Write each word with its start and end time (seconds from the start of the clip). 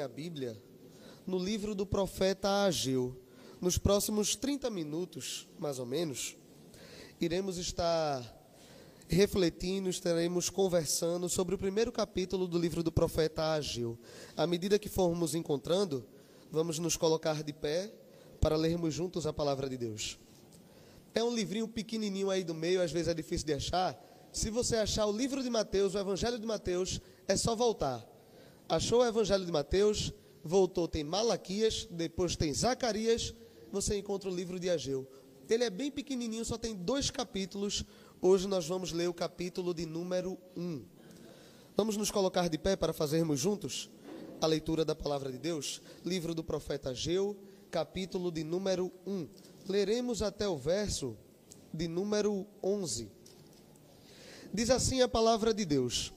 a 0.00 0.08
Bíblia 0.08 0.60
no 1.26 1.38
livro 1.38 1.74
do 1.74 1.86
profeta 1.86 2.64
Ageu. 2.64 3.16
Nos 3.60 3.76
próximos 3.76 4.34
30 4.34 4.70
minutos, 4.70 5.46
mais 5.58 5.78
ou 5.78 5.86
menos, 5.86 6.36
iremos 7.20 7.58
estar 7.58 8.22
refletindo, 9.08 9.90
estaremos 9.90 10.48
conversando 10.48 11.28
sobre 11.28 11.54
o 11.54 11.58
primeiro 11.58 11.92
capítulo 11.92 12.46
do 12.46 12.58
livro 12.58 12.82
do 12.82 12.90
profeta 12.90 13.52
Ageu. 13.52 13.98
À 14.36 14.46
medida 14.46 14.78
que 14.78 14.88
formos 14.88 15.34
encontrando, 15.34 16.06
vamos 16.50 16.78
nos 16.78 16.96
colocar 16.96 17.42
de 17.42 17.52
pé 17.52 17.92
para 18.40 18.56
lermos 18.56 18.94
juntos 18.94 19.26
a 19.26 19.32
palavra 19.32 19.68
de 19.68 19.76
Deus. 19.76 20.18
É 21.14 21.22
um 21.22 21.34
livrinho 21.34 21.68
pequenininho 21.68 22.30
aí 22.30 22.42
do 22.42 22.54
meio, 22.54 22.80
às 22.80 22.92
vezes 22.92 23.08
é 23.08 23.14
difícil 23.14 23.46
de 23.46 23.54
achar. 23.54 24.00
Se 24.32 24.48
você 24.48 24.76
achar 24.76 25.06
o 25.06 25.12
livro 25.12 25.42
de 25.42 25.50
Mateus, 25.50 25.94
o 25.94 25.98
Evangelho 25.98 26.38
de 26.38 26.46
Mateus, 26.46 27.00
é 27.26 27.36
só 27.36 27.54
voltar. 27.56 28.06
Achou 28.70 29.00
o 29.00 29.04
Evangelho 29.04 29.44
de 29.44 29.50
Mateus, 29.50 30.14
voltou, 30.44 30.86
tem 30.86 31.02
Malaquias, 31.02 31.88
depois 31.90 32.36
tem 32.36 32.54
Zacarias, 32.54 33.34
você 33.72 33.98
encontra 33.98 34.30
o 34.30 34.34
livro 34.34 34.60
de 34.60 34.70
Ageu. 34.70 35.10
Ele 35.48 35.64
é 35.64 35.70
bem 35.70 35.90
pequenininho, 35.90 36.44
só 36.44 36.56
tem 36.56 36.76
dois 36.76 37.10
capítulos. 37.10 37.84
Hoje 38.22 38.46
nós 38.46 38.68
vamos 38.68 38.92
ler 38.92 39.08
o 39.08 39.12
capítulo 39.12 39.74
de 39.74 39.84
número 39.86 40.38
1. 40.56 40.84
Vamos 41.76 41.96
nos 41.96 42.12
colocar 42.12 42.48
de 42.48 42.56
pé 42.56 42.76
para 42.76 42.92
fazermos 42.92 43.40
juntos 43.40 43.90
a 44.40 44.46
leitura 44.46 44.84
da 44.84 44.94
palavra 44.94 45.32
de 45.32 45.38
Deus? 45.38 45.82
Livro 46.04 46.32
do 46.32 46.44
profeta 46.44 46.90
Ageu, 46.90 47.36
capítulo 47.72 48.30
de 48.30 48.44
número 48.44 48.92
1. 49.04 49.28
Leremos 49.68 50.22
até 50.22 50.48
o 50.48 50.56
verso 50.56 51.16
de 51.74 51.88
número 51.88 52.46
11. 52.62 53.10
Diz 54.54 54.70
assim 54.70 55.02
a 55.02 55.08
palavra 55.08 55.52
de 55.52 55.64
Deus: 55.64 56.12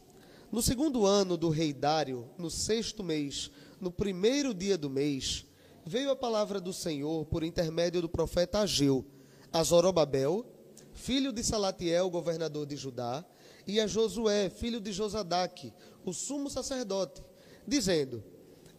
No 0.53 0.61
segundo 0.61 1.07
ano 1.07 1.35
do 1.35 1.49
rei 1.49 1.73
Dário, 1.73 2.29
no 2.37 2.47
sexto 2.47 3.03
mês, 3.03 3.49
no 3.81 3.89
primeiro 3.89 4.53
dia 4.53 4.77
do 4.77 4.87
mês, 4.87 5.47
veio 5.83 6.11
a 6.11 6.15
palavra 6.15 6.61
do 6.61 6.71
Senhor 6.71 7.25
por 7.25 7.43
intermédio 7.43 8.03
do 8.03 8.07
profeta 8.07 8.59
Ageu 8.59 9.03
a 9.51 9.63
Zorobabel, 9.63 10.45
filho 10.93 11.33
de 11.33 11.43
Salatiel, 11.43 12.07
governador 12.07 12.67
de 12.67 12.75
Judá, 12.75 13.25
e 13.65 13.79
a 13.79 13.87
Josué, 13.87 14.47
filho 14.47 14.79
de 14.79 14.91
Josadaque, 14.91 15.73
o 16.05 16.13
sumo 16.13 16.51
sacerdote, 16.51 17.23
dizendo: 17.67 18.23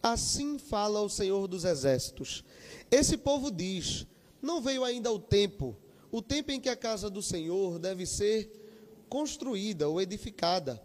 Assim 0.01 0.57
fala 0.57 1.01
o 1.01 1.09
Senhor 1.09 1.45
dos 1.45 1.65
exércitos. 1.65 2.41
Esse 2.89 3.17
povo 3.17 3.51
diz: 3.51 4.07
Não 4.41 4.61
veio 4.61 4.85
ainda 4.85 5.11
o 5.11 5.19
tempo, 5.19 5.75
o 6.09 6.21
tempo 6.21 6.53
em 6.53 6.59
que 6.61 6.69
a 6.69 6.75
casa 6.77 7.09
do 7.09 7.21
Senhor 7.21 7.79
deve 7.79 8.05
ser 8.05 8.49
construída 9.09 9.89
ou 9.89 9.99
edificada. 9.99 10.81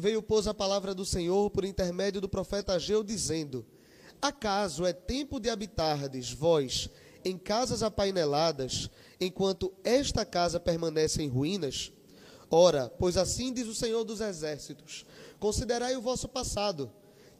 Veio, 0.00 0.22
pois, 0.22 0.46
a 0.46 0.54
palavra 0.54 0.94
do 0.94 1.04
Senhor 1.04 1.50
por 1.50 1.64
intermédio 1.64 2.20
do 2.20 2.28
profeta 2.28 2.74
Ageu, 2.74 3.02
dizendo: 3.02 3.66
Acaso 4.22 4.86
é 4.86 4.92
tempo 4.92 5.40
de 5.40 5.50
habitardes, 5.50 6.32
vós, 6.32 6.88
em 7.24 7.36
casas 7.36 7.82
apaineladas, 7.82 8.88
enquanto 9.20 9.74
esta 9.82 10.24
casa 10.24 10.60
permanece 10.60 11.20
em 11.20 11.28
ruínas? 11.28 11.92
Ora, 12.48 12.88
pois 12.96 13.16
assim 13.16 13.52
diz 13.52 13.66
o 13.66 13.74
Senhor 13.74 14.04
dos 14.04 14.20
Exércitos: 14.20 15.04
Considerai 15.40 15.96
o 15.96 16.00
vosso 16.00 16.28
passado. 16.28 16.92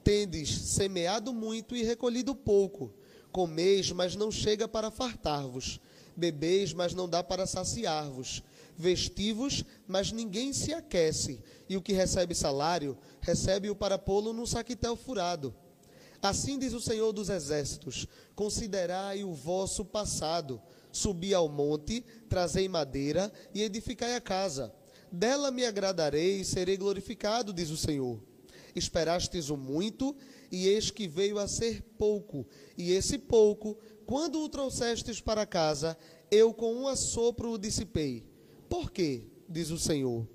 Tendes 0.03 0.51
semeado 0.51 1.33
muito 1.33 1.77
e 1.77 1.85
recolhido 1.85 2.35
pouco. 2.35 2.93
Comeis, 3.31 3.93
mas 3.93 4.17
não 4.17 4.33
chega 4.33 4.67
para 4.67 4.91
fartar-vos. 4.91 5.81
Bebeis, 6.17 6.73
mas 6.73 6.93
não 6.93 7.09
dá 7.09 7.23
para 7.23 7.47
saciar-vos 7.47 8.43
vestivos, 8.79 9.65
mas 9.87 10.13
ninguém 10.13 10.53
se 10.53 10.73
aquece, 10.73 11.43
e 11.69 11.77
o 11.77 11.83
que 11.83 11.93
recebe 11.93 12.35
salário, 12.35 12.97
recebe-o 13.21 13.75
para 13.75 13.99
pô-lo 13.99 14.33
num 14.33 14.47
saquitel 14.47 14.95
furado. 14.95 15.53
Assim 16.23 16.59
diz 16.59 16.73
o 16.73 16.81
Senhor 16.81 17.13
dos 17.13 17.29
Exércitos: 17.29 18.07
Considerai 18.37 19.25
o 19.25 19.33
vosso 19.33 19.85
passado, 19.85 20.63
subi 20.93 21.35
ao 21.35 21.49
monte, 21.49 22.05
trazei 22.29 22.69
madeira 22.69 23.33
e 23.53 23.63
edificai 23.63 24.15
a 24.15 24.21
casa. 24.21 24.73
Dela 25.11 25.51
me 25.51 25.65
agradarei 25.65 26.41
e 26.41 26.45
serei 26.45 26.77
glorificado, 26.77 27.53
diz 27.53 27.71
o 27.71 27.77
Senhor. 27.77 28.23
Esperastes 28.75 29.49
o 29.49 29.57
muito, 29.57 30.15
e 30.53 30.69
eis 30.69 30.91
que 30.91 31.09
veio 31.09 31.39
a 31.39 31.49
ser 31.49 31.83
pouco, 31.99 32.47
e 32.77 32.93
esse 32.93 33.19
pouco, 33.19 33.77
quando 34.07 34.41
o 34.43 34.49
trouxestes 34.49 35.21
para 35.21 35.47
casa, 35.47 35.97
eu 36.31 36.53
com 36.53 36.75
um 36.75 36.87
assopro 36.87 37.51
o 37.51 37.59
dissipei. 37.59 38.28
Por 38.69 38.91
quê? 38.91 39.25
Diz 39.49 39.71
o 39.71 39.79
Senhor 39.79 40.27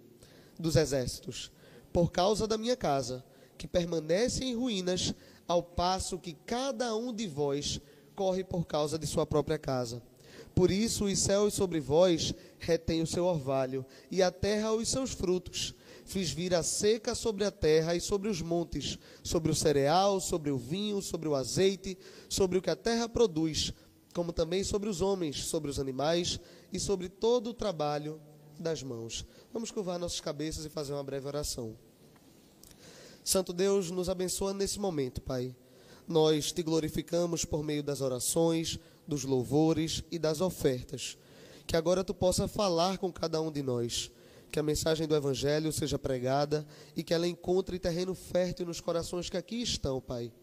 dos 0.59 0.75
exércitos. 0.75 1.51
Por 1.91 2.11
causa 2.11 2.47
da 2.47 2.57
minha 2.57 2.75
casa, 2.75 3.23
que 3.57 3.67
permanece 3.67 4.43
em 4.43 4.55
ruínas, 4.55 5.13
ao 5.47 5.61
passo 5.61 6.17
que 6.17 6.33
cada 6.45 6.95
um 6.95 7.13
de 7.13 7.27
vós 7.27 7.79
corre 8.15 8.43
por 8.43 8.65
causa 8.65 8.97
de 8.97 9.05
sua 9.05 9.25
própria 9.25 9.57
casa. 9.57 10.01
Por 10.55 10.71
isso 10.71 11.05
os 11.05 11.19
céus 11.19 11.53
sobre 11.53 11.79
vós 11.79 12.33
retêm 12.59 13.01
o 13.01 13.07
seu 13.07 13.25
orvalho, 13.25 13.85
e 14.09 14.21
a 14.21 14.31
terra 14.31 14.73
os 14.73 14.87
seus 14.87 15.11
frutos. 15.11 15.73
Fiz 16.05 16.31
vir 16.31 16.53
a 16.53 16.63
seca 16.63 17.15
sobre 17.15 17.45
a 17.45 17.51
terra 17.51 17.95
e 17.95 18.01
sobre 18.01 18.29
os 18.29 18.41
montes, 18.41 18.97
sobre 19.23 19.51
o 19.51 19.55
cereal, 19.55 20.19
sobre 20.19 20.51
o 20.51 20.57
vinho, 20.57 21.01
sobre 21.01 21.27
o 21.27 21.35
azeite, 21.35 21.97
sobre 22.29 22.57
o 22.57 22.61
que 22.61 22.69
a 22.69 22.75
terra 22.75 23.07
produz, 23.07 23.73
como 24.13 24.31
também 24.31 24.63
sobre 24.63 24.89
os 24.89 25.01
homens, 25.01 25.45
sobre 25.45 25.71
os 25.71 25.79
animais 25.79 26.39
e 26.73 26.79
sobre 26.79 27.07
todo 27.07 27.51
o 27.51 27.53
trabalho 27.53 28.19
das 28.59 28.81
mãos. 28.81 29.25
Vamos 29.53 29.71
curvar 29.71 29.99
nossas 29.99 30.19
cabeças 30.19 30.65
e 30.65 30.69
fazer 30.69 30.91
uma 30.91 31.03
breve 31.03 31.27
oração. 31.27 31.77
Santo 33.23 33.53
Deus, 33.53 33.91
nos 33.91 34.09
abençoa 34.09 34.53
nesse 34.53 34.79
momento, 34.79 35.21
Pai. 35.21 35.55
Nós 36.07 36.51
te 36.51 36.61
glorificamos 36.61 37.45
por 37.45 37.63
meio 37.63 37.83
das 37.83 38.01
orações, 38.01 38.79
dos 39.07 39.23
louvores 39.23 40.03
e 40.11 40.19
das 40.19 40.41
ofertas. 40.41 41.17
Que 41.65 41.77
agora 41.77 42.03
tu 42.03 42.13
possa 42.13 42.47
falar 42.47 42.97
com 42.97 43.13
cada 43.13 43.39
um 43.39 43.51
de 43.51 43.61
nós. 43.61 44.11
Que 44.51 44.59
a 44.59 44.63
mensagem 44.63 45.07
do 45.07 45.15
Evangelho 45.15 45.71
seja 45.71 45.97
pregada 45.97 46.67
e 46.95 47.03
que 47.03 47.13
ela 47.13 47.27
encontre 47.27 47.79
terreno 47.79 48.13
fértil 48.13 48.65
nos 48.65 48.81
corações 48.81 49.29
que 49.29 49.37
aqui 49.37 49.61
estão, 49.61 50.01
Pai. 50.01 50.33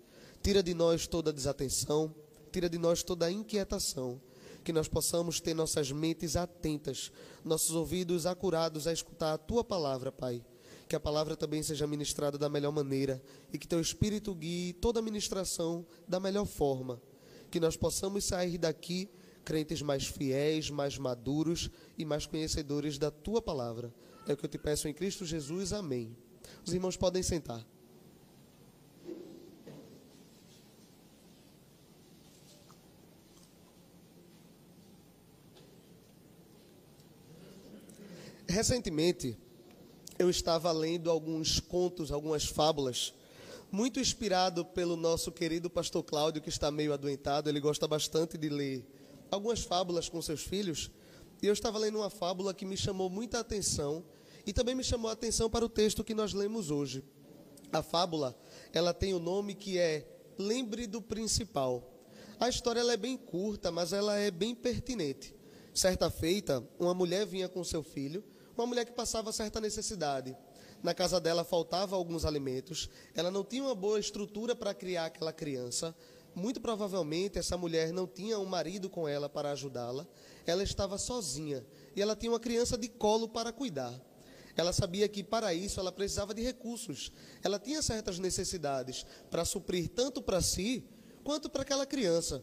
Tira 0.42 0.62
de 0.62 0.72
nós 0.72 1.06
toda 1.06 1.32
desatenção 1.32 2.14
tira 2.50 2.68
de 2.68 2.78
nós 2.78 3.02
toda 3.02 3.26
a 3.26 3.32
inquietação, 3.32 4.20
que 4.62 4.72
nós 4.72 4.88
possamos 4.88 5.40
ter 5.40 5.54
nossas 5.54 5.90
mentes 5.90 6.36
atentas, 6.36 7.10
nossos 7.44 7.74
ouvidos 7.74 8.26
acurados 8.26 8.86
a 8.86 8.92
escutar 8.92 9.32
a 9.32 9.38
tua 9.38 9.64
palavra, 9.64 10.12
Pai. 10.12 10.44
Que 10.88 10.96
a 10.96 11.00
palavra 11.00 11.36
também 11.36 11.62
seja 11.62 11.86
ministrada 11.86 12.36
da 12.36 12.48
melhor 12.48 12.72
maneira 12.72 13.22
e 13.52 13.58
que 13.58 13.68
teu 13.68 13.80
espírito 13.80 14.34
guie 14.34 14.72
toda 14.72 14.98
a 14.98 15.02
ministração 15.02 15.86
da 16.06 16.18
melhor 16.18 16.46
forma. 16.46 17.00
Que 17.50 17.60
nós 17.60 17.76
possamos 17.76 18.24
sair 18.24 18.58
daqui 18.58 19.08
crentes 19.44 19.82
mais 19.82 20.06
fiéis, 20.06 20.68
mais 20.68 20.98
maduros 20.98 21.70
e 21.96 22.04
mais 22.04 22.26
conhecedores 22.26 22.98
da 22.98 23.10
tua 23.10 23.40
palavra. 23.40 23.92
É 24.26 24.32
o 24.32 24.36
que 24.36 24.44
eu 24.44 24.50
te 24.50 24.58
peço 24.58 24.88
em 24.88 24.94
Cristo 24.94 25.24
Jesus. 25.24 25.72
Amém. 25.72 26.16
Os 26.66 26.72
irmãos 26.72 26.96
podem 26.96 27.22
sentar. 27.22 27.64
Recentemente, 38.50 39.38
eu 40.18 40.28
estava 40.28 40.72
lendo 40.72 41.08
alguns 41.08 41.60
contos, 41.60 42.10
algumas 42.10 42.44
fábulas, 42.44 43.14
muito 43.70 44.00
inspirado 44.00 44.64
pelo 44.64 44.96
nosso 44.96 45.30
querido 45.30 45.70
pastor 45.70 46.02
Cláudio, 46.02 46.42
que 46.42 46.48
está 46.48 46.68
meio 46.68 46.92
adoentado. 46.92 47.48
Ele 47.48 47.60
gosta 47.60 47.86
bastante 47.86 48.36
de 48.36 48.48
ler 48.48 48.84
algumas 49.30 49.60
fábulas 49.60 50.08
com 50.08 50.20
seus 50.20 50.42
filhos. 50.42 50.90
E 51.40 51.46
eu 51.46 51.52
estava 51.52 51.78
lendo 51.78 51.98
uma 51.98 52.10
fábula 52.10 52.52
que 52.52 52.66
me 52.66 52.76
chamou 52.76 53.08
muita 53.08 53.38
atenção 53.38 54.04
e 54.44 54.52
também 54.52 54.74
me 54.74 54.82
chamou 54.82 55.08
a 55.08 55.12
atenção 55.12 55.48
para 55.48 55.64
o 55.64 55.68
texto 55.68 56.02
que 56.02 56.12
nós 56.12 56.32
lemos 56.32 56.72
hoje. 56.72 57.04
A 57.72 57.84
fábula, 57.84 58.36
ela 58.72 58.92
tem 58.92 59.14
o 59.14 59.20
nome 59.20 59.54
que 59.54 59.78
é 59.78 60.04
Lembre 60.36 60.88
do 60.88 61.00
Principal. 61.00 61.88
A 62.40 62.48
história 62.48 62.80
é 62.80 62.96
bem 62.96 63.16
curta, 63.16 63.70
mas 63.70 63.92
ela 63.92 64.18
é 64.18 64.28
bem 64.28 64.56
pertinente. 64.56 65.36
Certa 65.72 66.10
feita, 66.10 66.68
uma 66.80 66.92
mulher 66.92 67.24
vinha 67.24 67.48
com 67.48 67.62
seu 67.62 67.84
filho 67.84 68.24
uma 68.60 68.68
mulher 68.68 68.84
que 68.84 68.92
passava 68.92 69.32
certa 69.32 69.60
necessidade. 69.60 70.36
Na 70.82 70.94
casa 70.94 71.20
dela 71.20 71.44
faltava 71.44 71.96
alguns 71.96 72.24
alimentos, 72.24 72.88
ela 73.14 73.30
não 73.30 73.44
tinha 73.44 73.62
uma 73.62 73.74
boa 73.74 74.00
estrutura 74.00 74.56
para 74.56 74.72
criar 74.72 75.06
aquela 75.06 75.32
criança. 75.32 75.94
Muito 76.34 76.60
provavelmente 76.60 77.38
essa 77.38 77.56
mulher 77.56 77.92
não 77.92 78.06
tinha 78.06 78.38
um 78.38 78.46
marido 78.46 78.88
com 78.88 79.06
ela 79.08 79.28
para 79.28 79.50
ajudá-la. 79.50 80.06
Ela 80.46 80.62
estava 80.62 80.96
sozinha 80.96 81.64
e 81.94 82.00
ela 82.00 82.16
tinha 82.16 82.32
uma 82.32 82.40
criança 82.40 82.78
de 82.78 82.88
colo 82.88 83.28
para 83.28 83.52
cuidar. 83.52 84.00
Ela 84.56 84.72
sabia 84.72 85.08
que 85.08 85.22
para 85.22 85.52
isso 85.54 85.80
ela 85.80 85.92
precisava 85.92 86.34
de 86.34 86.42
recursos. 86.42 87.12
Ela 87.42 87.58
tinha 87.58 87.82
certas 87.82 88.18
necessidades 88.18 89.04
para 89.30 89.44
suprir 89.44 89.88
tanto 89.88 90.22
para 90.22 90.40
si 90.40 90.84
quanto 91.24 91.48
para 91.50 91.62
aquela 91.62 91.86
criança. 91.86 92.42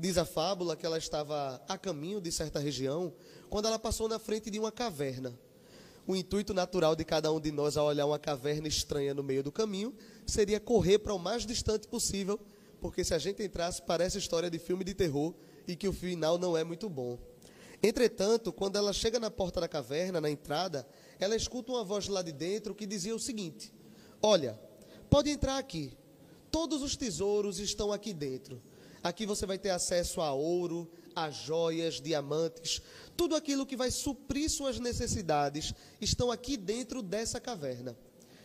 Diz 0.00 0.16
a 0.16 0.24
fábula 0.24 0.76
que 0.76 0.86
ela 0.86 0.96
estava 0.96 1.60
a 1.66 1.76
caminho 1.76 2.20
de 2.20 2.30
certa 2.30 2.60
região 2.60 3.12
quando 3.50 3.66
ela 3.66 3.80
passou 3.80 4.08
na 4.08 4.20
frente 4.20 4.48
de 4.48 4.56
uma 4.56 4.70
caverna. 4.70 5.36
o 6.06 6.14
intuito 6.14 6.54
natural 6.54 6.94
de 6.94 7.04
cada 7.04 7.32
um 7.32 7.40
de 7.40 7.50
nós 7.50 7.76
ao 7.76 7.86
olhar 7.86 8.06
uma 8.06 8.18
caverna 8.18 8.68
estranha 8.68 9.12
no 9.12 9.24
meio 9.24 9.42
do 9.42 9.50
caminho 9.50 9.92
seria 10.24 10.60
correr 10.60 11.00
para 11.00 11.12
o 11.12 11.18
mais 11.18 11.44
distante 11.44 11.88
possível, 11.88 12.38
porque 12.80 13.02
se 13.02 13.12
a 13.12 13.18
gente 13.18 13.42
entrasse, 13.42 13.82
parece 13.82 14.18
história 14.18 14.48
de 14.48 14.58
filme 14.58 14.84
de 14.84 14.94
terror 14.94 15.34
e 15.66 15.74
que 15.74 15.88
o 15.88 15.92
final 15.92 16.38
não 16.38 16.56
é 16.56 16.62
muito 16.62 16.88
bom. 16.88 17.18
Entretanto, 17.82 18.52
quando 18.52 18.76
ela 18.76 18.92
chega 18.92 19.18
na 19.18 19.32
porta 19.32 19.60
da 19.60 19.66
caverna, 19.66 20.20
na 20.20 20.30
entrada, 20.30 20.86
ela 21.18 21.34
escuta 21.34 21.72
uma 21.72 21.82
voz 21.82 22.06
lá 22.06 22.22
de 22.22 22.30
dentro 22.30 22.72
que 22.74 22.86
dizia 22.86 23.14
o 23.14 23.20
seguinte: 23.20 23.74
Olha, 24.22 24.58
pode 25.10 25.28
entrar 25.28 25.58
aqui. 25.58 25.92
Todos 26.52 26.82
os 26.82 26.96
tesouros 26.96 27.58
estão 27.58 27.92
aqui 27.92 28.14
dentro. 28.14 28.62
Aqui 29.02 29.26
você 29.26 29.46
vai 29.46 29.58
ter 29.58 29.70
acesso 29.70 30.20
a 30.20 30.32
ouro, 30.32 30.90
a 31.14 31.30
joias, 31.30 32.00
diamantes, 32.00 32.80
tudo 33.16 33.34
aquilo 33.34 33.66
que 33.66 33.76
vai 33.76 33.90
suprir 33.90 34.48
suas 34.48 34.78
necessidades 34.78 35.74
estão 36.00 36.30
aqui 36.30 36.56
dentro 36.56 37.02
dessa 37.02 37.40
caverna. 37.40 37.96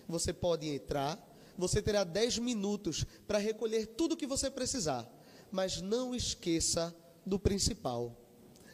Você 0.08 0.34
pode 0.34 0.68
entrar, 0.68 1.18
você 1.58 1.82
terá 1.82 2.04
10 2.04 2.40
minutos 2.40 3.06
para 3.28 3.38
recolher 3.38 3.88
tudo 3.88 4.14
o 4.14 4.18
que 4.18 4.28
você 4.28 4.50
precisar, 4.50 5.08
mas 5.52 5.82
não 5.82 6.16
esqueça 6.16 6.96
do 7.26 7.40
principal. 7.40 8.18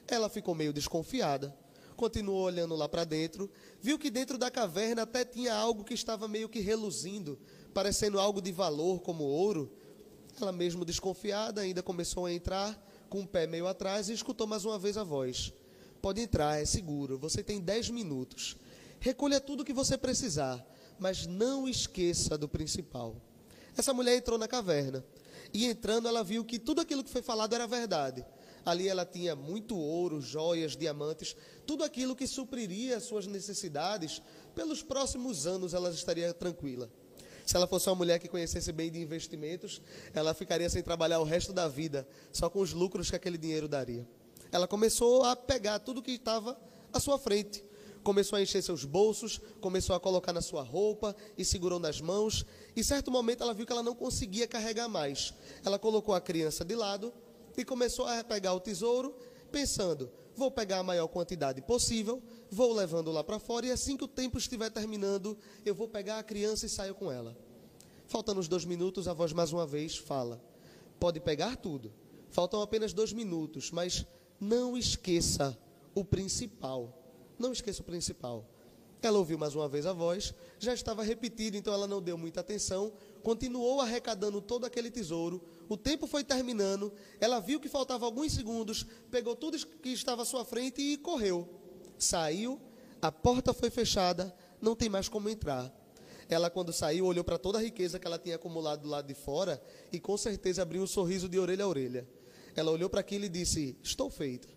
Ela 0.08 0.30
ficou 0.30 0.56
meio 0.56 0.74
desconfiada, 0.74 1.56
continuou 1.96 2.44
olhando 2.44 2.76
lá 2.76 2.88
para 2.88 3.04
dentro, 3.04 3.52
viu 3.82 4.00
que 4.00 4.10
dentro 4.10 4.38
da 4.38 4.50
caverna 4.50 5.02
até 5.02 5.26
tinha 5.26 5.54
algo 5.54 5.84
que 5.84 5.94
estava 5.94 6.28
meio 6.28 6.48
que 6.48 6.62
reluzindo, 6.62 7.38
parecendo 7.74 8.20
algo 8.20 8.42
de 8.42 8.52
valor, 8.52 9.02
como 9.02 9.26
ouro. 9.26 9.72
Ela, 10.42 10.52
mesmo 10.52 10.86
desconfiada, 10.86 11.62
ainda 11.62 11.84
começou 11.84 12.26
a 12.26 12.34
entrar, 12.34 12.78
com 13.10 13.22
o 13.22 13.28
pé 13.28 13.48
meio 13.48 13.68
atrás, 13.68 14.08
e 14.08 14.14
escutou 14.14 14.48
mais 14.48 14.66
uma 14.66 14.80
vez 14.80 14.98
a 14.98 15.04
voz: 15.04 15.54
Pode 16.02 16.22
entrar, 16.22 16.62
é 16.62 16.66
seguro, 16.66 17.18
você 17.18 17.44
tem 17.44 17.60
10 17.60 17.90
minutos. 17.90 18.56
Recolha 19.00 19.40
tudo 19.40 19.62
o 19.62 19.66
que 19.66 19.74
você 19.74 19.98
precisar, 19.98 20.66
mas 20.98 21.26
não 21.26 21.68
esqueça 21.68 22.38
do 22.38 22.48
principal. 22.48 23.16
Essa 23.78 23.94
mulher 23.94 24.16
entrou 24.18 24.38
na 24.38 24.48
caverna, 24.48 25.04
e 25.54 25.66
entrando, 25.66 26.08
ela 26.08 26.24
viu 26.24 26.46
que 26.46 26.60
tudo 26.60 26.82
aquilo 26.82 27.04
que 27.04 27.10
foi 27.10 27.22
falado 27.22 27.54
era 27.56 27.68
verdade. 27.68 28.26
Ali 28.66 28.88
ela 28.88 29.06
tinha 29.06 29.36
muito 29.36 29.78
ouro, 29.78 30.22
joias, 30.22 30.76
diamantes, 30.76 31.36
tudo 31.66 31.84
aquilo 31.84 32.16
que 32.16 32.28
supriria 32.28 33.00
suas 33.00 33.26
necessidades. 33.26 34.22
Pelos 34.54 34.84
próximos 34.84 35.48
anos 35.48 35.74
ela 35.74 35.90
estaria 35.90 36.34
tranquila. 36.34 36.90
Se 37.50 37.56
ela 37.56 37.66
fosse 37.66 37.90
uma 37.90 37.96
mulher 37.96 38.20
que 38.20 38.28
conhecesse 38.28 38.72
bem 38.72 38.92
de 38.92 39.02
investimentos, 39.02 39.82
ela 40.14 40.36
ficaria 40.36 40.70
sem 40.70 40.84
trabalhar 40.84 41.20
o 41.20 41.24
resto 41.24 41.52
da 41.52 41.68
vida, 41.68 42.08
só 42.32 42.48
com 42.48 42.60
os 42.60 42.74
lucros 42.74 43.10
que 43.10 43.16
aquele 43.16 43.40
dinheiro 43.40 43.68
daria. 43.68 44.08
Ela 44.52 44.68
começou 44.68 45.24
a 45.24 45.36
pegar 45.36 45.80
tudo 45.80 46.00
que 46.00 46.12
estava 46.12 46.56
à 46.94 47.00
sua 47.00 47.18
frente. 47.18 47.66
Começou 48.04 48.38
a 48.38 48.42
encher 48.44 48.62
seus 48.62 48.86
bolsos, 48.86 49.42
começou 49.60 49.96
a 49.96 50.00
colocar 50.00 50.32
na 50.32 50.44
sua 50.44 50.62
roupa 50.62 51.16
e 51.36 51.44
segurou 51.44 51.80
nas 51.80 52.00
mãos. 52.00 52.46
E 52.76 52.84
certo 52.84 53.10
momento 53.10 53.42
ela 53.42 53.56
viu 53.56 53.66
que 53.66 53.72
ela 53.74 53.82
não 53.82 53.96
conseguia 53.96 54.48
carregar 54.48 54.88
mais. 54.88 55.34
Ela 55.66 55.80
colocou 55.80 56.14
a 56.14 56.22
criança 56.22 56.64
de 56.64 56.76
lado 56.76 57.12
e 57.58 57.66
começou 57.66 58.06
a 58.06 58.24
pegar 58.24 58.54
o 58.54 58.60
tesouro, 58.60 59.16
pensando: 59.52 60.12
vou 60.36 60.52
pegar 60.52 60.78
a 60.78 60.84
maior 60.84 61.08
quantidade 61.08 61.64
possível, 61.64 62.22
vou 62.50 62.74
levando 62.74 63.12
lá 63.12 63.24
para 63.24 63.40
fora, 63.40 63.66
e 63.66 63.72
assim 63.72 63.96
que 63.96 64.04
o 64.04 64.08
tempo 64.08 64.38
estiver 64.38 64.70
terminando, 64.70 65.38
eu 65.66 65.76
vou 65.76 65.88
pegar 65.88 66.20
a 66.20 66.24
criança 66.24 66.66
e 66.66 66.70
saio 66.70 66.96
com 66.96 67.12
ela. 67.12 67.38
Faltando 68.08 68.40
os 68.40 68.48
dois 68.48 68.66
minutos, 68.66 69.08
a 69.08 69.14
voz 69.14 69.32
mais 69.34 69.54
uma 69.54 69.68
vez 69.68 69.98
fala: 69.98 70.42
pode 71.00 71.20
pegar 71.20 71.56
tudo. 71.56 71.94
Faltam 72.32 72.62
apenas 72.62 72.94
dois 72.94 73.12
minutos, 73.12 73.72
mas 73.72 74.06
não 74.40 74.78
esqueça 74.78 75.58
o 75.96 76.04
principal. 76.04 76.96
Não 77.38 77.52
esqueça 77.52 77.82
o 77.82 77.86
principal. 77.86 78.46
Ela 79.02 79.18
ouviu 79.18 79.38
mais 79.38 79.56
uma 79.56 79.68
vez 79.70 79.86
a 79.86 79.94
voz, 79.94 80.34
já 80.60 80.74
estava 80.74 81.04
repetida, 81.04 81.56
então 81.56 81.74
ela 81.74 81.88
não 81.88 82.02
deu 82.02 82.18
muita 82.18 82.42
atenção, 82.42 82.92
continuou 83.24 83.80
arrecadando 83.80 84.42
todo 84.42 84.66
aquele 84.66 84.92
tesouro. 84.92 85.42
O 85.70 85.78
tempo 85.78 86.06
foi 86.06 86.24
terminando, 86.24 86.92
ela 87.20 87.40
viu 87.40 87.62
que 87.62 87.70
faltava 87.70 88.06
alguns 88.06 88.34
segundos, 88.34 88.86
pegou 89.10 89.36
tudo 89.36 89.58
que 89.58 89.90
estava 89.90 90.24
à 90.24 90.26
sua 90.26 90.44
frente 90.44 90.82
e 90.82 90.98
correu. 90.98 91.48
Saiu, 92.00 92.60
a 93.02 93.12
porta 93.12 93.54
foi 93.54 93.70
fechada, 93.70 94.34
não 94.62 94.76
tem 94.76 94.90
mais 94.90 95.10
como 95.10 95.30
entrar. 95.30 95.72
Ela, 96.30 96.50
quando 96.50 96.72
saiu, 96.72 97.06
olhou 97.06 97.24
para 97.24 97.38
toda 97.38 97.58
a 97.58 97.62
riqueza 97.62 98.00
que 98.00 98.08
ela 98.08 98.18
tinha 98.18 98.36
acumulado 98.36 98.84
do 98.84 98.90
lado 98.90 99.08
de 99.08 99.14
fora 99.14 99.62
e 99.92 100.00
com 100.00 100.16
certeza 100.16 100.62
abriu 100.62 100.82
um 100.82 100.88
sorriso 100.88 101.28
de 101.28 101.38
orelha 101.38 101.66
a 101.66 101.68
orelha. 101.68 102.08
Ela 102.56 102.72
olhou 102.72 102.90
para 102.90 103.02
aquilo 103.02 103.26
e 103.26 103.30
disse: 103.30 103.76
Estou 103.84 104.10
feita. 104.10 104.48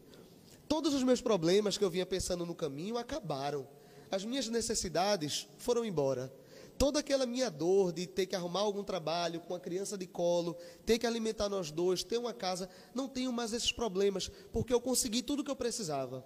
Todos 0.69 0.95
os 0.95 1.03
meus 1.03 1.21
problemas 1.21 1.77
que 1.77 1.85
eu 1.85 1.91
vinha 1.91 2.07
pensando 2.07 2.47
no 2.47 2.55
caminho 2.55 2.97
acabaram. 2.97 3.67
As 4.11 4.25
minhas 4.25 4.49
necessidades 4.49 5.49
foram 5.59 5.85
embora. 5.85 6.33
Toda 6.79 7.01
aquela 7.01 7.27
minha 7.27 7.51
dor 7.51 7.93
de 7.93 8.07
ter 8.07 8.27
que 8.27 8.37
arrumar 8.37 8.61
algum 8.61 8.85
trabalho 8.85 9.41
com 9.41 9.55
a 9.55 9.61
criança 9.61 9.97
de 9.97 10.07
colo, 10.07 10.57
ter 10.85 10.99
que 10.99 11.07
alimentar 11.07 11.49
nós 11.49 11.71
dois, 11.71 12.05
ter 12.05 12.19
uma 12.19 12.33
casa, 12.33 12.69
não 12.95 13.09
tenho 13.09 13.33
mais 13.33 13.53
esses 13.53 13.73
problemas, 13.73 14.31
porque 14.53 14.73
eu 14.73 14.81
consegui 14.81 15.23
tudo 15.23 15.41
o 15.41 15.45
que 15.45 15.51
eu 15.51 15.57
precisava. 15.57 16.25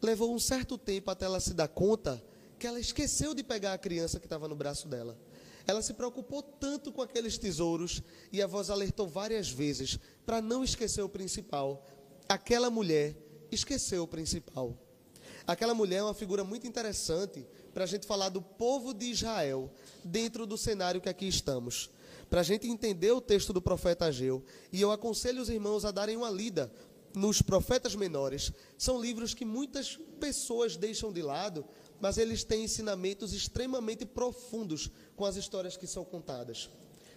Levou 0.00 0.34
um 0.34 0.38
certo 0.38 0.78
tempo 0.78 1.10
até 1.10 1.24
ela 1.24 1.40
se 1.40 1.52
dar 1.52 1.68
conta 1.68 2.22
que 2.58 2.66
ela 2.66 2.80
esqueceu 2.80 3.34
de 3.34 3.42
pegar 3.42 3.72
a 3.72 3.78
criança 3.78 4.18
que 4.18 4.26
estava 4.26 4.48
no 4.48 4.56
braço 4.56 4.88
dela. 4.88 5.16
Ela 5.66 5.82
se 5.82 5.92
preocupou 5.92 6.42
tanto 6.42 6.90
com 6.92 7.02
aqueles 7.02 7.36
tesouros 7.36 8.02
e 8.32 8.40
a 8.40 8.46
voz 8.46 8.70
alertou 8.70 9.06
várias 9.06 9.50
vezes 9.50 9.98
para 10.24 10.40
não 10.40 10.64
esquecer 10.64 11.02
o 11.02 11.08
principal. 11.08 11.86
Aquela 12.28 12.70
mulher 12.70 13.14
esqueceu 13.50 14.04
o 14.04 14.08
principal. 14.08 14.76
Aquela 15.46 15.74
mulher 15.74 15.98
é 15.98 16.02
uma 16.02 16.14
figura 16.14 16.44
muito 16.44 16.66
interessante 16.66 17.46
para 17.72 17.84
a 17.84 17.86
gente 17.86 18.06
falar 18.06 18.28
do 18.28 18.42
povo 18.42 18.92
de 18.92 19.06
Israel 19.06 19.70
dentro 20.04 20.46
do 20.46 20.58
cenário 20.58 21.00
que 21.00 21.08
aqui 21.08 21.26
estamos. 21.26 21.90
Para 22.28 22.40
a 22.40 22.44
gente 22.44 22.68
entender 22.68 23.12
o 23.12 23.20
texto 23.20 23.52
do 23.52 23.62
profeta 23.62 24.06
Ageu. 24.06 24.44
E 24.72 24.80
eu 24.80 24.92
aconselho 24.92 25.40
os 25.40 25.48
irmãos 25.48 25.84
a 25.84 25.90
darem 25.90 26.16
uma 26.16 26.30
lida 26.30 26.70
nos 27.18 27.42
profetas 27.42 27.94
menores. 27.94 28.52
São 28.76 29.00
livros 29.00 29.34
que 29.34 29.44
muitas 29.44 29.96
pessoas 30.18 30.76
deixam 30.76 31.12
de 31.12 31.22
lado 31.22 31.64
mas 32.00 32.18
eles 32.18 32.44
têm 32.44 32.64
ensinamentos 32.64 33.32
extremamente 33.32 34.06
profundos 34.06 34.90
com 35.16 35.24
as 35.24 35.36
histórias 35.36 35.76
que 35.76 35.86
são 35.86 36.04
contadas. 36.04 36.70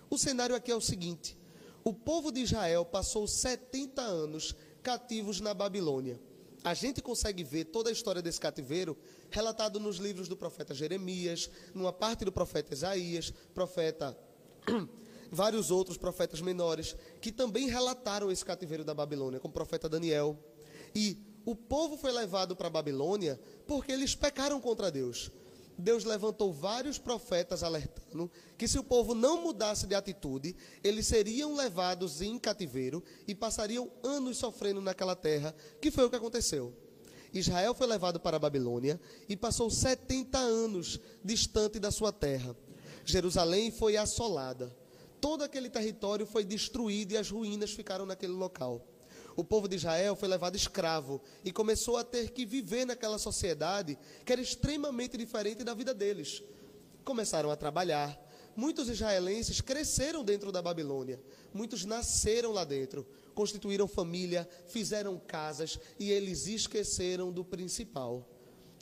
O 0.09 0.17
cenário 0.17 0.55
aqui 0.55 0.71
é 0.71 0.75
o 0.75 0.81
seguinte: 0.81 1.37
o 1.83 1.93
povo 1.93 2.31
de 2.31 2.41
Israel 2.41 2.85
passou 2.85 3.27
70 3.27 4.01
anos 4.01 4.55
cativos 4.81 5.39
na 5.39 5.53
Babilônia. 5.53 6.19
A 6.63 6.73
gente 6.73 7.01
consegue 7.01 7.43
ver 7.43 7.65
toda 7.65 7.89
a 7.89 7.93
história 7.93 8.21
desse 8.21 8.39
cativeiro 8.39 8.95
relatado 9.31 9.79
nos 9.79 9.97
livros 9.97 10.27
do 10.27 10.37
profeta 10.37 10.75
Jeremias, 10.75 11.49
numa 11.73 11.91
parte 11.91 12.23
do 12.23 12.31
profeta 12.31 12.73
Isaías, 12.73 13.33
profeta 13.53 14.17
vários 15.31 15.71
outros 15.71 15.97
profetas 15.97 16.41
menores 16.41 16.95
que 17.21 17.31
também 17.31 17.69
relataram 17.69 18.29
esse 18.29 18.43
cativeiro 18.43 18.83
da 18.83 18.93
Babilônia, 18.93 19.39
como 19.39 19.51
o 19.51 19.53
profeta 19.53 19.87
Daniel. 19.87 20.37
E 20.93 21.17
o 21.45 21.55
povo 21.55 21.97
foi 21.97 22.11
levado 22.11 22.55
para 22.55 22.67
a 22.67 22.71
Babilônia 22.71 23.39
porque 23.65 23.91
eles 23.91 24.13
pecaram 24.13 24.59
contra 24.59 24.91
Deus. 24.91 25.31
Deus 25.77 26.03
levantou 26.03 26.53
vários 26.53 26.99
profetas 26.99 27.63
alertando 27.63 28.29
que 28.57 28.67
se 28.67 28.77
o 28.77 28.83
povo 28.83 29.15
não 29.15 29.41
mudasse 29.41 29.87
de 29.87 29.95
atitude, 29.95 30.55
eles 30.83 31.07
seriam 31.07 31.55
levados 31.55 32.21
em 32.21 32.37
cativeiro 32.37 33.03
e 33.27 33.33
passariam 33.33 33.89
anos 34.03 34.37
sofrendo 34.37 34.81
naquela 34.81 35.15
terra, 35.15 35.55
que 35.81 35.89
foi 35.89 36.05
o 36.05 36.09
que 36.09 36.15
aconteceu. 36.15 36.73
Israel 37.33 37.73
foi 37.73 37.87
levado 37.87 38.19
para 38.19 38.35
a 38.35 38.39
Babilônia 38.39 38.99
e 39.27 39.37
passou 39.37 39.69
70 39.69 40.37
anos 40.37 40.99
distante 41.23 41.79
da 41.79 41.89
sua 41.89 42.11
terra. 42.11 42.55
Jerusalém 43.05 43.71
foi 43.71 43.95
assolada. 43.97 44.80
Todo 45.21 45.43
aquele 45.43 45.69
território 45.69 46.25
foi 46.25 46.43
destruído 46.43 47.13
e 47.13 47.17
as 47.17 47.29
ruínas 47.29 47.71
ficaram 47.71 48.05
naquele 48.05 48.33
local 48.33 48.85
o 49.35 49.43
povo 49.43 49.67
de 49.67 49.75
Israel 49.75 50.15
foi 50.15 50.27
levado 50.27 50.55
escravo 50.55 51.21
e 51.43 51.51
começou 51.51 51.97
a 51.97 52.03
ter 52.03 52.31
que 52.31 52.45
viver 52.45 52.85
naquela 52.85 53.17
sociedade 53.17 53.97
que 54.25 54.31
era 54.31 54.41
extremamente 54.41 55.17
diferente 55.17 55.63
da 55.63 55.73
vida 55.73 55.93
deles. 55.93 56.43
Começaram 57.03 57.49
a 57.49 57.55
trabalhar. 57.55 58.19
Muitos 58.55 58.89
israelenses 58.89 59.61
cresceram 59.61 60.25
dentro 60.25 60.51
da 60.51 60.61
Babilônia, 60.61 61.21
muitos 61.53 61.85
nasceram 61.85 62.51
lá 62.51 62.65
dentro, 62.65 63.07
constituíram 63.33 63.87
família, 63.87 64.47
fizeram 64.67 65.17
casas 65.17 65.79
e 65.97 66.11
eles 66.11 66.47
esqueceram 66.47 67.31
do 67.31 67.45
principal. 67.45 68.27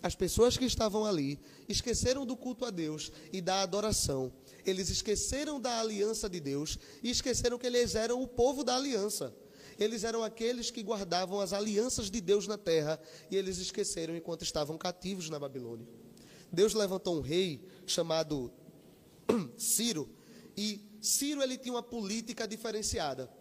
As 0.01 0.15
pessoas 0.15 0.57
que 0.57 0.65
estavam 0.65 1.05
ali 1.05 1.39
esqueceram 1.67 2.25
do 2.25 2.35
culto 2.35 2.65
a 2.65 2.71
Deus 2.71 3.11
e 3.31 3.41
da 3.41 3.61
adoração. 3.61 4.33
Eles 4.65 4.89
esqueceram 4.89 5.59
da 5.59 5.79
aliança 5.79 6.29
de 6.29 6.39
Deus 6.39 6.77
e 7.01 7.09
esqueceram 7.09 7.57
que 7.57 7.67
eles 7.67 7.95
eram 7.95 8.21
o 8.21 8.27
povo 8.27 8.63
da 8.63 8.75
aliança. 8.75 9.33
Eles 9.79 10.03
eram 10.03 10.23
aqueles 10.23 10.69
que 10.69 10.83
guardavam 10.83 11.39
as 11.39 11.53
alianças 11.53 12.11
de 12.11 12.19
Deus 12.19 12.47
na 12.47 12.57
terra 12.57 12.99
e 13.31 13.35
eles 13.37 13.57
esqueceram 13.57 14.15
enquanto 14.15 14.43
estavam 14.43 14.77
cativos 14.77 15.29
na 15.29 15.39
Babilônia. 15.39 15.87
Deus 16.51 16.73
levantou 16.73 17.17
um 17.17 17.21
rei 17.21 17.65
chamado 17.85 18.51
Ciro 19.57 20.09
e 20.57 20.81
Ciro 20.99 21.41
ele 21.41 21.57
tinha 21.57 21.73
uma 21.73 21.83
política 21.83 22.47
diferenciada. 22.47 23.31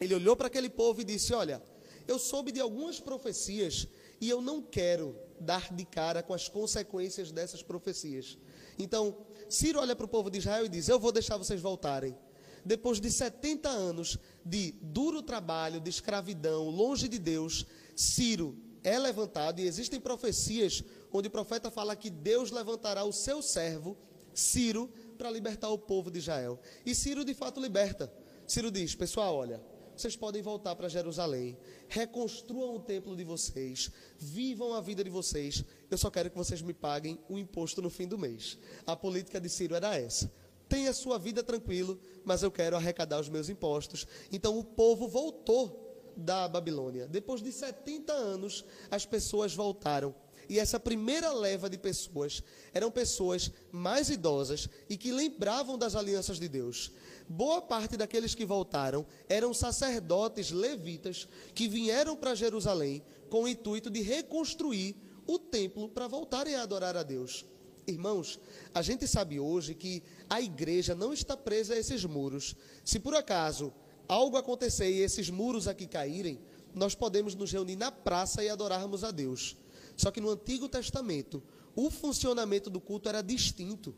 Ele 0.00 0.14
olhou 0.14 0.34
para 0.34 0.46
aquele 0.46 0.70
povo 0.70 1.00
e 1.02 1.04
disse: 1.04 1.34
Olha, 1.34 1.62
eu 2.08 2.18
soube 2.18 2.52
de 2.52 2.60
algumas 2.60 3.00
profecias 3.00 3.86
e 4.20 4.30
eu 4.30 4.40
não 4.40 4.62
quero 4.62 5.18
dar 5.38 5.74
de 5.74 5.84
cara 5.84 6.22
com 6.22 6.32
as 6.32 6.48
consequências 6.48 7.30
dessas 7.30 7.62
profecias. 7.62 8.38
Então, 8.78 9.26
Ciro 9.48 9.80
olha 9.80 9.94
para 9.94 10.06
o 10.06 10.08
povo 10.08 10.30
de 10.30 10.38
Israel 10.38 10.66
e 10.66 10.68
diz: 10.68 10.88
Eu 10.88 10.98
vou 10.98 11.12
deixar 11.12 11.36
vocês 11.36 11.60
voltarem. 11.60 12.16
Depois 12.64 13.00
de 13.00 13.10
70 13.10 13.68
anos 13.68 14.18
de 14.44 14.72
duro 14.82 15.22
trabalho, 15.22 15.80
de 15.80 15.88
escravidão, 15.88 16.68
longe 16.68 17.08
de 17.08 17.18
Deus, 17.18 17.64
Ciro 17.94 18.58
é 18.82 18.98
levantado 18.98 19.60
e 19.60 19.66
existem 19.66 20.00
profecias 20.00 20.82
onde 21.12 21.28
o 21.28 21.30
profeta 21.30 21.70
fala 21.70 21.96
que 21.96 22.10
Deus 22.10 22.50
levantará 22.50 23.04
o 23.04 23.12
seu 23.12 23.40
servo, 23.40 23.96
Ciro, 24.34 24.92
para 25.16 25.30
libertar 25.30 25.70
o 25.70 25.78
povo 25.78 26.10
de 26.10 26.18
Israel. 26.18 26.60
E 26.84 26.94
Ciro 26.94 27.24
de 27.24 27.34
fato 27.34 27.60
liberta. 27.60 28.12
Ciro 28.46 28.70
diz: 28.70 28.94
Pessoal, 28.94 29.34
olha, 29.34 29.60
vocês 30.00 30.16
podem 30.16 30.42
voltar 30.42 30.76
para 30.76 30.88
Jerusalém, 30.88 31.56
reconstruam 31.88 32.76
o 32.76 32.80
templo 32.80 33.16
de 33.16 33.24
vocês, 33.24 33.90
vivam 34.18 34.74
a 34.74 34.80
vida 34.80 35.02
de 35.02 35.10
vocês. 35.10 35.64
Eu 35.90 35.96
só 35.96 36.10
quero 36.10 36.30
que 36.30 36.36
vocês 36.36 36.60
me 36.62 36.74
paguem 36.74 37.18
o 37.28 37.38
imposto 37.38 37.80
no 37.80 37.90
fim 37.90 38.06
do 38.06 38.18
mês. 38.18 38.58
A 38.86 38.94
política 38.94 39.40
de 39.40 39.48
Ciro 39.48 39.74
era 39.74 39.96
essa. 39.96 40.30
Tenha 40.68 40.92
sua 40.92 41.18
vida 41.18 41.42
tranquilo, 41.42 41.98
mas 42.24 42.42
eu 42.42 42.50
quero 42.50 42.76
arrecadar 42.76 43.20
os 43.20 43.28
meus 43.28 43.48
impostos. 43.48 44.06
Então 44.32 44.58
o 44.58 44.64
povo 44.64 45.06
voltou 45.06 46.12
da 46.16 46.48
Babilônia. 46.48 47.06
Depois 47.06 47.42
de 47.42 47.52
70 47.52 48.12
anos, 48.12 48.64
as 48.90 49.06
pessoas 49.06 49.54
voltaram. 49.54 50.14
E 50.48 50.58
essa 50.58 50.78
primeira 50.78 51.32
leva 51.32 51.68
de 51.68 51.76
pessoas 51.76 52.42
eram 52.72 52.90
pessoas 52.90 53.50
mais 53.72 54.10
idosas 54.10 54.68
e 54.88 54.96
que 54.96 55.12
lembravam 55.12 55.76
das 55.76 55.94
alianças 55.94 56.38
de 56.38 56.48
Deus. 56.48 56.92
Boa 57.28 57.60
parte 57.60 57.96
daqueles 57.96 58.34
que 58.34 58.44
voltaram 58.44 59.04
eram 59.28 59.52
sacerdotes 59.52 60.50
levitas 60.50 61.28
que 61.54 61.68
vieram 61.68 62.16
para 62.16 62.34
Jerusalém 62.34 63.02
com 63.28 63.42
o 63.42 63.48
intuito 63.48 63.90
de 63.90 64.00
reconstruir 64.00 64.94
o 65.26 65.38
templo 65.38 65.88
para 65.88 66.06
voltarem 66.06 66.54
a 66.54 66.62
adorar 66.62 66.96
a 66.96 67.02
Deus. 67.02 67.44
Irmãos, 67.86 68.38
a 68.74 68.82
gente 68.82 69.06
sabe 69.06 69.38
hoje 69.38 69.74
que 69.74 70.02
a 70.28 70.40
igreja 70.40 70.94
não 70.94 71.12
está 71.12 71.36
presa 71.36 71.74
a 71.74 71.78
esses 71.78 72.04
muros. 72.04 72.54
Se 72.84 72.98
por 72.98 73.14
acaso 73.14 73.72
algo 74.08 74.36
acontecer 74.36 74.90
e 74.90 75.00
esses 75.00 75.30
muros 75.30 75.66
aqui 75.66 75.86
caírem, 75.86 76.40
nós 76.74 76.94
podemos 76.94 77.34
nos 77.34 77.50
reunir 77.50 77.76
na 77.76 77.90
praça 77.90 78.42
e 78.44 78.48
adorarmos 78.48 79.02
a 79.02 79.10
Deus. 79.10 79.56
Só 79.96 80.10
que 80.10 80.20
no 80.20 80.30
Antigo 80.30 80.68
Testamento, 80.68 81.42
o 81.74 81.90
funcionamento 81.90 82.68
do 82.70 82.80
culto 82.80 83.08
era 83.08 83.22
distinto. 83.22 83.94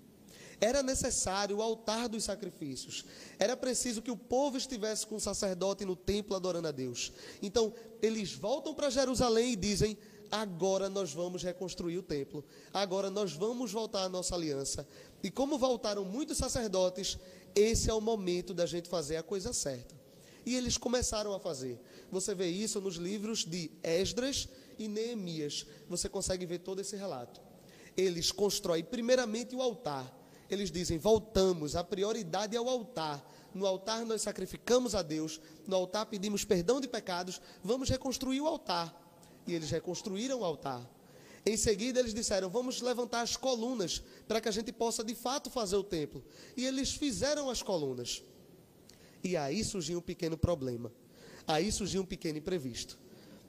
Era 0.61 0.83
necessário 0.83 1.59
o 1.59 1.63
altar 1.63 2.09
dos 2.09 2.25
sacrifícios. 2.25 3.05
Era 3.39 3.57
preciso 3.57 4.03
que 4.03 4.11
o 4.11 4.17
povo 4.17 4.57
estivesse 4.57 5.07
com 5.07 5.17
o 5.17 5.21
sacerdote 5.21 5.85
no 5.85 5.95
templo 5.95 6.35
adorando 6.35 6.67
a 6.67 6.73
Deus. 6.73 7.13
Então, 7.41 7.73
eles 8.03 8.33
voltam 8.33 8.75
para 8.75 8.91
Jerusalém 8.91 9.53
e 9.53 9.57
dizem: 9.57 9.97
agora 10.31 10.89
nós 10.89 11.13
vamos 11.13 11.45
reconstruir 11.45 11.99
o 11.99 12.03
templo. 12.03 12.45
Agora 12.73 13.09
nós 13.09 13.33
vamos 13.33 13.71
voltar 13.71 14.03
à 14.03 14.09
nossa 14.09 14.35
aliança. 14.35 14.87
E 15.23 15.31
como 15.31 15.59
voltaram 15.59 16.05
muitos 16.05 16.39
sacerdotes, 16.39 17.19
esse 17.55 17.89
é 17.89 17.95
o 17.95 18.01
momento 18.01 18.53
da 18.53 18.67
gente 18.67 18.89
fazer 18.89 19.17
a 19.17 19.23
coisa 19.23 19.53
certa. 19.53 19.97
E 20.45 20.57
eles 20.57 20.77
começaram 20.77 21.35
a 21.35 21.39
fazer. 21.39 21.79
Você 22.11 22.35
vê 22.35 22.49
isso 22.49 22.81
nos 22.81 22.97
livros 22.97 23.45
de 23.45 23.71
Esdras 23.83 24.49
e 24.79 24.89
Neemias. 24.89 25.67
Você 25.89 26.09
consegue 26.09 26.47
ver 26.47 26.59
todo 26.59 26.81
esse 26.81 26.97
relato. 26.97 27.41
Eles 27.97 28.31
constroem 28.31 28.85
primeiramente 28.85 29.55
o 29.55 29.63
altar 29.63 30.19
eles 30.51 30.71
dizem: 30.71 30.99
voltamos, 30.99 31.77
a 31.77 31.85
prioridade 31.85 32.57
é 32.57 32.61
o 32.61 32.69
altar. 32.69 33.25
No 33.55 33.67
altar 33.67 34.05
nós 34.05 34.23
sacrificamos 34.23 34.95
a 34.95 35.03
Deus, 35.03 35.41
no 35.67 35.77
altar 35.77 36.07
pedimos 36.07 36.45
perdão 36.45 36.81
de 36.81 36.89
pecados, 36.89 37.41
vamos 37.63 37.89
reconstruir 37.89 38.41
o 38.41 38.47
altar. 38.47 38.95
E 39.47 39.55
eles 39.55 39.71
reconstruíram 39.71 40.41
o 40.41 40.45
altar. 40.45 40.89
Em 41.45 41.57
seguida, 41.57 42.01
eles 42.01 42.15
disseram: 42.15 42.49
Vamos 42.49 42.81
levantar 42.81 43.23
as 43.23 43.37
colunas 43.37 44.03
para 44.27 44.41
que 44.41 44.49
a 44.49 44.53
gente 44.53 44.73
possa 44.73 45.05
de 45.05 45.15
fato 45.15 45.51
fazer 45.51 45.77
o 45.77 45.85
templo. 45.85 46.25
E 46.57 46.65
eles 46.65 46.93
fizeram 46.93 47.51
as 47.51 47.63
colunas. 47.63 48.23
E 49.23 49.37
aí 49.37 49.65
surgiu 49.65 49.99
um 49.99 50.03
pequeno 50.03 50.37
problema. 50.39 50.93
Aí 51.47 51.73
surgiu 51.73 52.03
um 52.03 52.07
pequeno 52.07 52.39
imprevisto. 52.39 52.99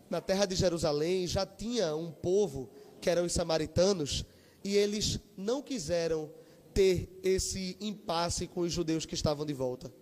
Na 0.10 0.20
terra 0.20 0.46
de 0.46 0.56
Jerusalém 0.56 1.28
já 1.28 1.46
tinha 1.46 1.96
um 1.96 2.12
povo, 2.12 2.70
que 3.00 3.10
eram 3.10 3.26
os 3.26 3.32
samaritanos, 3.32 4.26
e 4.64 4.76
eles 4.76 5.20
não 5.38 5.62
quiseram 5.62 6.32
ter 6.74 7.10
esse 7.24 7.78
impasse 7.80 8.48
com 8.48 8.62
os 8.62 8.72
judeus 8.72 9.06
que 9.06 9.14
estavam 9.14 9.46
de 9.46 9.54
volta. 9.54 9.94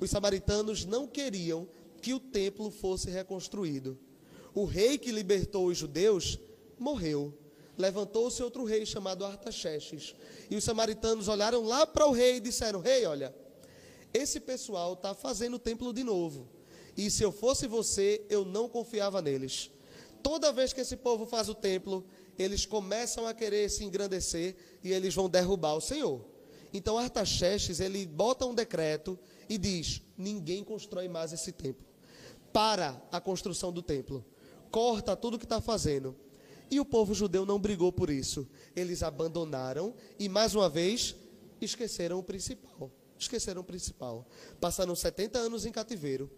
Os 0.00 0.10
samaritanos 0.10 0.84
não 0.84 1.08
queriam 1.08 1.68
que 2.00 2.14
o 2.14 2.20
templo 2.20 2.70
fosse 2.70 3.10
reconstruído. 3.10 3.98
O 4.54 4.64
rei 4.64 4.96
que 4.96 5.10
libertou 5.10 5.66
os 5.66 5.78
judeus 5.78 6.38
morreu. 6.78 7.36
Levantou-se 7.76 8.42
outro 8.42 8.64
rei 8.64 8.86
chamado 8.86 9.24
Artaxerxes. 9.24 10.14
E 10.50 10.56
os 10.56 10.64
samaritanos 10.64 11.28
olharam 11.28 11.64
lá 11.64 11.86
para 11.86 12.06
o 12.06 12.12
rei 12.12 12.36
e 12.36 12.40
disseram: 12.40 12.80
Rei, 12.80 13.04
olha, 13.06 13.34
esse 14.12 14.40
pessoal 14.40 14.94
está 14.94 15.14
fazendo 15.14 15.54
o 15.54 15.58
templo 15.58 15.92
de 15.92 16.04
novo. 16.04 16.48
E 16.98 17.08
se 17.12 17.22
eu 17.22 17.30
fosse 17.30 17.68
você, 17.68 18.26
eu 18.28 18.44
não 18.44 18.68
confiava 18.68 19.22
neles. 19.22 19.70
Toda 20.20 20.52
vez 20.52 20.72
que 20.72 20.80
esse 20.80 20.96
povo 20.96 21.24
faz 21.24 21.48
o 21.48 21.54
templo, 21.54 22.04
eles 22.36 22.66
começam 22.66 23.24
a 23.24 23.32
querer 23.32 23.70
se 23.70 23.84
engrandecer 23.84 24.56
e 24.82 24.90
eles 24.90 25.14
vão 25.14 25.30
derrubar 25.30 25.74
o 25.74 25.80
Senhor. 25.80 26.20
Então 26.74 26.98
Artaxerxes, 26.98 27.78
ele 27.78 28.04
bota 28.04 28.44
um 28.44 28.52
decreto 28.52 29.16
e 29.48 29.56
diz: 29.56 30.02
ninguém 30.16 30.64
constrói 30.64 31.06
mais 31.06 31.32
esse 31.32 31.52
templo. 31.52 31.86
Para 32.52 33.00
a 33.12 33.20
construção 33.20 33.72
do 33.72 33.80
templo. 33.80 34.26
Corta 34.68 35.14
tudo 35.14 35.38
que 35.38 35.44
está 35.44 35.60
fazendo. 35.60 36.16
E 36.68 36.80
o 36.80 36.84
povo 36.84 37.14
judeu 37.14 37.46
não 37.46 37.60
brigou 37.60 37.92
por 37.92 38.10
isso. 38.10 38.46
Eles 38.74 39.04
abandonaram 39.04 39.94
e, 40.18 40.28
mais 40.28 40.56
uma 40.56 40.68
vez, 40.68 41.14
esqueceram 41.60 42.18
o 42.18 42.24
principal. 42.24 42.90
Esqueceram 43.16 43.60
o 43.60 43.64
principal. 43.64 44.26
Passaram 44.60 44.96
70 44.96 45.38
anos 45.38 45.64
em 45.64 45.70
cativeiro. 45.70 46.28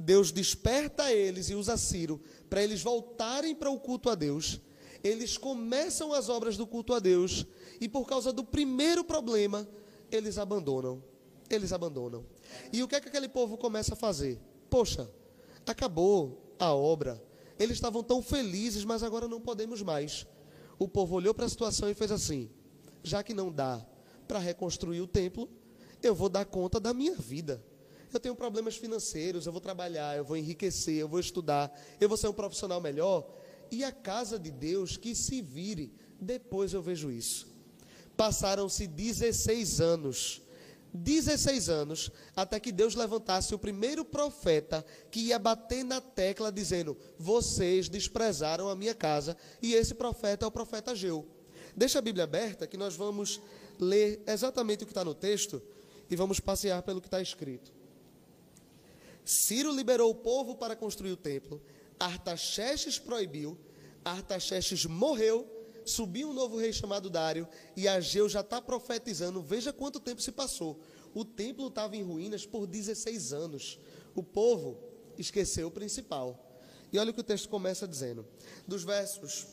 Deus 0.00 0.32
desperta 0.32 1.12
eles 1.12 1.50
e 1.50 1.54
usa 1.54 1.76
Ciro 1.76 2.20
para 2.48 2.62
eles 2.62 2.82
voltarem 2.82 3.54
para 3.54 3.70
o 3.70 3.78
culto 3.78 4.10
a 4.10 4.14
Deus 4.14 4.60
eles 5.02 5.36
começam 5.38 6.12
as 6.12 6.28
obras 6.28 6.56
do 6.56 6.66
culto 6.66 6.92
a 6.92 6.98
Deus 6.98 7.46
e 7.80 7.88
por 7.88 8.06
causa 8.06 8.32
do 8.32 8.44
primeiro 8.44 9.02
problema, 9.02 9.68
eles 10.10 10.38
abandonam. 10.38 11.02
Eles 11.48 11.72
abandonam. 11.72 12.24
E 12.72 12.82
o 12.82 12.88
que 12.88 12.94
é 12.94 13.00
que 13.00 13.08
aquele 13.08 13.28
povo 13.28 13.56
começa 13.56 13.94
a 13.94 13.96
fazer? 13.96 14.38
Poxa, 14.68 15.10
acabou 15.66 16.54
a 16.58 16.72
obra. 16.72 17.22
Eles 17.58 17.76
estavam 17.76 18.02
tão 18.02 18.22
felizes, 18.22 18.84
mas 18.84 19.02
agora 19.02 19.26
não 19.26 19.40
podemos 19.40 19.82
mais. 19.82 20.26
O 20.78 20.86
povo 20.86 21.16
olhou 21.16 21.34
para 21.34 21.46
a 21.46 21.48
situação 21.48 21.88
e 21.90 21.94
fez 21.94 22.12
assim: 22.12 22.50
já 23.02 23.22
que 23.22 23.34
não 23.34 23.50
dá 23.50 23.84
para 24.28 24.38
reconstruir 24.38 25.00
o 25.00 25.06
templo, 25.06 25.48
eu 26.02 26.14
vou 26.14 26.28
dar 26.28 26.44
conta 26.44 26.78
da 26.78 26.94
minha 26.94 27.14
vida. 27.16 27.64
Eu 28.12 28.20
tenho 28.20 28.34
problemas 28.34 28.76
financeiros, 28.76 29.46
eu 29.46 29.52
vou 29.52 29.60
trabalhar, 29.60 30.16
eu 30.16 30.24
vou 30.24 30.36
enriquecer, 30.36 30.96
eu 30.96 31.08
vou 31.08 31.20
estudar, 31.20 31.72
eu 32.00 32.08
vou 32.08 32.18
ser 32.18 32.28
um 32.28 32.32
profissional 32.32 32.80
melhor 32.80 33.26
e 33.70 33.84
a 33.84 33.92
casa 33.92 34.38
de 34.38 34.50
Deus 34.50 34.96
que 34.96 35.14
se 35.14 35.40
vire. 35.40 35.92
Depois 36.20 36.72
eu 36.72 36.82
vejo 36.82 37.10
isso. 37.10 37.48
Passaram-se 38.16 38.86
16 38.86 39.80
anos. 39.80 40.42
16 40.92 41.68
anos 41.68 42.10
até 42.34 42.58
que 42.58 42.72
Deus 42.72 42.96
levantasse 42.96 43.54
o 43.54 43.58
primeiro 43.58 44.04
profeta 44.04 44.84
que 45.08 45.20
ia 45.20 45.38
bater 45.38 45.84
na 45.84 46.00
tecla 46.00 46.50
dizendo: 46.50 46.96
Vocês 47.16 47.88
desprezaram 47.88 48.68
a 48.68 48.74
minha 48.74 48.94
casa. 48.94 49.36
E 49.62 49.74
esse 49.74 49.94
profeta 49.94 50.44
é 50.44 50.48
o 50.48 50.50
profeta 50.50 50.94
Geu. 50.94 51.26
Deixa 51.76 52.00
a 52.00 52.02
Bíblia 52.02 52.24
aberta 52.24 52.66
que 52.66 52.76
nós 52.76 52.96
vamos 52.96 53.40
ler 53.78 54.22
exatamente 54.26 54.82
o 54.82 54.86
que 54.86 54.90
está 54.90 55.04
no 55.04 55.14
texto 55.14 55.62
e 56.10 56.16
vamos 56.16 56.40
passear 56.40 56.82
pelo 56.82 57.00
que 57.00 57.06
está 57.06 57.22
escrito. 57.22 57.72
Ciro 59.30 59.70
liberou 59.72 60.10
o 60.10 60.14
povo 60.14 60.56
para 60.56 60.74
construir 60.74 61.12
o 61.12 61.16
templo. 61.16 61.62
Artaxerxes 62.00 62.98
proibiu, 62.98 63.56
Artaxerxes 64.04 64.86
morreu, 64.86 65.48
subiu 65.84 66.30
um 66.30 66.32
novo 66.32 66.56
rei 66.56 66.72
chamado 66.72 67.08
Dário, 67.08 67.46
e 67.76 67.86
Ageu 67.86 68.28
já 68.28 68.40
está 68.40 68.60
profetizando. 68.60 69.40
Veja 69.40 69.72
quanto 69.72 70.00
tempo 70.00 70.20
se 70.20 70.32
passou. 70.32 70.80
O 71.14 71.24
templo 71.24 71.68
estava 71.68 71.96
em 71.96 72.02
ruínas 72.02 72.44
por 72.44 72.66
16 72.66 73.32
anos. 73.32 73.78
O 74.16 74.22
povo 74.24 74.76
esqueceu 75.16 75.68
o 75.68 75.70
principal. 75.70 76.58
E 76.92 76.98
olha 76.98 77.12
o 77.12 77.14
que 77.14 77.20
o 77.20 77.24
texto 77.24 77.48
começa 77.48 77.86
dizendo. 77.86 78.26
Dos 78.66 78.82
versos 78.82 79.46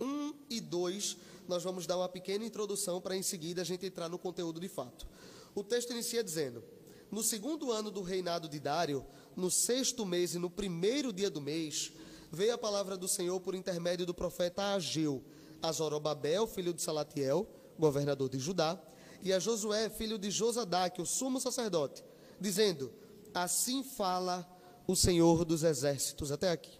1 0.00 0.34
e 0.50 0.60
2, 0.60 1.16
nós 1.46 1.62
vamos 1.62 1.86
dar 1.86 1.96
uma 1.96 2.08
pequena 2.08 2.44
introdução 2.44 3.00
para 3.00 3.16
em 3.16 3.22
seguida 3.22 3.62
a 3.62 3.64
gente 3.64 3.86
entrar 3.86 4.08
no 4.08 4.18
conteúdo 4.18 4.58
de 4.58 4.68
fato. 4.68 5.06
O 5.54 5.62
texto 5.62 5.92
inicia 5.92 6.24
dizendo: 6.24 6.64
No 7.10 7.22
segundo 7.22 7.72
ano 7.72 7.90
do 7.90 8.02
reinado 8.02 8.48
de 8.48 8.60
Dário, 8.60 9.04
no 9.34 9.50
sexto 9.50 10.06
mês 10.06 10.34
e 10.34 10.38
no 10.38 10.48
primeiro 10.48 11.12
dia 11.12 11.28
do 11.28 11.40
mês, 11.40 11.92
veio 12.30 12.54
a 12.54 12.58
palavra 12.58 12.96
do 12.96 13.08
Senhor 13.08 13.40
por 13.40 13.54
intermédio 13.54 14.06
do 14.06 14.14
profeta 14.14 14.74
Ageu, 14.74 15.24
a 15.60 15.72
Zorobabel, 15.72 16.46
filho 16.46 16.72
de 16.72 16.82
Salatiel, 16.82 17.48
governador 17.78 18.28
de 18.28 18.38
Judá, 18.38 18.80
e 19.22 19.32
a 19.32 19.38
Josué, 19.38 19.90
filho 19.90 20.18
de 20.18 20.30
Josadaque, 20.30 21.02
o 21.02 21.06
sumo 21.06 21.40
sacerdote, 21.40 22.04
dizendo: 22.40 22.92
Assim 23.34 23.82
fala 23.82 24.48
o 24.86 24.94
Senhor 24.94 25.44
dos 25.44 25.62
exércitos. 25.62 26.30
Até 26.30 26.50
aqui. 26.50 26.78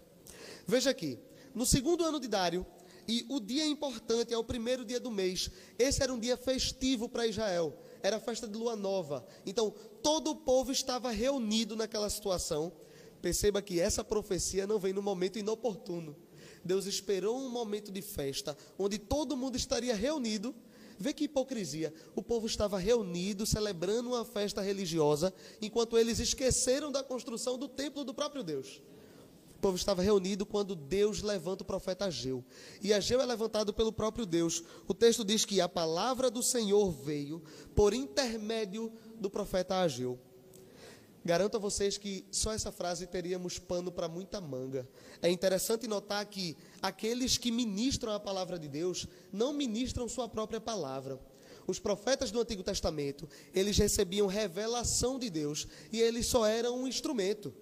Veja 0.66 0.90
aqui, 0.90 1.18
no 1.54 1.66
segundo 1.66 2.04
ano 2.04 2.20
de 2.20 2.28
Dário, 2.28 2.64
E 3.10 3.26
o 3.28 3.40
dia 3.40 3.66
importante 3.66 4.32
é 4.32 4.38
o 4.38 4.44
primeiro 4.44 4.84
dia 4.84 5.00
do 5.00 5.10
mês. 5.10 5.50
Esse 5.76 6.00
era 6.00 6.12
um 6.12 6.18
dia 6.18 6.36
festivo 6.36 7.08
para 7.08 7.26
Israel. 7.26 7.76
Era 8.02 8.16
a 8.16 8.20
festa 8.20 8.46
de 8.46 8.56
lua 8.56 8.76
nova. 8.76 9.26
Então, 9.44 9.74
todo 10.02 10.30
o 10.30 10.36
povo 10.36 10.72
estava 10.72 11.10
reunido 11.10 11.76
naquela 11.76 12.08
situação. 12.08 12.72
Perceba 13.20 13.60
que 13.60 13.78
essa 13.78 14.02
profecia 14.02 14.66
não 14.66 14.78
vem 14.78 14.92
no 14.92 15.02
momento 15.02 15.38
inoportuno. 15.38 16.16
Deus 16.64 16.86
esperou 16.86 17.38
um 17.38 17.50
momento 17.50 17.90
de 17.90 18.02
festa, 18.02 18.56
onde 18.78 18.98
todo 18.98 19.36
mundo 19.36 19.56
estaria 19.56 19.94
reunido. 19.94 20.54
Vê 20.98 21.14
que 21.14 21.24
hipocrisia. 21.24 21.94
O 22.14 22.22
povo 22.22 22.46
estava 22.46 22.78
reunido, 22.78 23.46
celebrando 23.46 24.10
uma 24.10 24.24
festa 24.24 24.60
religiosa, 24.60 25.32
enquanto 25.60 25.96
eles 25.96 26.18
esqueceram 26.18 26.92
da 26.92 27.02
construção 27.02 27.56
do 27.56 27.68
templo 27.68 28.04
do 28.04 28.12
próprio 28.12 28.42
Deus. 28.42 28.82
O 29.60 29.68
povo 29.68 29.76
estava 29.76 30.00
reunido 30.00 30.46
quando 30.46 30.74
Deus 30.74 31.20
levanta 31.20 31.62
o 31.62 31.66
profeta 31.66 32.06
Ageu. 32.06 32.42
E 32.80 32.94
Ageu 32.94 33.20
é 33.20 33.26
levantado 33.26 33.74
pelo 33.74 33.92
próprio 33.92 34.24
Deus. 34.24 34.64
O 34.88 34.94
texto 34.94 35.22
diz 35.22 35.44
que 35.44 35.60
a 35.60 35.68
palavra 35.68 36.30
do 36.30 36.42
Senhor 36.42 36.90
veio 36.90 37.42
por 37.74 37.92
intermédio 37.92 38.90
do 39.20 39.28
profeta 39.28 39.82
Ageu. 39.82 40.18
Garanto 41.22 41.58
a 41.58 41.60
vocês 41.60 41.98
que 41.98 42.24
só 42.30 42.54
essa 42.54 42.72
frase 42.72 43.06
teríamos 43.06 43.58
pano 43.58 43.92
para 43.92 44.08
muita 44.08 44.40
manga. 44.40 44.88
É 45.20 45.28
interessante 45.28 45.86
notar 45.86 46.24
que 46.24 46.56
aqueles 46.80 47.36
que 47.36 47.50
ministram 47.50 48.14
a 48.14 48.18
palavra 48.18 48.58
de 48.58 48.66
Deus 48.66 49.06
não 49.30 49.52
ministram 49.52 50.08
sua 50.08 50.26
própria 50.26 50.58
palavra. 50.58 51.20
Os 51.66 51.78
profetas 51.78 52.30
do 52.30 52.40
Antigo 52.40 52.62
Testamento, 52.62 53.28
eles 53.54 53.76
recebiam 53.76 54.26
revelação 54.26 55.18
de 55.18 55.28
Deus 55.28 55.68
e 55.92 56.00
eles 56.00 56.24
só 56.24 56.46
eram 56.46 56.80
um 56.80 56.88
instrumento. 56.88 57.52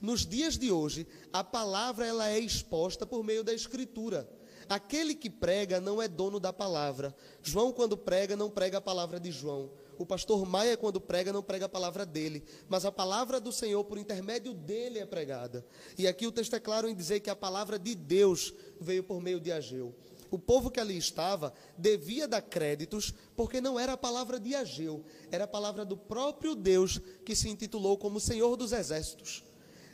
Nos 0.00 0.26
dias 0.26 0.58
de 0.58 0.70
hoje, 0.70 1.06
a 1.32 1.42
palavra 1.42 2.06
ela 2.06 2.28
é 2.28 2.38
exposta 2.38 3.06
por 3.06 3.24
meio 3.24 3.42
da 3.42 3.52
escritura. 3.52 4.28
Aquele 4.68 5.14
que 5.14 5.30
prega 5.30 5.80
não 5.80 6.02
é 6.02 6.08
dono 6.08 6.40
da 6.40 6.52
palavra. 6.52 7.14
João 7.40 7.72
quando 7.72 7.96
prega 7.96 8.36
não 8.36 8.50
prega 8.50 8.78
a 8.78 8.80
palavra 8.80 9.20
de 9.20 9.30
João. 9.30 9.70
O 9.98 10.04
pastor 10.04 10.44
Maia, 10.44 10.76
quando 10.76 11.00
prega, 11.00 11.32
não 11.32 11.42
prega 11.42 11.66
a 11.66 11.68
palavra 11.68 12.04
dele, 12.04 12.44
mas 12.68 12.84
a 12.84 12.92
palavra 12.92 13.40
do 13.40 13.50
Senhor, 13.50 13.82
por 13.84 13.96
intermédio 13.96 14.52
dele, 14.52 14.98
é 14.98 15.06
pregada. 15.06 15.64
E 15.96 16.06
aqui 16.06 16.26
o 16.26 16.32
texto 16.32 16.54
é 16.54 16.60
claro 16.60 16.88
em 16.88 16.94
dizer 16.94 17.20
que 17.20 17.30
a 17.30 17.36
palavra 17.36 17.78
de 17.78 17.94
Deus 17.94 18.52
veio 18.80 19.02
por 19.02 19.22
meio 19.22 19.40
de 19.40 19.50
Ageu. 19.50 19.94
O 20.30 20.38
povo 20.38 20.70
que 20.70 20.80
ali 20.80 20.98
estava 20.98 21.54
devia 21.78 22.26
dar 22.26 22.42
créditos, 22.42 23.14
porque 23.36 23.60
não 23.60 23.78
era 23.78 23.92
a 23.92 23.96
palavra 23.96 24.38
de 24.38 24.54
Ageu, 24.54 25.04
era 25.30 25.44
a 25.44 25.48
palavra 25.48 25.84
do 25.84 25.96
próprio 25.96 26.54
Deus 26.54 27.00
que 27.24 27.36
se 27.36 27.48
intitulou 27.48 27.96
como 27.96 28.20
Senhor 28.20 28.56
dos 28.56 28.72
Exércitos. 28.72 29.44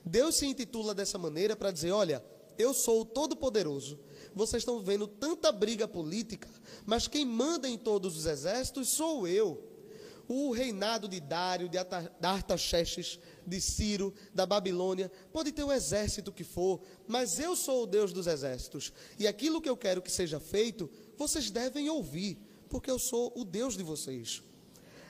Deus 0.04 0.36
se 0.36 0.46
intitula 0.46 0.94
dessa 0.94 1.18
maneira 1.18 1.54
para 1.56 1.70
dizer: 1.70 1.90
olha, 1.90 2.24
eu 2.58 2.74
sou 2.74 3.02
o 3.02 3.04
Todo-Poderoso. 3.04 3.98
Vocês 4.34 4.62
estão 4.62 4.80
vendo 4.80 5.06
tanta 5.06 5.52
briga 5.52 5.86
política, 5.86 6.48
mas 6.86 7.06
quem 7.06 7.24
manda 7.24 7.68
em 7.68 7.76
todos 7.76 8.16
os 8.16 8.26
exércitos 8.26 8.88
sou 8.88 9.28
eu 9.28 9.72
o 10.28 10.50
reinado 10.50 11.08
de 11.08 11.20
Dário, 11.20 11.68
de 11.68 11.76
Artaxerxes, 12.26 13.18
de 13.46 13.60
Ciro, 13.60 14.14
da 14.32 14.46
Babilônia, 14.46 15.10
pode 15.32 15.52
ter 15.52 15.64
o 15.64 15.72
exército 15.72 16.32
que 16.32 16.44
for, 16.44 16.80
mas 17.06 17.38
eu 17.38 17.54
sou 17.56 17.82
o 17.82 17.86
Deus 17.86 18.12
dos 18.12 18.26
exércitos. 18.26 18.92
E 19.18 19.26
aquilo 19.26 19.60
que 19.60 19.68
eu 19.68 19.76
quero 19.76 20.00
que 20.00 20.10
seja 20.10 20.40
feito, 20.40 20.88
vocês 21.16 21.50
devem 21.50 21.88
ouvir, 21.90 22.38
porque 22.68 22.90
eu 22.90 22.98
sou 22.98 23.32
o 23.36 23.44
Deus 23.44 23.76
de 23.76 23.82
vocês. 23.82 24.42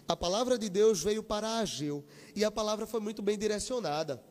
A 0.09 0.17
palavra 0.17 0.59
de 0.59 0.69
Deus 0.69 1.03
veio 1.03 1.23
para 1.23 1.59
Ageu, 1.59 2.05
e 2.35 2.45
a 2.45 2.51
palavra 2.51 2.87
foi 2.87 3.01
muito 3.01 3.23
bem 3.23 3.39
direcionada. 3.39 4.23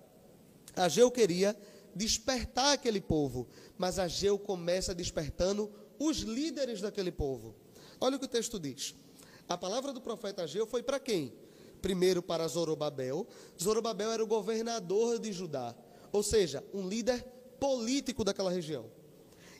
Ageu 0.75 1.11
queria 1.11 1.57
despertar 1.95 2.73
aquele 2.73 3.01
povo, 3.01 3.47
mas 3.77 3.99
Ageu 3.99 4.37
começa 4.39 4.95
despertando 4.95 5.71
os 5.99 6.19
líderes 6.19 6.81
daquele 6.81 7.11
povo. 7.11 7.55
Olha 7.99 8.15
o 8.15 8.19
que 8.19 8.25
o 8.25 8.29
texto 8.29 8.59
diz. 8.59 8.95
A 9.47 9.57
palavra 9.57 9.91
do 9.91 10.01
profeta 10.01 10.43
Ageu 10.43 10.65
foi 10.65 10.81
para 10.81 10.99
quem? 10.99 11.33
Primeiro 11.81 12.21
para 12.21 12.47
Zorobabel. 12.47 13.27
Zorobabel 13.61 14.11
era 14.11 14.23
o 14.23 14.27
governador 14.27 15.19
de 15.19 15.31
Judá, 15.33 15.75
ou 16.11 16.23
seja, 16.23 16.63
um 16.73 16.87
líder 16.87 17.23
político 17.59 18.23
daquela 18.23 18.49
região. 18.49 18.85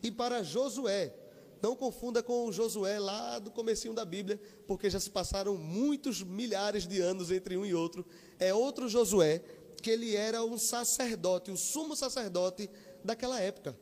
E 0.01 0.09
para 0.09 0.41
Josué, 0.41 1.13
não 1.61 1.75
confunda 1.75 2.23
com 2.23 2.47
o 2.47 2.51
Josué 2.51 2.97
lá 2.99 3.37
do 3.37 3.51
comecinho 3.51 3.93
da 3.93 4.03
Bíblia, 4.03 4.39
porque 4.65 4.89
já 4.89 4.99
se 4.99 5.11
passaram 5.11 5.55
muitos 5.55 6.23
milhares 6.23 6.87
de 6.87 6.99
anos 6.99 7.29
entre 7.29 7.55
um 7.55 7.63
e 7.63 7.73
outro. 7.73 8.03
É 8.39 8.51
outro 8.51 8.89
Josué, 8.89 9.43
que 9.81 9.89
ele 9.89 10.15
era 10.15 10.43
um 10.43 10.57
sacerdote, 10.57 11.51
o 11.51 11.57
sumo 11.57 11.95
sacerdote 11.95 12.69
daquela 13.03 13.39
época. 13.39 13.77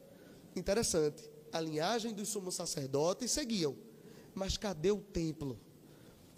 Interessante. 0.56 1.30
A 1.52 1.60
linhagem 1.60 2.14
dos 2.14 2.30
sumos 2.30 2.56
sacerdotes 2.56 3.32
seguiam. 3.32 3.76
Mas 4.34 4.58
cadê 4.58 4.92
o 4.92 5.02
templo? 5.02 5.60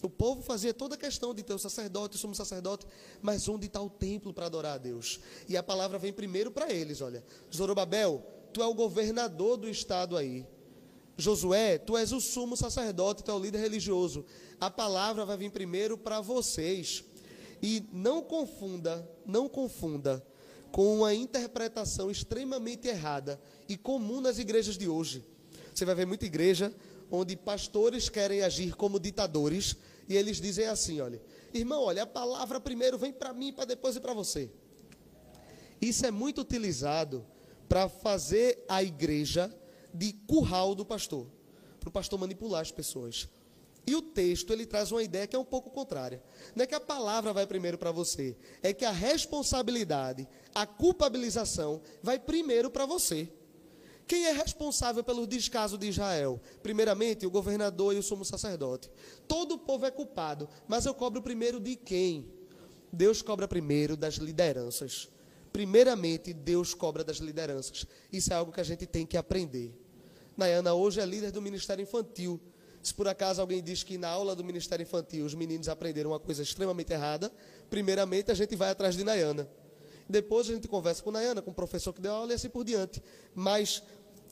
O 0.02 0.10
povo 0.10 0.41
fazia 0.41 0.74
toda 0.74 0.95
a 0.95 0.97
questão 0.97 1.34
de 1.34 1.43
ter 1.43 1.54
o 1.54 1.60
sacerdote, 1.60 2.15
o 2.15 2.19
sumo 2.19 2.34
sacerdote, 2.34 2.88
mas 3.21 3.47
onde 3.47 3.67
está 3.67 3.80
o 3.80 3.89
templo 3.89 4.34
para 4.34 4.47
adorar 4.47 4.76
a 4.76 4.78
Deus? 4.78 5.19
E 5.47 5.56
a 5.56 5.62
palavra 5.62 6.00
vem 6.00 6.12
primeiro 6.12 6.50
para 6.50 6.74
eles, 6.74 7.02
olha. 7.02 7.24
Zorobabel, 7.54 8.26
tu 8.52 8.63
é 8.63 8.65
o 8.65 8.74
governador 8.74 9.58
do 9.58 9.69
estado 9.69 10.17
aí. 10.17 10.45
Josué, 11.17 11.78
tu 11.78 11.95
és 11.95 12.12
o 12.12 12.19
sumo 12.19 12.58
sacerdote, 12.58 13.24
tu 13.24 13.30
é 13.30 13.34
o 13.34 13.39
líder 13.39 13.60
religioso. 13.60 14.26
A 14.60 14.71
palavra 14.71 15.24
vai 15.24 15.38
vir 15.38 15.52
primeiro 15.52 15.95
para 15.97 16.19
vocês. 16.19 17.04
E 17.62 17.88
não 17.91 18.24
confunda, 18.24 19.08
não 19.26 19.47
confunda 19.47 20.26
com 20.71 20.97
uma 20.97 21.13
interpretação 21.13 22.10
extremamente 22.10 22.88
errada 22.88 23.39
e 23.67 23.78
comum 23.78 24.21
nas 24.21 24.39
igrejas 24.39 24.78
de 24.78 24.88
hoje. 24.88 25.24
Você 25.74 25.86
vai 25.86 25.95
ver 25.95 26.08
muita 26.08 26.26
igreja 26.26 26.74
onde 27.12 27.36
pastores 27.36 28.10
querem 28.10 28.41
agir 28.41 28.76
como 28.76 29.00
ditadores 29.00 29.76
e 30.08 30.15
eles 30.15 30.39
dizem 30.39 30.65
assim: 30.67 31.02
olha, 31.02 31.21
irmão, 31.54 31.84
olha, 31.84 32.04
a 32.04 32.08
palavra 32.08 32.60
primeiro 32.60 32.97
vem 32.97 33.12
para 33.12 33.34
mim, 33.34 33.54
para 33.54 33.65
depois 33.65 33.95
ir 33.95 34.00
para 34.00 34.13
você. 34.13 34.50
Isso 35.82 36.06
é 36.06 36.12
muito 36.12 36.41
utilizado 36.41 37.26
para 37.67 37.89
fazer 37.89 38.63
a 38.67 38.84
igreja 38.84 39.54
de 39.93 40.13
curral 40.13 40.74
do 40.74 40.86
pastor, 40.86 41.28
para 41.80 41.89
o 41.89 41.91
pastor 41.91 42.19
manipular 42.19 42.62
as 42.62 42.71
pessoas. 42.71 43.28
E 43.86 43.96
o 43.96 44.02
texto 44.02 44.54
ele 44.54 44.65
traz 44.65 44.91
uma 44.91 45.02
ideia 45.02 45.26
que 45.26 45.36
é 45.36 45.39
um 45.39 45.46
pouco 45.46 45.72
contrária. 45.72 46.22
Não 46.56 46.63
é 46.63 46.67
que 46.67 46.76
a 46.76 46.80
palavra 46.80 47.34
vai 47.34 47.48
primeiro 47.48 47.78
para 47.78 47.91
você, 47.91 48.38
é 48.62 48.74
que 48.74 48.86
a 48.86 48.91
responsabilidade, 48.91 50.28
a 50.54 50.65
culpabilização 50.65 51.82
vai 52.02 52.20
primeiro 52.20 52.70
para 52.70 52.86
você. 52.86 53.30
Quem 54.08 54.26
é 54.26 54.32
responsável 54.34 55.04
pelo 55.04 55.26
descaso 55.26 55.78
de 55.78 55.88
Israel? 55.88 56.39
Primeiramente, 56.62 57.26
o 57.26 57.32
governador 57.32 57.96
e 57.96 58.00
o 58.00 58.04
sumo 58.04 58.26
sacerdote. 58.26 58.91
Todo 59.28 59.54
o 59.54 59.58
povo 59.58 59.86
é 59.86 59.91
culpado, 59.91 60.50
mas 60.67 60.86
eu 60.86 60.94
cobro 60.94 61.22
primeiro 61.22 61.60
de 61.60 61.76
quem? 61.76 62.30
Deus 62.91 63.22
cobra 63.22 63.48
primeiro 63.48 63.96
das 63.96 64.15
lideranças. 64.15 65.08
Primeiramente, 65.54 66.34
Deus 66.34 66.74
cobra 66.74 67.04
das 67.04 67.17
lideranças. 67.17 67.86
Isso 68.12 68.34
é 68.34 68.36
algo 68.36 68.52
que 68.52 68.60
a 68.60 68.65
gente 68.65 68.86
tem 68.86 69.06
que 69.06 69.17
aprender. 69.17 69.74
Nayana 70.36 70.74
hoje 70.74 71.00
é 71.00 71.06
líder 71.06 71.32
do 71.32 71.41
Ministério 71.41 71.84
Infantil. 71.84 72.39
Se 72.82 72.94
por 72.94 73.08
acaso 73.08 73.41
alguém 73.41 73.62
diz 73.62 73.84
que 73.84 73.98
na 73.98 74.08
aula 74.08 74.36
do 74.36 74.44
Ministério 74.44 74.84
Infantil 74.84 75.26
os 75.26 75.36
meninos 75.36 75.70
aprenderam 75.70 76.12
uma 76.12 76.20
coisa 76.20 76.41
extremamente 76.41 76.91
errada, 76.91 77.32
primeiramente 77.70 78.32
a 78.32 78.34
gente 78.34 78.56
vai 78.56 78.72
atrás 78.72 78.96
de 78.96 79.04
Nayana. 79.04 79.48
Depois 80.10 80.50
a 80.50 80.54
gente 80.54 80.67
conversa 80.67 81.02
com 81.04 81.12
Nayana, 81.12 81.41
com 81.41 81.52
o 81.52 81.54
professor 81.54 81.94
que 81.94 82.02
deu 82.02 82.12
aula 82.12 82.32
e 82.32 82.36
assim 82.36 82.50
por 82.50 82.63
diante. 82.63 83.02
Mas 83.36 83.84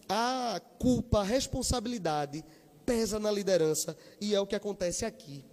a 0.07 0.59
culpa, 0.79 1.19
a 1.19 1.23
responsabilidade 1.23 2.43
pesa 2.85 3.19
na 3.19 3.31
liderança 3.31 3.95
e 4.19 4.33
é 4.33 4.41
o 4.41 4.47
que 4.47 4.55
acontece 4.55 5.05
aqui. 5.05 5.45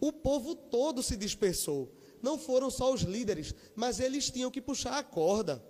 O 0.00 0.12
povo 0.12 0.54
todo 0.54 1.02
se 1.02 1.16
dispersou. 1.16 1.92
Não 2.22 2.38
foram 2.38 2.70
só 2.70 2.92
os 2.92 3.02
líderes, 3.02 3.54
mas 3.74 4.00
eles 4.00 4.30
tinham 4.30 4.50
que 4.50 4.60
puxar 4.60 4.98
a 4.98 5.02
corda. 5.02 5.62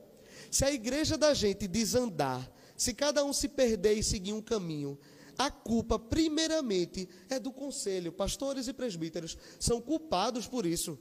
Se 0.51 0.65
a 0.65 0.71
igreja 0.71 1.17
da 1.17 1.35
gente 1.35 1.67
desandar, 1.67 2.49
se 2.77 2.93
cada 2.93 3.25
um 3.25 3.33
se 3.33 3.49
perder 3.49 3.95
e 3.95 4.03
seguir 4.03 4.33
um 4.33 4.43
caminho, 4.43 4.99
a 5.39 5.51
culpa, 5.51 5.99
primeiramente, 5.99 7.09
é 7.29 7.39
do 7.39 7.53
conselho. 7.53 8.13
Pastores 8.13 8.69
e 8.69 8.73
presbíteros 8.73 9.37
são 9.59 9.81
culpados 9.81 10.47
por 10.47 10.65
isso. 10.65 10.99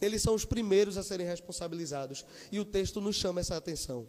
Eles 0.00 0.22
são 0.22 0.34
os 0.34 0.44
primeiros 0.44 0.96
a 0.96 1.02
serem 1.02 1.26
responsabilizados. 1.26 2.24
E 2.50 2.58
o 2.58 2.64
texto 2.64 3.00
nos 3.00 3.16
chama 3.16 3.40
essa 3.40 3.56
atenção. 3.56 4.08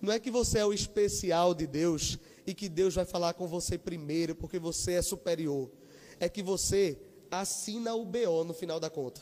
Não 0.00 0.12
é 0.12 0.18
que 0.18 0.30
você 0.30 0.58
é 0.58 0.66
o 0.66 0.72
especial 0.72 1.54
de 1.54 1.66
Deus 1.66 2.18
e 2.46 2.52
que 2.52 2.68
Deus 2.68 2.94
vai 2.94 3.04
falar 3.04 3.34
com 3.34 3.46
você 3.46 3.78
primeiro 3.78 4.34
porque 4.34 4.58
você 4.58 4.92
é 4.94 5.02
superior. 5.02 5.70
É 6.18 6.28
que 6.28 6.42
você 6.42 6.98
assina 7.30 7.94
o 7.94 8.04
BO 8.04 8.44
no 8.44 8.52
final 8.52 8.80
da 8.80 8.90
conta. 8.90 9.20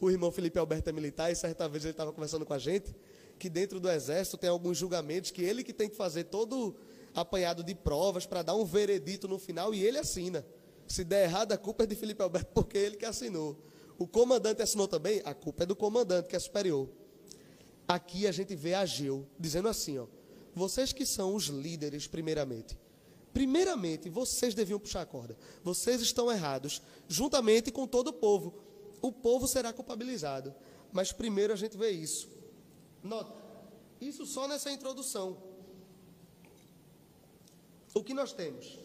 O 0.00 0.10
irmão 0.10 0.30
Felipe 0.30 0.58
Alberto 0.58 0.90
é 0.90 0.92
militar 0.92 1.30
e 1.30 1.34
certa 1.34 1.68
vez 1.68 1.84
ele 1.84 1.92
estava 1.92 2.12
conversando 2.12 2.44
com 2.44 2.52
a 2.52 2.58
gente 2.58 2.94
que 3.38 3.48
dentro 3.48 3.80
do 3.80 3.90
exército 3.90 4.36
tem 4.36 4.48
alguns 4.48 4.78
julgamentos 4.78 5.30
que 5.30 5.42
ele 5.42 5.64
que 5.64 5.72
tem 5.72 5.88
que 5.88 5.96
fazer 5.96 6.24
todo 6.24 6.76
apanhado 7.14 7.62
de 7.62 7.74
provas 7.74 8.26
para 8.26 8.42
dar 8.42 8.54
um 8.54 8.64
veredito 8.64 9.28
no 9.28 9.38
final 9.38 9.74
e 9.74 9.84
ele 9.84 9.98
assina. 9.98 10.44
Se 10.86 11.04
der 11.04 11.24
errado, 11.24 11.52
a 11.52 11.58
culpa 11.58 11.84
é 11.84 11.86
de 11.86 11.94
Felipe 11.94 12.22
Alberto 12.22 12.50
porque 12.54 12.78
é 12.78 12.82
ele 12.82 12.96
que 12.96 13.04
assinou. 13.04 13.56
O 13.98 14.06
comandante 14.06 14.62
assinou 14.62 14.88
também, 14.88 15.20
a 15.24 15.34
culpa 15.34 15.62
é 15.62 15.66
do 15.66 15.76
comandante 15.76 16.28
que 16.28 16.36
é 16.36 16.38
superior. 16.38 16.88
Aqui 17.86 18.26
a 18.26 18.32
gente 18.32 18.54
vê 18.54 18.74
Ageu 18.74 19.26
dizendo 19.38 19.68
assim, 19.68 19.98
ó, 19.98 20.06
vocês 20.54 20.92
que 20.92 21.04
são 21.06 21.34
os 21.34 21.44
líderes 21.44 22.06
primeiramente, 22.06 22.76
Primeiramente, 23.32 24.10
vocês 24.10 24.54
deviam 24.54 24.78
puxar 24.78 25.02
a 25.02 25.06
corda. 25.06 25.36
Vocês 25.64 26.00
estão 26.02 26.30
errados, 26.30 26.82
juntamente 27.08 27.70
com 27.70 27.86
todo 27.86 28.08
o 28.08 28.12
povo. 28.12 28.54
O 29.00 29.10
povo 29.10 29.48
será 29.48 29.72
culpabilizado. 29.72 30.54
Mas 30.92 31.12
primeiro 31.12 31.52
a 31.52 31.56
gente 31.56 31.76
vê 31.76 31.90
isso. 31.90 32.28
Nota, 33.02 33.34
isso 34.00 34.26
só 34.26 34.46
nessa 34.46 34.70
introdução. 34.70 35.38
O 37.94 38.02
que 38.02 38.14
nós 38.14 38.32
temos? 38.32 38.78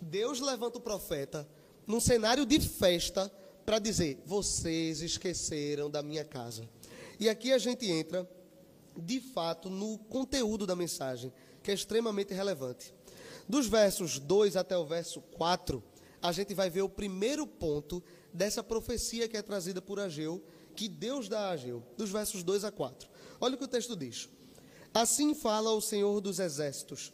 Deus 0.00 0.40
levanta 0.40 0.78
o 0.78 0.80
profeta 0.80 1.48
num 1.86 2.00
cenário 2.00 2.46
de 2.46 2.60
festa 2.60 3.30
para 3.64 3.78
dizer: 3.78 4.22
vocês 4.24 5.00
esqueceram 5.00 5.90
da 5.90 6.02
minha 6.02 6.24
casa. 6.24 6.68
E 7.18 7.28
aqui 7.28 7.52
a 7.52 7.58
gente 7.58 7.90
entra, 7.90 8.28
de 8.96 9.20
fato, 9.20 9.70
no 9.70 9.98
conteúdo 9.98 10.66
da 10.66 10.76
mensagem, 10.76 11.32
que 11.62 11.70
é 11.70 11.74
extremamente 11.74 12.32
relevante. 12.32 12.94
Dos 13.48 13.66
versos 13.66 14.18
2 14.18 14.56
até 14.56 14.76
o 14.76 14.86
verso 14.86 15.20
4, 15.20 15.82
a 16.22 16.32
gente 16.32 16.54
vai 16.54 16.70
ver 16.70 16.82
o 16.82 16.88
primeiro 16.88 17.46
ponto 17.46 18.02
dessa 18.32 18.62
profecia 18.62 19.28
que 19.28 19.36
é 19.36 19.42
trazida 19.42 19.82
por 19.82 20.00
Ageu, 20.00 20.42
que 20.74 20.88
Deus 20.88 21.28
dá 21.28 21.48
a 21.48 21.50
Ageu, 21.50 21.82
dos 21.96 22.10
versos 22.10 22.42
2 22.42 22.64
a 22.64 22.72
4. 22.72 23.08
Olha 23.40 23.54
o 23.54 23.58
que 23.58 23.64
o 23.64 23.68
texto 23.68 23.96
diz. 23.96 24.28
Assim 24.92 25.34
fala 25.34 25.70
o 25.72 25.80
Senhor 25.80 26.20
dos 26.20 26.38
Exércitos. 26.38 27.12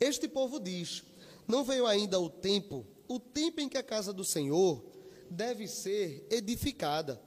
Este 0.00 0.28
povo 0.28 0.60
diz: 0.60 1.04
Não 1.46 1.64
veio 1.64 1.86
ainda 1.86 2.18
o 2.20 2.28
tempo, 2.28 2.86
o 3.08 3.18
tempo 3.18 3.60
em 3.60 3.68
que 3.68 3.78
a 3.78 3.82
casa 3.82 4.12
do 4.12 4.24
Senhor 4.24 4.84
deve 5.30 5.66
ser 5.66 6.26
edificada. 6.30 7.20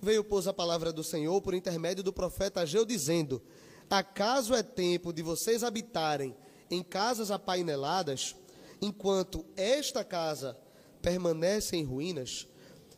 Veio, 0.00 0.22
pois, 0.22 0.46
a 0.46 0.52
palavra 0.52 0.92
do 0.92 1.02
Senhor 1.02 1.40
por 1.40 1.54
intermédio 1.54 2.04
do 2.04 2.12
profeta 2.12 2.60
Ageu, 2.60 2.84
dizendo: 2.84 3.42
Acaso 3.88 4.54
é 4.54 4.62
tempo 4.62 5.12
de 5.12 5.22
vocês 5.22 5.64
habitarem 5.64 6.36
em 6.70 6.82
casas 6.82 7.30
apaineladas, 7.30 8.34
enquanto 8.80 9.44
esta 9.56 10.04
casa 10.04 10.58
permanece 11.00 11.76
em 11.76 11.84
ruínas, 11.84 12.48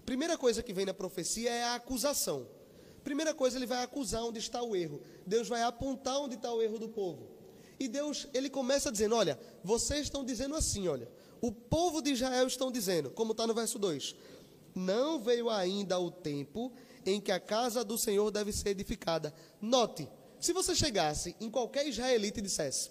primeira 0.05 0.39
coisa 0.39 0.63
que 0.63 0.73
vem 0.73 0.87
na 0.87 0.95
profecia 0.95 1.51
é 1.51 1.65
a 1.65 1.75
acusação. 1.75 2.47
Primeira 3.03 3.33
coisa, 3.33 3.57
ele 3.57 3.67
vai 3.67 3.85
acusar 3.85 4.25
onde 4.25 4.41
está 4.41 4.63
o 4.63 4.75
erro. 4.75 5.01
Deus 5.25 5.49
vai 5.49 5.63
apontar 5.63 6.19
onde 6.19 6.35
está 6.35 6.53
o 6.53 6.61
erro 6.61 6.79
do 6.79 6.89
povo. 6.89 7.36
E 7.79 7.89
Deus, 7.89 8.27
ele 8.33 8.49
começa 8.49 8.91
dizendo: 8.91 9.15
Olha, 9.15 9.39
vocês 9.63 10.03
estão 10.03 10.25
dizendo 10.25 10.55
assim, 10.55 10.89
olha. 10.89 11.09
O 11.41 11.53
povo 11.53 12.01
de 12.01 12.11
Israel 12.11 12.47
estão 12.47 12.73
dizendo, 12.73 13.11
como 13.11 13.33
está 13.33 13.47
no 13.47 13.55
verso 13.55 13.79
2: 13.79 14.17
Não 14.75 15.21
veio 15.21 15.51
ainda 15.51 15.99
o 15.99 16.11
tempo 16.11 16.73
em 17.05 17.21
que 17.21 17.31
a 17.31 17.39
casa 17.39 17.85
do 17.85 17.99
Senhor 17.99 18.31
deve 18.31 18.53
ser 18.53 18.71
edificada. 18.71 19.33
Note, 19.61 20.09
se 20.41 20.53
você 20.53 20.75
chegasse 20.75 21.37
em 21.41 21.51
qualquer 21.51 21.87
israelita 21.87 22.41
e 22.41 22.43
dissesse: 22.43 22.91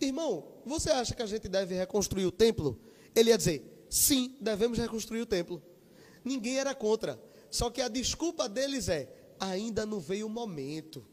Irmão, 0.00 0.44
você 0.64 0.90
acha 0.90 1.14
que 1.14 1.22
a 1.22 1.26
gente 1.26 1.48
deve 1.48 1.74
reconstruir 1.74 2.26
o 2.26 2.32
templo? 2.32 2.78
Ele 3.14 3.30
ia 3.30 3.38
dizer: 3.38 3.86
sim, 3.88 4.34
devemos 4.40 4.78
reconstruir 4.78 5.20
o 5.20 5.26
templo. 5.26 5.62
Ninguém 6.24 6.58
era 6.58 6.74
contra. 6.74 7.22
Só 7.50 7.70
que 7.70 7.80
a 7.80 7.88
desculpa 7.88 8.48
deles 8.48 8.88
é: 8.88 9.08
ainda 9.38 9.84
não 9.84 10.00
veio 10.00 10.26
o 10.26 10.30
momento. 10.30 11.04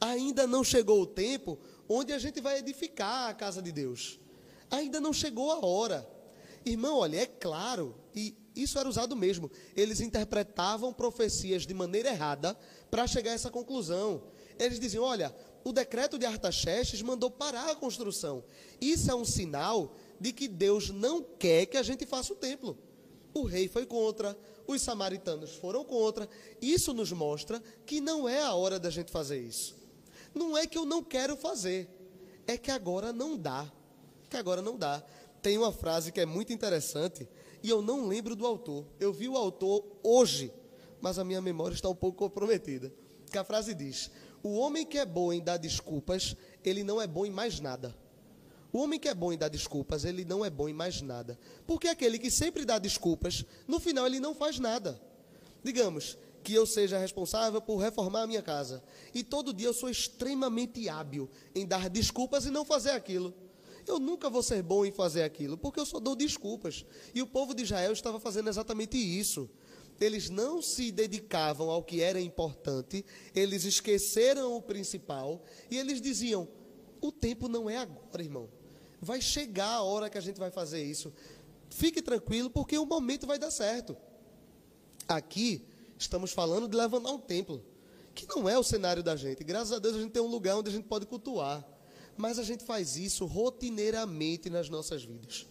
Ainda 0.00 0.46
não 0.46 0.64
chegou 0.64 1.02
o 1.02 1.06
tempo 1.06 1.58
onde 1.92 2.12
a 2.12 2.18
gente 2.20 2.40
vai 2.40 2.60
edificar 2.60 3.28
a 3.28 3.34
casa 3.34 3.60
de 3.60 3.72
Deus. 3.72 4.20
Ainda 4.70 5.00
não 5.00 5.12
chegou 5.12 5.50
a 5.50 5.66
hora. 5.66 6.08
Irmão, 6.64 6.98
olha, 6.98 7.22
é 7.22 7.26
claro, 7.26 7.96
e 8.14 8.36
isso 8.54 8.78
era 8.78 8.88
usado 8.88 9.16
mesmo. 9.16 9.50
Eles 9.74 10.00
interpretavam 10.00 10.92
profecias 10.92 11.66
de 11.66 11.74
maneira 11.74 12.10
errada 12.10 12.56
para 12.88 13.08
chegar 13.08 13.32
a 13.32 13.34
essa 13.34 13.50
conclusão. 13.50 14.22
Eles 14.56 14.78
diziam: 14.78 15.02
olha, 15.02 15.34
o 15.64 15.72
decreto 15.72 16.16
de 16.16 16.24
Artaxerxes 16.24 17.02
mandou 17.02 17.28
parar 17.28 17.70
a 17.70 17.74
construção. 17.76 18.44
Isso 18.80 19.10
é 19.10 19.14
um 19.14 19.24
sinal 19.24 19.96
de 20.20 20.32
que 20.32 20.46
Deus 20.46 20.90
não 20.90 21.20
quer 21.20 21.66
que 21.66 21.76
a 21.76 21.82
gente 21.82 22.06
faça 22.06 22.32
o 22.32 22.36
templo. 22.36 22.78
O 23.34 23.42
rei 23.42 23.66
foi 23.66 23.84
contra, 23.86 24.38
os 24.64 24.80
samaritanos 24.80 25.56
foram 25.56 25.84
contra. 25.84 26.28
Isso 26.62 26.94
nos 26.94 27.10
mostra 27.10 27.60
que 27.84 28.00
não 28.00 28.28
é 28.28 28.42
a 28.42 28.54
hora 28.54 28.78
da 28.78 28.90
gente 28.90 29.10
fazer 29.10 29.40
isso. 29.40 29.79
Não 30.34 30.56
é 30.56 30.66
que 30.66 30.78
eu 30.78 30.84
não 30.84 31.02
quero 31.02 31.36
fazer, 31.36 31.88
é 32.46 32.56
que 32.56 32.70
agora 32.70 33.12
não 33.12 33.36
dá. 33.36 33.70
Que 34.28 34.36
agora 34.36 34.62
não 34.62 34.76
dá. 34.76 35.02
Tem 35.42 35.56
uma 35.58 35.72
frase 35.72 36.12
que 36.12 36.20
é 36.20 36.26
muito 36.26 36.52
interessante 36.52 37.28
e 37.62 37.68
eu 37.68 37.82
não 37.82 38.06
lembro 38.06 38.36
do 38.36 38.46
autor. 38.46 38.86
Eu 38.98 39.12
vi 39.12 39.28
o 39.28 39.36
autor 39.36 39.84
hoje, 40.02 40.52
mas 41.00 41.18
a 41.18 41.24
minha 41.24 41.40
memória 41.40 41.74
está 41.74 41.88
um 41.88 41.94
pouco 41.94 42.18
comprometida. 42.18 42.92
Que 43.30 43.38
a 43.38 43.44
frase 43.44 43.74
diz: 43.74 44.10
o 44.42 44.56
homem 44.56 44.86
que 44.86 44.98
é 44.98 45.06
bom 45.06 45.32
em 45.32 45.42
dar 45.42 45.56
desculpas, 45.56 46.36
ele 46.64 46.84
não 46.84 47.00
é 47.00 47.06
bom 47.06 47.26
em 47.26 47.30
mais 47.30 47.60
nada. 47.60 47.96
O 48.72 48.78
homem 48.78 49.00
que 49.00 49.08
é 49.08 49.14
bom 49.14 49.32
em 49.32 49.38
dar 49.38 49.48
desculpas, 49.48 50.04
ele 50.04 50.24
não 50.24 50.44
é 50.44 50.50
bom 50.50 50.68
em 50.68 50.72
mais 50.72 51.02
nada. 51.02 51.38
Porque 51.66 51.88
aquele 51.88 52.18
que 52.18 52.30
sempre 52.30 52.64
dá 52.64 52.78
desculpas, 52.78 53.44
no 53.66 53.80
final 53.80 54.06
ele 54.06 54.20
não 54.20 54.34
faz 54.34 54.58
nada. 54.58 55.00
Digamos 55.62 56.16
que 56.42 56.54
eu 56.54 56.66
seja 56.66 56.98
responsável 56.98 57.60
por 57.60 57.76
reformar 57.76 58.22
a 58.22 58.26
minha 58.26 58.42
casa. 58.42 58.82
E 59.14 59.22
todo 59.22 59.52
dia 59.52 59.68
eu 59.68 59.74
sou 59.74 59.88
extremamente 59.88 60.88
hábil 60.88 61.28
em 61.54 61.66
dar 61.66 61.88
desculpas 61.88 62.46
e 62.46 62.50
não 62.50 62.64
fazer 62.64 62.90
aquilo. 62.90 63.34
Eu 63.86 63.98
nunca 63.98 64.28
vou 64.30 64.42
ser 64.42 64.62
bom 64.62 64.84
em 64.84 64.92
fazer 64.92 65.22
aquilo, 65.22 65.56
porque 65.56 65.80
eu 65.80 65.86
só 65.86 65.98
dou 65.98 66.14
desculpas. 66.14 66.84
E 67.14 67.22
o 67.22 67.26
povo 67.26 67.54
de 67.54 67.62
Israel 67.62 67.92
estava 67.92 68.20
fazendo 68.20 68.48
exatamente 68.48 68.96
isso 68.96 69.50
eles 70.00 70.30
não 70.30 70.62
se 70.62 70.90
dedicavam 70.90 71.68
ao 71.68 71.82
que 71.82 72.00
era 72.00 72.20
importante, 72.20 73.04
eles 73.34 73.64
esqueceram 73.64 74.56
o 74.56 74.62
principal 74.62 75.44
e 75.70 75.76
eles 75.76 76.00
diziam: 76.00 76.48
o 77.00 77.12
tempo 77.12 77.48
não 77.48 77.68
é 77.68 77.76
agora, 77.76 78.22
irmão. 78.22 78.48
Vai 79.00 79.20
chegar 79.20 79.74
a 79.74 79.82
hora 79.82 80.10
que 80.10 80.18
a 80.18 80.20
gente 80.20 80.38
vai 80.38 80.50
fazer 80.50 80.82
isso. 80.82 81.12
Fique 81.70 82.02
tranquilo, 82.02 82.50
porque 82.50 82.76
o 82.76 82.86
momento 82.86 83.26
vai 83.26 83.38
dar 83.38 83.50
certo. 83.50 83.96
Aqui 85.06 85.64
estamos 86.00 86.32
falando 86.32 86.66
de 86.66 86.76
levantar 86.76 87.10
um 87.10 87.18
templo, 87.18 87.64
que 88.14 88.26
não 88.26 88.48
é 88.48 88.58
o 88.58 88.62
cenário 88.62 89.02
da 89.02 89.14
gente. 89.14 89.44
Graças 89.44 89.72
a 89.72 89.78
Deus 89.78 89.96
a 89.96 90.00
gente 90.00 90.12
tem 90.12 90.22
um 90.22 90.26
lugar 90.26 90.56
onde 90.56 90.70
a 90.70 90.72
gente 90.72 90.86
pode 90.86 91.06
cultuar. 91.06 91.64
Mas 92.16 92.38
a 92.38 92.42
gente 92.42 92.64
faz 92.64 92.96
isso 92.96 93.24
rotineiramente 93.24 94.50
nas 94.50 94.68
nossas 94.68 95.04
vidas 95.04 95.46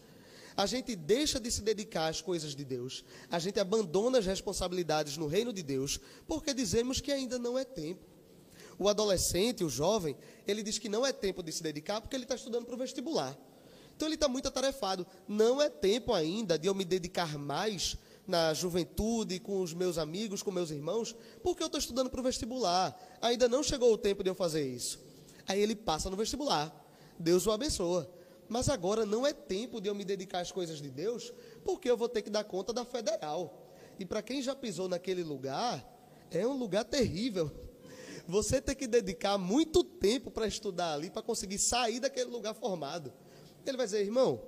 a 0.60 0.66
gente 0.66 0.94
deixa 0.94 1.40
de 1.40 1.50
se 1.50 1.62
dedicar 1.62 2.10
às 2.10 2.20
coisas 2.20 2.54
de 2.54 2.66
Deus, 2.66 3.06
a 3.32 3.40
gente 3.40 3.62
abandona 3.62 4.18
as 4.18 4.26
responsabilidades 4.26 5.16
no 5.16 5.26
reino 5.26 5.54
de 5.54 5.64
Deus, 5.64 6.02
porque 6.28 6.54
dizemos 6.54 7.00
que 7.00 7.14
ainda 7.14 7.40
não 7.40 7.58
é 7.58 7.64
tempo. 7.64 8.06
O 8.78 8.90
adolescente, 8.90 9.64
o 9.64 9.70
jovem, 9.70 10.18
ele 10.46 10.62
diz 10.62 10.78
que 10.78 10.90
não 10.90 11.06
é 11.06 11.14
tempo 11.14 11.42
de 11.42 11.54
se 11.54 11.64
dedicar 11.64 12.02
porque 12.02 12.14
ele 12.14 12.26
está 12.26 12.36
estudando 12.36 12.66
para 12.66 12.76
o 12.76 12.78
vestibular. 12.78 13.38
Então 13.96 14.06
ele 14.06 14.16
está 14.16 14.28
muito 14.28 14.50
atarefado. 14.50 15.08
Não 15.30 15.62
é 15.62 15.70
tempo 15.70 16.14
ainda 16.14 16.60
de 16.60 16.68
eu 16.68 16.76
me 16.76 16.84
dedicar 16.84 17.38
mais 17.38 17.96
na 18.30 18.54
juventude, 18.54 19.40
com 19.40 19.60
os 19.62 19.74
meus 19.74 19.98
amigos, 19.98 20.44
com 20.44 20.52
meus 20.52 20.70
irmãos, 20.70 21.16
porque 21.44 21.62
eu 21.62 21.66
estou 21.66 21.80
estudando 21.80 22.10
para 22.10 22.20
o 22.20 22.24
vestibular. 22.24 22.98
Ainda 23.22 23.50
não 23.50 23.64
chegou 23.64 23.92
o 23.92 23.98
tempo 23.98 24.24
de 24.24 24.30
eu 24.30 24.36
fazer 24.36 24.66
isso. 24.66 25.00
Aí 25.48 25.60
ele 25.60 25.76
passa 25.76 26.10
no 26.10 26.16
vestibular. 26.16 26.74
Deus 27.18 27.46
o 27.48 27.52
abençoa. 27.52 28.10
Mas 28.48 28.70
agora 28.70 29.06
não 29.06 29.28
é 29.28 29.34
tempo 29.34 29.82
de 29.82 29.90
eu 29.90 29.96
me 29.96 30.06
dedicar 30.06 30.40
às 30.40 30.52
coisas 30.52 30.82
de 30.82 30.90
Deus, 30.90 31.34
porque 31.64 31.90
eu 31.90 31.98
vou 31.98 32.08
ter 32.08 32.22
que 32.22 32.30
dar 32.30 32.44
conta 32.44 32.72
da 32.72 32.86
federal. 32.86 33.68
E 34.00 34.06
para 34.06 34.22
quem 34.22 34.42
já 34.42 34.56
pisou 34.56 34.88
naquele 34.88 35.24
lugar, 35.24 35.86
é 36.32 36.48
um 36.48 36.58
lugar 36.58 36.86
terrível. 36.86 37.52
Você 38.28 38.62
tem 38.62 38.76
que 38.76 38.88
dedicar 38.88 39.38
muito 39.38 39.84
tempo 39.84 40.32
para 40.32 40.48
estudar 40.48 40.94
ali, 40.94 41.10
para 41.10 41.22
conseguir 41.22 41.60
sair 41.60 42.00
daquele 42.00 42.30
lugar 42.30 42.54
formado. 42.54 43.12
Ele 43.66 43.78
vai 43.78 43.86
dizer, 43.86 44.02
irmão, 44.02 44.42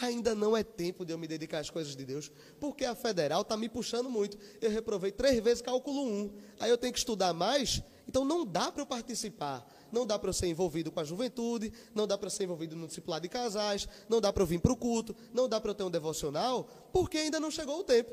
ainda 0.00 0.34
não 0.34 0.56
é 0.56 0.62
tempo 0.62 1.04
de 1.04 1.12
eu 1.12 1.18
me 1.18 1.26
dedicar 1.26 1.58
às 1.58 1.70
coisas 1.70 1.94
de 1.94 2.04
Deus, 2.04 2.30
porque 2.58 2.84
a 2.84 2.94
federal 2.94 3.42
está 3.42 3.56
me 3.56 3.68
puxando 3.68 4.08
muito. 4.08 4.38
Eu 4.60 4.70
reprovei 4.70 5.12
três 5.12 5.38
vezes 5.42 5.62
cálculo 5.62 6.04
1. 6.04 6.32
Aí 6.60 6.70
eu 6.70 6.78
tenho 6.78 6.92
que 6.92 6.98
estudar 6.98 7.32
mais, 7.32 7.82
então 8.08 8.24
não 8.24 8.44
dá 8.44 8.70
para 8.70 8.82
eu 8.82 8.86
participar 8.86 9.66
não 9.92 10.06
dá 10.06 10.18
para 10.18 10.30
eu 10.30 10.32
ser 10.32 10.46
envolvido 10.46 10.90
com 10.90 10.98
a 10.98 11.04
juventude, 11.04 11.70
não 11.94 12.06
dá 12.06 12.16
para 12.16 12.30
ser 12.30 12.44
envolvido 12.44 12.74
no 12.74 12.86
discipulado 12.86 13.22
de 13.22 13.28
casais, 13.28 13.86
não 14.08 14.22
dá 14.22 14.32
para 14.32 14.42
eu 14.42 14.46
vir 14.46 14.58
para 14.58 14.72
o 14.72 14.76
culto, 14.76 15.14
não 15.34 15.46
dá 15.46 15.60
para 15.60 15.72
eu 15.72 15.74
ter 15.74 15.84
um 15.84 15.90
devocional, 15.90 16.64
porque 16.90 17.18
ainda 17.18 17.38
não 17.38 17.50
chegou 17.50 17.80
o 17.80 17.84
tempo. 17.84 18.10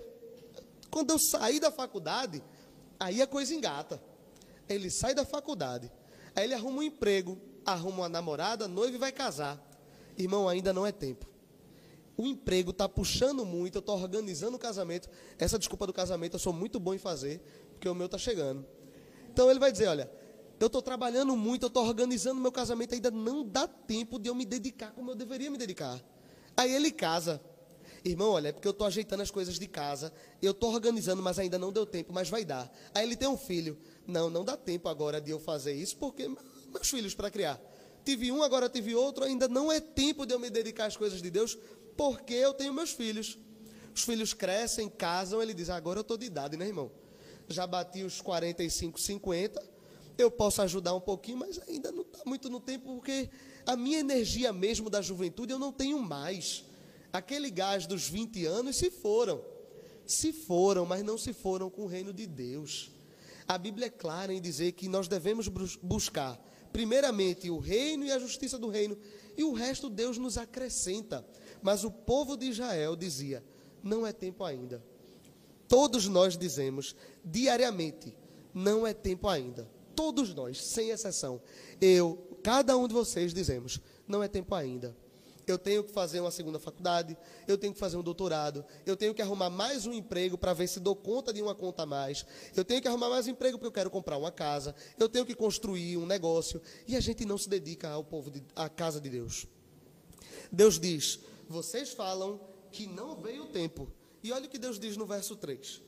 Quando 0.92 1.12
eu 1.12 1.18
sair 1.18 1.60
da 1.60 1.72
faculdade, 1.72 2.44
aí 3.00 3.22
a 3.22 3.28
coisa 3.28 3.56
engata. 3.56 4.02
Ele 4.68 4.92
sai 4.92 5.16
da 5.16 5.26
faculdade, 5.26 5.90
aí 6.36 6.44
ele 6.44 6.54
arruma 6.54 6.80
um 6.80 6.84
emprego, 6.84 7.40
arruma 7.66 8.00
uma 8.00 8.10
namorada, 8.10 8.68
noiva 8.68 8.96
e 8.96 9.00
vai 9.00 9.12
casar. 9.12 9.58
Irmão, 10.18 10.50
ainda 10.50 10.74
não 10.74 10.86
é 10.86 10.92
tempo. 10.92 11.29
O 12.20 12.28
emprego 12.28 12.72
está 12.72 12.90
puxando 12.90 13.46
muito, 13.46 13.76
eu 13.76 13.80
estou 13.80 13.98
organizando 13.98 14.58
o 14.58 14.60
casamento. 14.60 15.08
Essa 15.38 15.58
desculpa 15.58 15.88
do 15.88 15.94
casamento 15.94 16.34
eu 16.34 16.40
sou 16.40 16.52
muito 16.52 16.78
bom 16.78 16.94
em 16.94 16.98
fazer, 16.98 17.42
porque 17.72 17.88
o 17.88 17.96
meu 17.96 18.08
está 18.08 18.18
chegando. 18.18 18.66
Então 19.32 19.50
ele 19.50 19.58
vai 19.58 19.72
dizer: 19.72 19.88
olha, 19.88 20.12
eu 20.60 20.68
estou 20.68 20.82
trabalhando 20.82 21.38
muito, 21.38 21.64
eu 21.64 21.68
estou 21.68 21.82
organizando 21.82 22.42
meu 22.42 22.52
casamento, 22.52 22.94
ainda 22.94 23.10
não 23.10 23.48
dá 23.48 23.66
tempo 23.66 24.20
de 24.20 24.28
eu 24.28 24.36
me 24.36 24.44
dedicar 24.44 24.92
como 24.92 25.12
eu 25.12 25.16
deveria 25.16 25.50
me 25.50 25.58
dedicar. 25.58 25.98
Aí 26.58 26.74
ele 26.76 26.92
casa. 26.92 27.40
Irmão, 28.04 28.32
olha, 28.32 28.50
é 28.50 28.52
porque 28.52 28.68
eu 28.68 28.72
estou 28.72 28.86
ajeitando 28.86 29.24
as 29.24 29.32
coisas 29.32 29.58
de 29.58 29.68
casa, 29.68 30.12
eu 30.42 30.52
estou 30.52 30.74
organizando, 30.74 31.24
mas 31.24 31.40
ainda 31.40 31.58
não 31.58 31.72
deu 31.72 31.86
tempo, 31.86 32.12
mas 32.12 32.30
vai 32.30 32.44
dar. 32.44 32.70
Aí 32.94 33.06
ele 33.06 33.16
tem 33.16 33.30
um 33.30 33.38
filho. 33.38 33.78
Não, 34.06 34.30
não 34.30 34.44
dá 34.44 34.58
tempo 34.58 34.90
agora 34.90 35.22
de 35.22 35.32
eu 35.32 35.40
fazer 35.40 35.74
isso, 35.74 35.96
porque 35.96 36.28
meus 36.28 36.90
filhos 36.90 37.16
para 37.16 37.32
criar. 37.32 37.62
tive 38.04 38.30
um, 38.30 38.44
agora 38.44 38.68
tive 38.68 38.94
outro, 38.94 39.24
ainda 39.24 39.48
não 39.48 39.72
é 39.72 39.80
tempo 39.80 40.26
de 40.26 40.34
eu 40.34 40.40
me 40.40 40.50
dedicar 40.50 40.86
às 40.88 40.98
coisas 40.98 41.22
de 41.22 41.30
Deus, 41.30 41.58
porque 42.00 42.34
eu 42.34 42.54
tenho 42.54 42.74
meus 42.74 42.92
filhos. 42.92 43.38
Os 43.94 44.04
filhos 44.04 44.34
crescem, 44.34 44.88
casam, 44.88 45.42
ele 45.42 45.54
diz: 45.54 45.70
agora 45.70 46.00
eu 46.00 46.02
estou 46.02 46.16
de 46.16 46.28
idade, 46.28 46.56
né, 46.56 46.66
irmão? 46.66 46.90
Já 47.50 47.68
bati 47.68 48.04
os 48.04 48.22
45, 48.22 48.98
50, 48.98 49.62
eu 50.18 50.32
posso 50.32 50.62
ajudar 50.62 50.96
um 50.96 51.02
pouquinho, 51.02 51.40
mas 51.40 51.60
ainda 51.68 51.92
não 51.92 52.04
está 52.04 52.20
muito 52.26 52.50
no 52.50 52.62
tempo, 52.62 52.96
porque 52.96 53.30
a 53.66 53.76
minha 53.76 54.00
energia 54.00 54.54
mesmo 54.54 54.90
da 54.90 55.02
juventude 55.02 55.52
eu 55.52 55.60
não 55.60 55.74
tenho 55.74 56.00
mais. 56.00 56.64
Aquele 57.12 57.52
gás 57.52 57.86
dos 57.86 58.08
20 58.08 58.46
anos 58.46 58.78
se 58.78 58.90
foram. 58.90 59.44
Se 60.06 60.32
foram, 60.32 60.86
mas 60.86 61.04
não 61.04 61.18
se 61.18 61.34
foram 61.34 61.70
com 61.70 61.82
o 61.82 61.88
reino 61.88 62.14
de 62.14 62.26
Deus. 62.26 62.92
A 63.46 63.58
Bíblia 63.58 63.88
é 63.88 63.90
clara 63.90 64.34
em 64.34 64.40
dizer 64.40 64.72
que 64.72 64.88
nós 64.88 65.10
devemos 65.10 65.50
buscar, 65.82 66.40
primeiramente, 66.72 67.50
o 67.50 67.58
reino 67.58 68.06
e 68.06 68.12
a 68.12 68.20
justiça 68.20 68.58
do 68.58 68.70
reino, 68.70 68.98
e 69.36 69.44
o 69.44 69.52
resto 69.52 69.90
Deus 69.90 70.18
nos 70.18 70.38
acrescenta. 70.38 71.26
Mas 71.62 71.84
o 71.84 71.92
povo 71.92 72.38
de 72.38 72.46
Israel 72.46 72.96
dizia: 72.96 73.44
não 73.84 74.06
é 74.06 74.14
tempo 74.14 74.44
ainda. 74.44 74.84
Todos 75.68 76.08
nós 76.08 76.38
dizemos 76.38 76.96
diariamente: 77.24 78.16
não 78.54 78.86
é 78.86 78.94
tempo 78.94 79.28
ainda. 79.28 79.70
Todos 79.96 80.34
nós, 80.34 80.64
sem 80.64 80.90
exceção. 80.90 81.42
Eu, 81.82 82.38
cada 82.44 82.78
um 82.78 82.88
de 82.88 82.94
vocês 82.94 83.34
dizemos: 83.34 83.80
não 84.08 84.24
é 84.24 84.28
tempo 84.28 84.56
ainda 84.56 84.96
eu 85.52 85.58
tenho 85.58 85.84
que 85.84 85.92
fazer 85.92 86.20
uma 86.20 86.32
segunda 86.32 86.60
faculdade, 86.60 87.18
eu 87.48 87.58
tenho 87.58 87.74
que 87.74 87.80
fazer 87.80 87.98
um 87.98 88.04
doutorado, 88.04 88.64
eu 88.86 88.96
tenho 88.96 89.14
que 89.14 89.22
arrumar 89.22 89.50
mais 89.50 89.86
um 89.86 89.94
emprego 89.94 90.38
para 90.38 90.54
ver 90.54 90.68
se 90.68 90.80
dou 90.80 90.96
conta 90.96 91.34
de 91.34 91.42
uma 91.42 91.56
conta 91.56 91.84
a 91.84 91.86
mais, 91.86 92.26
eu 92.56 92.64
tenho 92.64 92.82
que 92.82 92.88
arrumar 92.88 93.10
mais 93.10 93.28
um 93.28 93.32
emprego 93.32 93.58
porque 93.58 93.68
eu 93.68 93.72
quero 93.72 93.90
comprar 93.90 94.18
uma 94.18 94.32
casa, 94.32 94.76
eu 94.98 95.10
tenho 95.10 95.26
que 95.26 95.34
construir 95.34 95.98
um 95.98 96.06
negócio, 96.06 96.62
e 96.88 96.96
a 96.96 97.00
gente 97.00 97.26
não 97.26 97.38
se 97.38 97.50
dedica 97.50 97.90
ao 97.90 98.04
povo, 98.04 98.30
de, 98.30 98.44
à 98.56 98.70
casa 98.70 99.02
de 99.02 99.10
Deus. 99.10 99.48
Deus 100.52 100.80
diz: 100.80 101.20
vocês 101.50 101.90
falam 101.92 102.40
que 102.72 102.86
não 102.86 103.16
veio 103.16 103.46
o 103.46 103.48
tempo. 103.48 103.92
E 104.24 104.32
olha 104.32 104.46
o 104.46 104.50
que 104.50 104.60
Deus 104.60 104.80
diz 104.80 104.96
no 104.96 105.06
verso 105.06 105.36
3. 105.36 105.82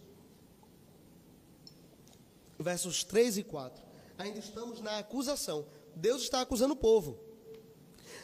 Versos 2.59 3.03
3 3.03 3.37
e 3.37 3.43
4. 3.43 3.83
Ainda 4.17 4.39
estamos 4.39 4.81
na 4.81 4.97
acusação. 4.97 5.65
Deus 5.95 6.23
está 6.23 6.41
acusando 6.41 6.73
o 6.73 6.77
povo. 6.77 7.19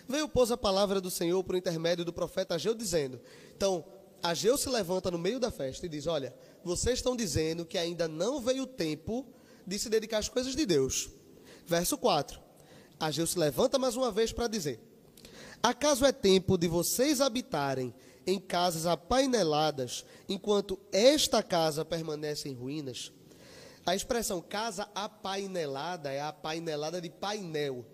Veio, 0.08 0.28
pôs 0.28 0.52
a 0.52 0.58
palavra 0.58 1.00
do 1.00 1.12
Senhor 1.12 1.44
por 1.44 1.56
intermédio 1.56 2.04
do 2.04 2.14
profeta 2.14 2.56
Ageu, 2.56 2.74
dizendo: 2.74 3.20
Então, 3.56 3.86
Ageu 4.24 4.58
se 4.58 4.70
levanta 4.70 5.12
no 5.12 5.20
meio 5.20 5.40
da 5.40 5.52
festa 5.52 5.86
e 5.86 5.90
diz: 5.90 6.08
Olha, 6.08 6.36
vocês 6.64 7.00
estão 7.00 7.16
dizendo 7.16 7.66
que 7.66 7.78
ainda 7.78 8.08
não 8.08 8.42
veio 8.42 8.64
o 8.64 8.68
tempo 8.68 9.28
de 9.66 9.78
se 9.78 9.90
dedicar 9.90 10.20
às 10.20 10.30
coisas 10.30 10.56
de 10.56 10.66
Deus. 10.66 11.10
Verso 11.66 11.98
4. 11.98 12.40
Ageu 13.00 13.28
se 13.28 13.38
levanta 13.38 13.78
mais 13.78 13.96
uma 13.96 14.12
vez 14.12 14.32
para 14.32 14.48
dizer: 14.48 14.80
Acaso 15.62 16.06
é 16.06 16.12
tempo 16.12 16.58
de 16.58 16.68
vocês 16.68 17.20
habitarem 17.20 17.94
em 18.26 18.40
casas 18.40 18.86
apaineladas, 18.86 20.06
enquanto 20.28 20.80
esta 20.92 21.42
casa 21.42 21.84
permanece 21.84 22.50
em 22.50 22.54
ruínas? 22.54 23.12
A 23.86 23.96
expressão 23.96 24.42
casa 24.42 24.90
apainelada 24.94 26.12
é 26.12 26.20
a 26.20 26.28
apainelada 26.28 27.00
de 27.00 27.10
painel. 27.10 27.86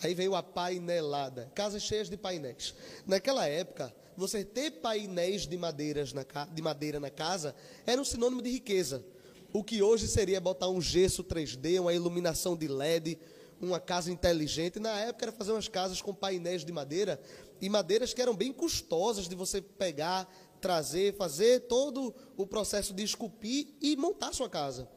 Aí 0.00 0.14
veio 0.14 0.34
a 0.34 0.42
painelada, 0.42 1.50
casas 1.54 1.82
cheias 1.82 2.08
de 2.08 2.16
painéis. 2.16 2.74
Naquela 3.06 3.46
época, 3.46 3.94
você 4.16 4.44
ter 4.44 4.70
painéis 4.70 5.46
de, 5.46 5.56
madeiras 5.56 6.12
na, 6.12 6.24
de 6.52 6.62
madeira 6.62 7.00
na 7.00 7.10
casa 7.10 7.54
era 7.86 8.00
um 8.00 8.04
sinônimo 8.04 8.42
de 8.42 8.50
riqueza. 8.50 9.04
O 9.52 9.62
que 9.62 9.82
hoje 9.82 10.08
seria 10.08 10.40
botar 10.40 10.68
um 10.68 10.80
gesso 10.80 11.22
3D, 11.22 11.80
uma 11.80 11.92
iluminação 11.92 12.56
de 12.56 12.68
LED, 12.68 13.18
uma 13.62 13.80
casa 13.80 14.10
inteligente. 14.10 14.78
Na 14.78 14.98
época 15.00 15.24
era 15.24 15.32
fazer 15.32 15.52
umas 15.52 15.68
casas 15.68 16.02
com 16.02 16.14
painéis 16.14 16.64
de 16.64 16.72
madeira 16.72 17.20
e 17.60 17.68
madeiras 17.68 18.12
que 18.12 18.20
eram 18.20 18.34
bem 18.34 18.52
custosas 18.52 19.28
de 19.28 19.34
você 19.34 19.62
pegar, 19.62 20.28
trazer, 20.60 21.14
fazer 21.16 21.60
todo 21.60 22.14
o 22.36 22.46
processo 22.46 22.92
de 22.92 23.02
esculpir 23.02 23.68
e 23.80 23.96
montar 23.96 24.34
sua 24.34 24.50
casa. 24.50 24.88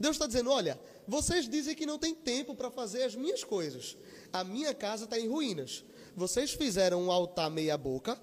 Deus 0.00 0.16
está 0.16 0.26
dizendo: 0.26 0.50
olha, 0.50 0.80
vocês 1.06 1.48
dizem 1.48 1.74
que 1.74 1.84
não 1.84 1.98
tem 1.98 2.14
tempo 2.14 2.54
para 2.54 2.70
fazer 2.70 3.02
as 3.02 3.14
minhas 3.14 3.44
coisas 3.44 3.96
a 4.32 4.44
minha 4.44 4.74
casa 4.74 5.04
está 5.04 5.18
em 5.18 5.28
ruínas. 5.28 5.84
Vocês 6.14 6.52
fizeram 6.52 7.02
um 7.02 7.10
altar 7.10 7.50
meia-boca, 7.50 8.20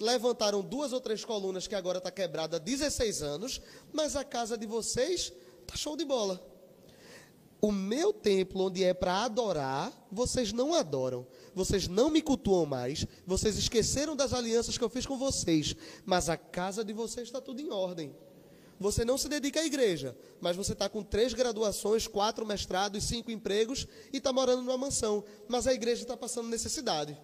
levantaram 0.00 0.62
duas 0.62 0.92
ou 0.92 1.00
três 1.00 1.24
colunas 1.24 1.66
que 1.66 1.74
agora 1.74 1.98
está 1.98 2.10
quebrada 2.10 2.56
há 2.56 2.60
16 2.60 3.22
anos, 3.22 3.60
mas 3.92 4.16
a 4.16 4.24
casa 4.24 4.56
de 4.56 4.66
vocês 4.66 5.32
está 5.60 5.76
show 5.76 5.96
de 5.96 6.04
bola. 6.04 6.51
O 7.64 7.70
meu 7.70 8.12
templo, 8.12 8.64
onde 8.64 8.82
é 8.82 8.92
para 8.92 9.22
adorar, 9.22 9.92
vocês 10.10 10.52
não 10.52 10.74
adoram. 10.74 11.24
Vocês 11.54 11.86
não 11.86 12.10
me 12.10 12.20
cultuam 12.20 12.66
mais. 12.66 13.06
Vocês 13.24 13.56
esqueceram 13.56 14.16
das 14.16 14.32
alianças 14.32 14.76
que 14.76 14.82
eu 14.82 14.90
fiz 14.90 15.06
com 15.06 15.16
vocês. 15.16 15.76
Mas 16.04 16.28
a 16.28 16.36
casa 16.36 16.84
de 16.84 16.92
vocês 16.92 17.28
está 17.28 17.40
tudo 17.40 17.60
em 17.60 17.70
ordem. 17.70 18.12
Você 18.80 19.04
não 19.04 19.16
se 19.16 19.28
dedica 19.28 19.60
à 19.60 19.64
igreja, 19.64 20.16
mas 20.40 20.56
você 20.56 20.72
está 20.72 20.88
com 20.88 21.04
três 21.04 21.32
graduações, 21.34 22.08
quatro 22.08 22.44
mestrados, 22.44 23.04
cinco 23.04 23.30
empregos 23.30 23.86
e 24.12 24.16
está 24.16 24.32
morando 24.32 24.62
numa 24.62 24.76
mansão. 24.76 25.22
Mas 25.46 25.68
a 25.68 25.72
igreja 25.72 26.02
está 26.02 26.16
passando 26.16 26.48
necessidade. 26.48 27.16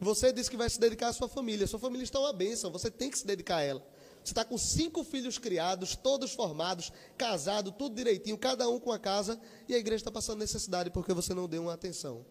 Você 0.00 0.32
disse 0.32 0.50
que 0.50 0.56
vai 0.56 0.68
se 0.68 0.80
dedicar 0.80 1.08
à 1.08 1.12
sua 1.12 1.28
família. 1.28 1.64
Sua 1.68 1.78
família 1.78 2.02
está 2.02 2.18
uma 2.18 2.32
bênção, 2.32 2.72
você 2.72 2.90
tem 2.90 3.08
que 3.08 3.16
se 3.16 3.24
dedicar 3.24 3.58
a 3.58 3.62
ela. 3.62 3.86
Você 4.28 4.32
está 4.32 4.44
com 4.44 4.58
cinco 4.58 5.02
filhos 5.02 5.38
criados, 5.38 5.96
todos 5.96 6.32
formados, 6.32 6.92
casados, 7.16 7.72
tudo 7.78 7.94
direitinho, 7.94 8.36
cada 8.36 8.68
um 8.68 8.78
com 8.78 8.92
a 8.92 8.98
casa, 8.98 9.40
e 9.66 9.74
a 9.74 9.78
igreja 9.78 10.02
está 10.02 10.10
passando 10.10 10.40
necessidade 10.40 10.90
porque 10.90 11.14
você 11.14 11.32
não 11.32 11.48
deu 11.48 11.62
uma 11.62 11.72
atenção. 11.72 12.26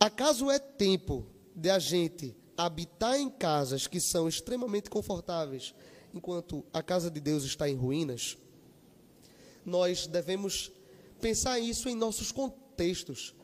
Acaso 0.00 0.50
é 0.50 0.58
tempo 0.58 1.24
de 1.54 1.70
a 1.70 1.78
gente 1.78 2.36
habitar 2.56 3.16
em 3.16 3.30
casas 3.30 3.86
que 3.86 4.00
são 4.00 4.28
extremamente 4.28 4.90
confortáveis, 4.90 5.72
enquanto 6.12 6.64
a 6.72 6.82
casa 6.82 7.12
de 7.12 7.20
Deus 7.20 7.44
está 7.44 7.68
em 7.68 7.76
ruínas, 7.76 8.36
nós 9.64 10.08
devemos 10.08 10.72
pensar 11.20 11.60
isso 11.60 11.88
em 11.88 11.94
nossos 11.94 12.32
contextos. 12.32 13.36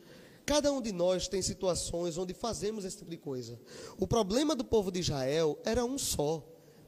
Cada 0.45 0.73
um 0.73 0.81
de 0.81 0.91
nós 0.91 1.29
tem 1.29 1.41
situações 1.41 2.17
onde 2.17 2.33
fazemos 2.33 2.83
esse 2.83 2.97
tipo 2.97 3.11
de 3.11 3.17
coisa. 3.17 3.57
O 3.97 4.05
problema 4.05 4.53
do 4.53 4.65
povo 4.65 4.91
de 4.91 4.99
Israel 4.99 5.57
era 5.63 5.85
um 5.85 5.97
só: 5.97 6.43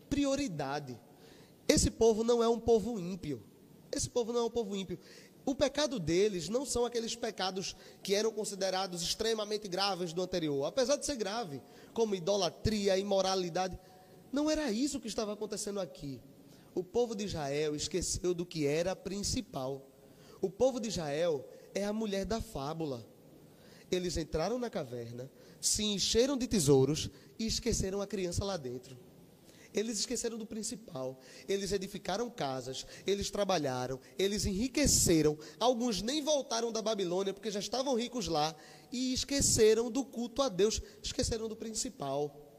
prioridade. 0.10 1.00
Esse 1.68 1.92
povo 1.92 2.24
não 2.24 2.44
é 2.44 2.50
um 2.50 2.60
povo 2.60 3.00
ímpio. 3.00 3.44
Esse 3.92 4.10
povo 4.10 4.34
não 4.34 4.42
é 4.42 4.44
um 4.44 4.50
povo 4.50 4.76
ímpio. 4.76 5.00
O 5.46 5.56
pecado 5.56 6.00
deles 6.00 6.50
não 6.50 6.66
são 6.66 6.86
aqueles 6.86 7.16
pecados 7.16 7.76
que 8.04 8.14
eram 8.14 8.32
considerados 8.32 9.02
extremamente 9.02 9.68
graves 9.68 10.14
do 10.14 10.22
anterior, 10.22 10.66
apesar 10.66 10.96
de 10.96 11.06
ser 11.06 11.16
grave, 11.16 11.62
como 11.94 12.14
idolatria, 12.14 12.98
imoralidade. 12.98 13.80
Não 14.32 14.50
era 14.50 14.72
isso 14.72 15.00
que 15.00 15.08
estava 15.08 15.34
acontecendo 15.34 15.80
aqui. 15.80 16.22
O 16.76 16.84
povo 16.84 17.16
de 17.16 17.26
Israel 17.26 17.76
esqueceu 17.76 18.34
do 18.34 18.46
que 18.46 18.68
era 18.68 18.96
principal. 18.96 19.88
O 20.42 20.50
povo 20.50 20.80
de 20.80 20.88
Israel 20.88 21.48
é 21.74 21.84
a 21.84 21.94
mulher 21.94 22.26
da 22.26 22.40
fábula. 22.40 23.06
Eles 23.92 24.18
entraram 24.18 24.60
na 24.60 24.70
caverna, 24.70 25.32
se 25.60 25.84
encheram 25.84 26.38
de 26.38 26.48
tesouros 26.48 27.10
e 27.40 27.48
esqueceram 27.48 28.02
a 28.02 28.08
criança 28.08 28.46
lá 28.46 28.56
dentro. 28.56 28.98
Eles 29.74 30.00
esqueceram 30.00 30.38
do 30.38 30.46
principal. 30.46 31.20
Eles 31.48 31.72
edificaram 31.72 32.30
casas, 32.30 32.86
eles 33.06 33.30
trabalharam, 33.30 34.00
eles 34.18 34.46
enriqueceram. 34.46 35.38
Alguns 35.60 36.02
nem 36.02 36.22
voltaram 36.22 36.72
da 36.72 36.82
Babilônia 36.82 37.34
porque 37.34 37.52
já 37.52 37.60
estavam 37.60 37.96
ricos 37.96 38.28
lá 38.28 38.56
e 38.92 39.14
esqueceram 39.14 39.92
do 39.92 40.04
culto 40.04 40.42
a 40.42 40.50
Deus, 40.50 40.82
esqueceram 41.04 41.48
do 41.48 41.56
principal. 41.56 42.50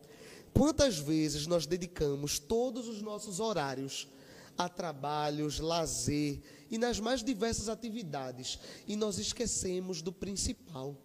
Quantas 0.52 0.98
vezes 0.98 1.46
nós 1.46 1.66
dedicamos 1.66 2.38
todos 2.38 2.88
os 2.88 3.02
nossos 3.02 3.40
horários 3.40 4.08
a 4.56 4.68
trabalhos, 4.68 5.58
lazer 5.58 6.40
e 6.70 6.76
nas 6.76 7.00
mais 7.00 7.22
diversas 7.22 7.68
atividades 7.68 8.58
e 8.86 8.94
nós 8.94 9.18
esquecemos 9.18 10.02
do 10.02 10.12
principal? 10.12 10.96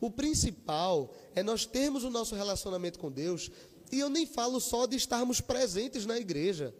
O 0.00 0.10
principal 0.10 1.14
é 1.32 1.44
nós 1.44 1.64
termos 1.64 2.02
o 2.02 2.10
nosso 2.10 2.34
relacionamento 2.34 2.98
com 2.98 3.08
Deus 3.08 3.52
e 3.92 4.00
eu 4.00 4.08
nem 4.08 4.24
falo 4.24 4.58
só 4.58 4.86
de 4.86 4.96
estarmos 4.96 5.42
presentes 5.42 6.06
na 6.06 6.18
igreja. 6.18 6.74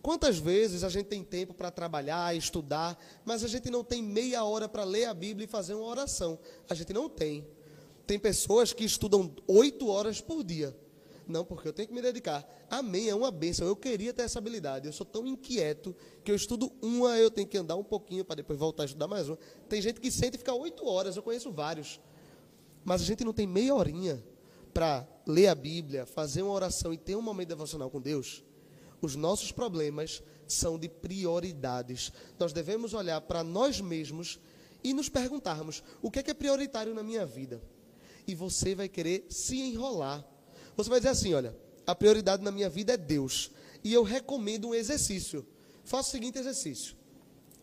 Quantas 0.00 0.38
vezes 0.38 0.82
a 0.82 0.88
gente 0.88 1.06
tem 1.06 1.22
tempo 1.22 1.52
para 1.52 1.70
trabalhar, 1.70 2.34
estudar, 2.34 2.98
mas 3.24 3.44
a 3.44 3.48
gente 3.48 3.70
não 3.70 3.84
tem 3.84 4.02
meia 4.02 4.42
hora 4.44 4.68
para 4.68 4.82
ler 4.82 5.04
a 5.04 5.14
Bíblia 5.14 5.44
e 5.44 5.48
fazer 5.48 5.74
uma 5.74 5.86
oração? 5.86 6.38
A 6.68 6.74
gente 6.74 6.92
não 6.92 7.08
tem. 7.08 7.46
Tem 8.06 8.18
pessoas 8.18 8.72
que 8.72 8.84
estudam 8.84 9.34
oito 9.46 9.88
horas 9.88 10.20
por 10.20 10.42
dia. 10.42 10.76
Não, 11.26 11.44
porque 11.44 11.68
eu 11.68 11.72
tenho 11.72 11.88
que 11.88 11.94
me 11.94 12.02
dedicar. 12.02 12.46
Amém, 12.68 13.08
é 13.08 13.14
uma 13.14 13.30
bênção. 13.30 13.66
Eu 13.66 13.76
queria 13.76 14.12
ter 14.12 14.22
essa 14.22 14.38
habilidade. 14.38 14.86
Eu 14.86 14.92
sou 14.92 15.06
tão 15.06 15.26
inquieto 15.26 15.94
que 16.22 16.30
eu 16.30 16.34
estudo 16.34 16.70
uma, 16.82 17.16
eu 17.18 17.30
tenho 17.30 17.48
que 17.48 17.56
andar 17.56 17.76
um 17.76 17.84
pouquinho 17.84 18.24
para 18.24 18.36
depois 18.36 18.58
voltar 18.58 18.82
a 18.82 18.86
estudar 18.86 19.08
mais 19.08 19.28
uma. 19.28 19.38
Tem 19.68 19.80
gente 19.80 20.00
que 20.00 20.10
sente 20.10 20.34
e 20.36 20.38
fica 20.38 20.52
oito 20.52 20.86
horas, 20.86 21.16
eu 21.16 21.22
conheço 21.22 21.50
vários. 21.50 21.98
Mas 22.84 23.00
a 23.00 23.04
gente 23.04 23.24
não 23.24 23.32
tem 23.32 23.46
meia 23.46 23.74
horinha 23.74 24.22
para 24.74 25.08
ler 25.24 25.46
a 25.46 25.54
Bíblia, 25.54 26.04
fazer 26.04 26.42
uma 26.42 26.52
oração 26.52 26.92
e 26.92 26.98
ter 26.98 27.14
um 27.14 27.22
momento 27.22 27.48
devocional 27.48 27.88
com 27.88 28.00
Deus. 28.00 28.42
Os 29.00 29.14
nossos 29.14 29.52
problemas 29.52 30.22
são 30.46 30.78
de 30.78 30.88
prioridades. 30.88 32.12
Nós 32.38 32.52
devemos 32.52 32.92
olhar 32.92 33.20
para 33.20 33.44
nós 33.44 33.80
mesmos 33.80 34.40
e 34.82 34.92
nos 34.92 35.08
perguntarmos: 35.08 35.82
o 36.02 36.10
que 36.10 36.18
é, 36.18 36.22
que 36.22 36.30
é 36.30 36.34
prioritário 36.34 36.92
na 36.92 37.02
minha 37.02 37.24
vida? 37.24 37.62
E 38.26 38.34
você 38.34 38.74
vai 38.74 38.88
querer 38.88 39.26
se 39.30 39.56
enrolar. 39.56 40.26
Você 40.76 40.90
vai 40.90 40.98
dizer 40.98 41.10
assim: 41.10 41.32
olha, 41.32 41.56
a 41.86 41.94
prioridade 41.94 42.42
na 42.42 42.50
minha 42.50 42.68
vida 42.68 42.94
é 42.94 42.96
Deus. 42.96 43.50
E 43.82 43.92
eu 43.92 44.02
recomendo 44.02 44.68
um 44.68 44.74
exercício. 44.74 45.46
Faça 45.84 46.08
o 46.08 46.12
seguinte 46.12 46.38
exercício: 46.38 46.96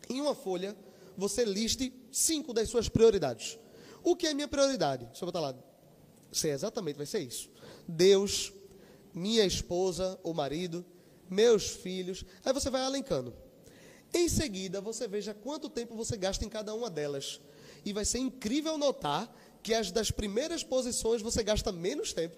em 0.08 0.20
uma 0.20 0.34
folha, 0.34 0.76
você 1.16 1.44
liste 1.44 1.92
cinco 2.10 2.54
das 2.54 2.68
suas 2.68 2.88
prioridades. 2.88 3.58
O 4.02 4.16
que 4.16 4.26
é 4.26 4.34
minha 4.34 4.48
prioridade? 4.48 5.06
Deixa 5.06 5.24
eu 5.24 5.26
botar 5.26 5.40
lá. 5.40 5.71
Sei 6.32 6.50
exatamente, 6.50 6.96
vai 6.96 7.06
ser 7.06 7.20
isso. 7.20 7.50
Deus, 7.86 8.52
minha 9.14 9.44
esposa 9.44 10.18
ou 10.22 10.32
marido, 10.32 10.84
meus 11.28 11.68
filhos. 11.70 12.24
Aí 12.44 12.52
você 12.52 12.70
vai 12.70 12.82
alencando. 12.82 13.34
Em 14.14 14.28
seguida, 14.28 14.80
você 14.80 15.06
veja 15.06 15.34
quanto 15.34 15.68
tempo 15.68 15.94
você 15.94 16.16
gasta 16.16 16.44
em 16.44 16.48
cada 16.48 16.74
uma 16.74 16.90
delas. 16.90 17.40
E 17.84 17.92
vai 17.92 18.04
ser 18.04 18.18
incrível 18.18 18.76
notar 18.78 19.34
que 19.62 19.74
as 19.74 19.90
das 19.90 20.10
primeiras 20.10 20.64
posições 20.64 21.22
você 21.22 21.42
gasta 21.42 21.70
menos 21.70 22.12
tempo. 22.12 22.36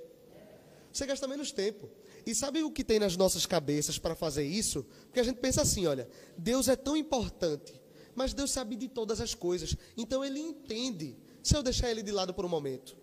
Você 0.92 1.06
gasta 1.06 1.26
menos 1.26 1.50
tempo. 1.50 1.88
E 2.26 2.34
sabe 2.34 2.62
o 2.62 2.70
que 2.70 2.84
tem 2.84 2.98
nas 2.98 3.16
nossas 3.16 3.44
cabeças 3.46 3.98
para 3.98 4.14
fazer 4.14 4.44
isso? 4.44 4.86
Porque 5.06 5.20
a 5.20 5.24
gente 5.24 5.38
pensa 5.38 5.62
assim, 5.62 5.86
olha, 5.86 6.08
Deus 6.38 6.68
é 6.68 6.76
tão 6.76 6.96
importante, 6.96 7.80
mas 8.14 8.32
Deus 8.32 8.50
sabe 8.50 8.76
de 8.76 8.88
todas 8.88 9.20
as 9.20 9.34
coisas. 9.34 9.76
Então 9.96 10.24
ele 10.24 10.40
entende 10.40 11.16
se 11.42 11.56
eu 11.56 11.62
deixar 11.62 11.90
ele 11.90 12.02
de 12.02 12.12
lado 12.12 12.32
por 12.32 12.44
um 12.44 12.48
momento. 12.48 12.96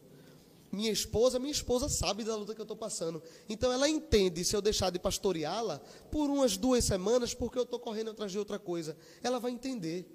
Minha 0.72 0.92
esposa, 0.92 1.38
minha 1.38 1.52
esposa 1.52 1.90
sabe 1.90 2.24
da 2.24 2.36
luta 2.36 2.56
que 2.56 2.62
eu 2.62 2.64
estou 2.64 2.78
passando. 2.78 3.22
Então 3.50 3.72
ela 3.72 3.90
entende 3.90 4.46
se 4.46 4.56
eu 4.56 4.62
deixar 4.62 4.90
de 4.90 5.00
pastoreá-la 5.00 5.82
por 6.10 6.30
umas 6.30 6.56
duas 6.56 6.86
semanas, 6.86 7.34
porque 7.34 7.58
eu 7.58 7.64
estou 7.64 7.80
correndo 7.80 8.12
atrás 8.12 8.32
de 8.32 8.40
outra 8.40 8.58
coisa. 8.58 8.96
Ela 9.22 9.40
vai 9.40 9.52
entender. 9.52 10.06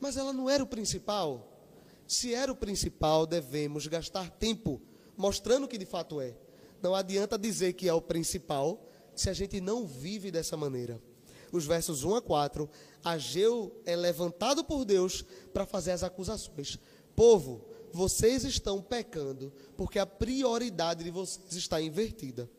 Mas 0.00 0.16
ela 0.16 0.32
não 0.32 0.50
era 0.50 0.64
o 0.64 0.66
principal. 0.66 1.46
Se 2.08 2.34
era 2.34 2.50
o 2.50 2.56
principal, 2.56 3.24
devemos 3.24 3.86
gastar 3.86 4.30
tempo 4.30 4.82
mostrando 5.16 5.68
que 5.68 5.78
de 5.78 5.86
fato 5.86 6.20
é. 6.20 6.34
Não 6.82 6.94
adianta 6.94 7.38
dizer 7.38 7.74
que 7.74 7.88
é 7.88 7.92
o 7.92 8.00
principal 8.00 8.84
se 9.14 9.30
a 9.30 9.32
gente 9.32 9.60
não 9.60 9.86
vive 9.86 10.30
dessa 10.30 10.56
maneira. 10.56 11.00
Os 11.52 11.66
versos 11.66 12.02
1 12.04 12.16
a 12.16 12.22
4, 12.22 12.68
Ageu 13.04 13.80
é 13.84 13.94
levantado 13.94 14.64
por 14.64 14.84
Deus 14.84 15.24
para 15.52 15.66
fazer 15.66 15.92
as 15.92 16.02
acusações. 16.02 16.78
Povo, 17.14 17.64
vocês 17.92 18.44
estão 18.44 18.80
pecando 18.80 19.52
porque 19.76 19.98
a 19.98 20.06
prioridade 20.06 21.04
de 21.04 21.10
vocês 21.10 21.52
está 21.52 21.80
invertida. 21.80 22.50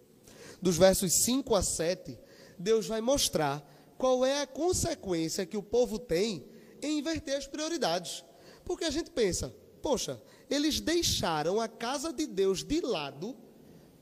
Dos 0.61 0.77
versos 0.77 1.11
5 1.13 1.55
a 1.55 1.61
7, 1.61 2.17
Deus 2.57 2.87
vai 2.87 3.01
mostrar 3.01 3.67
qual 3.97 4.25
é 4.25 4.41
a 4.41 4.47
consequência 4.47 5.45
que 5.45 5.57
o 5.57 5.63
povo 5.63 5.99
tem 5.99 6.45
em 6.81 6.99
inverter 6.99 7.37
as 7.37 7.47
prioridades. 7.47 8.23
Porque 8.63 8.85
a 8.85 8.89
gente 8.89 9.11
pensa, 9.11 9.53
poxa, 9.81 10.21
eles 10.49 10.79
deixaram 10.79 11.59
a 11.59 11.67
casa 11.67 12.11
de 12.11 12.27
Deus 12.27 12.63
de 12.63 12.81
lado 12.81 13.35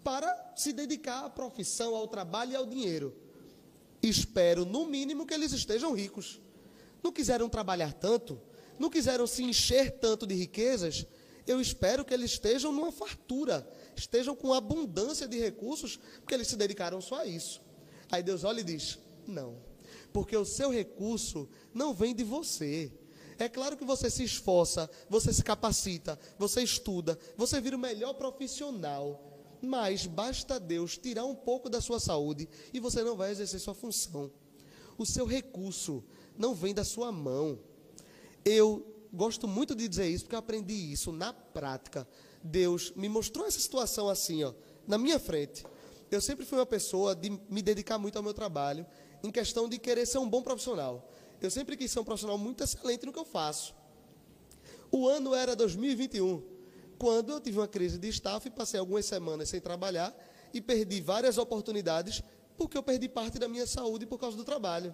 para 0.04 0.54
se 0.56 0.74
dedicar 0.74 1.26
à 1.26 1.30
profissão, 1.30 1.96
ao 1.96 2.08
trabalho 2.08 2.52
e 2.52 2.56
ao 2.56 2.66
dinheiro. 2.66 3.16
Espero, 4.02 4.66
no 4.66 4.86
mínimo, 4.86 5.26
que 5.26 5.34
eles 5.34 5.52
estejam 5.52 5.94
ricos. 5.94 6.42
Não 7.04 7.12
quiseram 7.12 7.50
trabalhar 7.50 7.94
tanto, 7.94 8.40
não 8.78 8.90
quiseram 8.90 9.28
se 9.28 9.44
encher 9.44 9.92
tanto 10.00 10.26
de 10.26 10.36
riquezas, 10.36 11.06
eu 11.46 11.60
espero 11.60 12.06
que 12.06 12.14
eles 12.14 12.32
estejam 12.32 12.72
numa 12.72 12.92
fartura, 12.92 13.68
estejam 13.96 14.36
com 14.36 14.54
abundância 14.54 15.28
de 15.28 15.38
recursos, 15.40 16.00
porque 16.20 16.34
eles 16.34 16.48
se 16.48 16.56
dedicaram 16.56 17.02
só 17.02 17.22
a 17.22 17.26
isso. 17.26 17.62
Aí 18.12 18.24
Deus 18.24 18.44
olha 18.44 18.62
e 18.62 18.64
diz: 18.64 19.00
Não, 19.28 19.58
porque 20.12 20.36
o 20.36 20.46
seu 20.46 20.70
recurso 20.70 21.50
não 21.74 21.94
vem 21.94 22.14
de 22.16 22.24
você. 22.24 22.92
É 23.38 23.48
claro 23.48 23.78
que 23.78 23.86
você 23.86 24.10
se 24.10 24.24
esforça, 24.24 24.90
você 25.10 25.32
se 25.32 25.44
capacita, 25.44 26.20
você 26.38 26.62
estuda, 26.62 27.18
você 27.38 27.62
vira 27.62 27.76
o 27.78 27.80
melhor 27.80 28.14
profissional, 28.14 29.40
mas 29.62 30.06
basta 30.06 30.60
Deus 30.60 30.98
tirar 30.98 31.24
um 31.24 31.36
pouco 31.36 31.70
da 31.70 31.80
sua 31.80 32.02
saúde 32.02 32.50
e 32.74 32.80
você 32.82 33.02
não 33.02 33.16
vai 33.16 33.32
exercer 33.32 33.60
sua 33.62 33.74
função. 33.74 34.30
O 34.98 35.06
seu 35.06 35.26
recurso 35.26 36.04
não 36.38 36.54
vem 36.54 36.74
da 36.74 36.84
sua 36.84 37.12
mão. 37.12 37.60
Eu 38.44 38.86
gosto 39.12 39.48
muito 39.48 39.76
de 39.76 39.88
dizer 39.88 40.08
isso 40.08 40.26
porque 40.26 40.36
eu 40.36 40.40
aprendi 40.40 40.74
isso 40.74 41.12
na 41.12 41.34
prática. 41.34 42.08
Deus 42.44 42.92
me 42.96 43.10
mostrou 43.10 43.46
essa 43.46 43.60
situação 43.60 44.10
assim, 44.10 44.44
ó, 44.44 44.54
na 44.88 44.98
minha 44.98 45.20
frente. 45.20 45.66
Eu 46.12 46.22
sempre 46.22 46.46
fui 46.46 46.58
uma 46.58 46.66
pessoa 46.66 47.16
de 47.16 47.30
me 47.30 47.62
dedicar 47.62 47.98
muito 47.98 48.16
ao 48.18 48.24
meu 48.24 48.34
trabalho, 48.34 48.86
em 49.24 49.32
questão 49.32 49.70
de 49.70 49.78
querer 49.78 50.06
ser 50.06 50.18
um 50.18 50.30
bom 50.30 50.42
profissional. 50.42 51.08
Eu 51.42 51.52
sempre 51.52 51.78
quis 51.78 51.92
ser 51.92 52.00
um 52.00 52.04
profissional 52.04 52.38
muito 52.38 52.64
excelente 52.64 53.06
no 53.06 53.14
que 53.14 53.20
eu 53.20 53.26
faço. 53.26 53.76
O 54.92 55.08
ano 55.08 55.36
era 55.36 55.56
2021, 55.56 56.44
quando 56.98 57.32
eu 57.32 57.40
tive 57.40 57.60
uma 57.60 57.68
crise 57.68 57.98
de 57.98 58.10
staff 58.10 58.48
e 58.48 58.52
passei 58.52 58.80
algumas 58.80 59.06
semanas 59.06 59.50
sem 59.50 59.62
trabalhar 59.62 60.16
e 60.54 60.60
perdi 60.60 61.00
várias 61.00 61.38
oportunidades 61.38 62.24
porque 62.58 62.78
eu 62.78 62.84
perdi 62.84 63.08
parte 63.08 63.40
da 63.40 63.48
minha 63.48 63.66
saúde 63.66 64.06
por 64.06 64.20
causa 64.20 64.36
do 64.36 64.44
trabalho. 64.44 64.94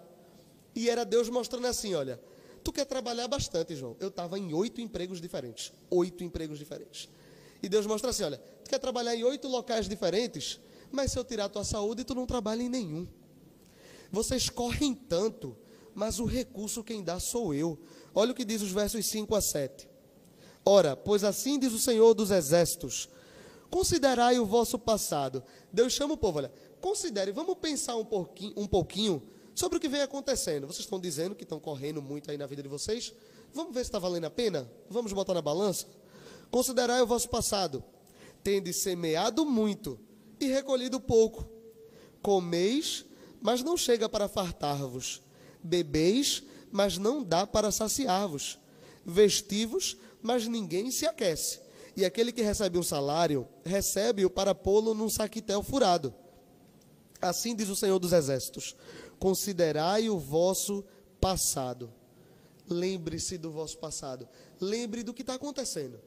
E 0.75 0.89
era 0.89 1.05
Deus 1.05 1.29
mostrando 1.29 1.65
assim, 1.65 1.95
olha, 1.95 2.19
Tu 2.65 2.73
quer 2.73 2.85
trabalhar 2.85 3.27
bastante, 3.27 3.75
João. 3.75 3.95
Eu 3.99 4.07
estava 4.07 4.39
em 4.39 4.51
oito 4.51 4.81
empregos 4.81 5.21
diferentes. 5.21 5.71
Oito 5.87 6.23
empregos 6.23 6.57
diferentes. 6.57 7.07
E 7.61 7.69
Deus 7.69 7.85
mostra 7.85 8.09
assim: 8.09 8.23
olha, 8.23 8.39
tu 8.63 8.71
quer 8.71 8.79
trabalhar 8.79 9.15
em 9.15 9.23
oito 9.23 9.47
locais 9.47 9.87
diferentes, 9.87 10.59
mas 10.91 11.11
se 11.11 11.19
eu 11.19 11.23
tirar 11.23 11.45
a 11.45 11.49
tua 11.49 11.63
saúde, 11.63 12.03
tu 12.03 12.15
não 12.15 12.25
trabalha 12.25 12.63
em 12.63 12.67
nenhum. 12.67 13.07
Vocês 14.11 14.49
correm 14.49 14.95
tanto, 14.95 15.55
mas 15.93 16.19
o 16.19 16.25
recurso 16.25 16.83
quem 16.83 17.03
dá 17.03 17.19
sou 17.19 17.53
eu. 17.53 17.77
Olha 18.15 18.31
o 18.31 18.35
que 18.35 18.43
diz 18.43 18.63
os 18.63 18.71
versos 18.71 19.05
5 19.05 19.35
a 19.35 19.41
7. 19.41 19.87
Ora, 20.65 20.95
pois 20.95 21.23
assim 21.23 21.59
diz 21.59 21.71
o 21.71 21.77
Senhor 21.77 22.15
dos 22.15 22.31
Exércitos: 22.31 23.07
considerai 23.69 24.39
o 24.39 24.45
vosso 24.45 24.79
passado. 24.79 25.43
Deus 25.71 25.93
chama 25.93 26.15
o 26.15 26.17
povo, 26.17 26.39
olha, 26.39 26.51
considere, 26.81 27.31
vamos 27.31 27.59
pensar 27.59 27.95
um 27.95 28.05
pouquinho, 28.05 28.53
um 28.57 28.65
pouquinho 28.65 29.21
sobre 29.55 29.77
o 29.77 29.81
que 29.81 29.87
vem 29.87 30.01
acontecendo. 30.01 30.67
Vocês 30.67 30.81
estão 30.81 30.99
dizendo 30.99 31.33
que 31.33 31.43
estão 31.43 31.59
correndo 31.59 32.01
muito 32.01 32.29
aí 32.29 32.37
na 32.37 32.45
vida 32.45 32.61
de 32.61 32.67
vocês. 32.67 33.13
Vamos 33.53 33.73
ver 33.73 33.79
se 33.79 33.87
está 33.87 33.97
valendo 33.97 34.25
a 34.25 34.29
pena? 34.29 34.69
Vamos 34.89 35.13
botar 35.13 35.33
na 35.33 35.41
balança? 35.41 35.87
Considerai 36.51 37.01
o 37.01 37.07
vosso 37.07 37.29
passado. 37.29 37.81
Tende 38.43 38.73
semeado 38.73 39.45
muito 39.45 39.97
e 40.39 40.47
recolhido 40.47 40.99
pouco. 40.99 41.49
Comeis, 42.21 43.05
mas 43.41 43.63
não 43.63 43.77
chega 43.77 44.09
para 44.09 44.27
fartar-vos. 44.27 45.21
Bebeis, 45.63 46.43
mas 46.69 46.97
não 46.97 47.23
dá 47.23 47.47
para 47.47 47.71
saciar-vos. 47.71 48.59
Vestivos, 49.05 49.97
mas 50.21 50.47
ninguém 50.47 50.91
se 50.91 51.05
aquece. 51.05 51.61
E 51.95 52.03
aquele 52.03 52.33
que 52.33 52.41
recebe 52.41 52.77
um 52.77 52.83
salário, 52.83 53.47
recebe-o 53.63 54.29
para 54.29 54.53
pô-lo 54.53 54.93
num 54.93 55.09
saquitel 55.09 55.63
furado. 55.63 56.13
Assim 57.21 57.55
diz 57.55 57.69
o 57.69 57.75
Senhor 57.75 57.97
dos 57.99 58.11
Exércitos: 58.11 58.75
considerai 59.19 60.09
o 60.09 60.17
vosso 60.17 60.83
passado. 61.19 61.91
Lembre-se 62.67 63.37
do 63.37 63.51
vosso 63.51 63.77
passado. 63.77 64.27
Lembre 64.59 65.03
do 65.03 65.13
que 65.13 65.21
está 65.21 65.35
acontecendo. 65.35 65.99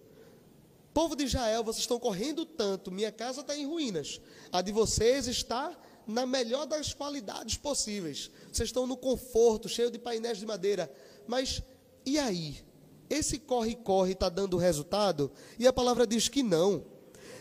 Povo 0.93 1.15
de 1.15 1.25
Israel, 1.25 1.63
vocês 1.63 1.83
estão 1.83 1.99
correndo 1.99 2.45
tanto, 2.45 2.91
minha 2.91 3.13
casa 3.13 3.41
está 3.43 3.57
em 3.57 3.67
ruínas. 3.67 4.21
A 4.51 4.61
de 4.61 4.73
vocês 4.73 5.29
está 5.29 5.79
na 6.07 6.27
melhor 6.27 6.67
das 6.67 6.93
qualidades 6.93 7.57
possíveis. 7.57 8.31
Vocês 8.51 8.71
estão 8.71 8.87
no 8.87 8.97
conforto, 8.97 9.69
cheio 9.69 9.91
de 9.91 9.99
painéis 9.99 10.39
de 10.39 10.47
madeira. 10.47 10.91
Mas 11.27 11.63
e 12.05 12.19
aí? 12.19 12.65
Esse 13.09 13.39
corre-corre 13.39 14.13
está 14.13 14.29
dando 14.29 14.57
resultado? 14.57 15.31
E 15.59 15.67
a 15.67 15.73
palavra 15.73 16.07
diz 16.07 16.29
que 16.29 16.43
não. 16.43 16.85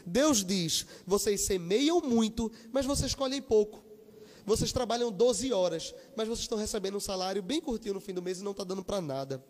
Deus 0.06 0.44
diz: 0.44 0.86
vocês 1.06 1.42
semeiam 1.42 2.02
muito, 2.02 2.52
mas 2.72 2.86
vocês 2.86 3.16
colhem 3.16 3.42
pouco. 3.42 3.87
Vocês 4.48 4.72
trabalham 4.72 5.12
12 5.12 5.52
horas, 5.52 5.94
mas 6.16 6.26
vocês 6.26 6.44
estão 6.46 6.58
recebendo 6.58 6.96
um 6.96 7.02
salário 7.02 7.44
bem 7.44 7.60
curtinho 7.60 7.96
no 7.96 8.00
fim 8.00 8.14
do 8.14 8.22
mês 8.22 8.40
e 8.40 8.44
não 8.46 8.52
está 8.52 8.64
dando 8.64 8.82
para 8.82 9.02
nada. 9.02 9.44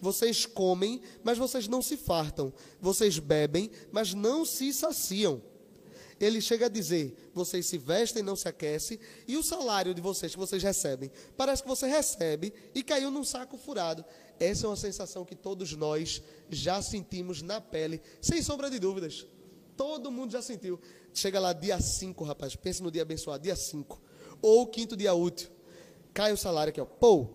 Vocês 0.00 0.46
comem, 0.46 1.00
mas 1.24 1.36
vocês 1.36 1.66
não 1.66 1.82
se 1.82 1.96
fartam. 1.96 2.52
Vocês 2.80 3.18
bebem, 3.18 3.68
mas 3.90 4.14
não 4.14 4.44
se 4.44 4.72
saciam. 4.72 5.42
Ele 6.20 6.40
chega 6.40 6.66
a 6.66 6.68
dizer: 6.68 7.32
vocês 7.34 7.66
se 7.66 7.76
vestem, 7.76 8.22
não 8.22 8.36
se 8.36 8.46
aquecem, 8.46 9.00
e 9.26 9.36
o 9.36 9.42
salário 9.42 9.92
de 9.92 10.00
vocês 10.00 10.30
que 10.30 10.38
vocês 10.38 10.62
recebem, 10.62 11.10
parece 11.36 11.60
que 11.60 11.68
você 11.68 11.88
recebe 11.88 12.54
e 12.72 12.84
caiu 12.84 13.10
num 13.10 13.24
saco 13.24 13.58
furado. 13.58 14.04
Essa 14.38 14.66
é 14.66 14.68
uma 14.68 14.76
sensação 14.76 15.24
que 15.24 15.34
todos 15.34 15.72
nós 15.74 16.22
já 16.48 16.80
sentimos 16.80 17.42
na 17.42 17.60
pele, 17.60 18.00
sem 18.20 18.40
sombra 18.40 18.70
de 18.70 18.78
dúvidas. 18.78 19.26
Todo 19.76 20.12
mundo 20.12 20.30
já 20.30 20.40
sentiu. 20.40 20.78
Chega 21.12 21.40
lá 21.40 21.52
dia 21.52 21.80
5, 21.80 22.22
rapaz, 22.22 22.54
pense 22.54 22.80
no 22.80 22.92
dia 22.92 23.02
abençoado, 23.02 23.42
dia 23.42 23.56
5 23.56 24.13
ou 24.44 24.64
o 24.64 24.66
quinto 24.66 24.94
dia 24.94 25.14
útil. 25.14 25.48
Cai 26.12 26.30
o 26.30 26.36
salário 26.36 26.68
aqui, 26.68 26.78
ó. 26.78 26.84
Pô, 26.84 27.28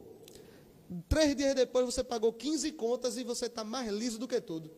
três 1.07 1.36
dias 1.36 1.55
depois 1.55 1.84
você 1.84 2.03
pagou 2.03 2.32
15 2.32 2.72
contas 2.74 3.18
e 3.18 3.24
você 3.24 3.47
está 3.47 3.64
mais 3.64 3.91
liso 3.91 4.20
do 4.20 4.28
que 4.28 4.39
tudo. 4.39 4.70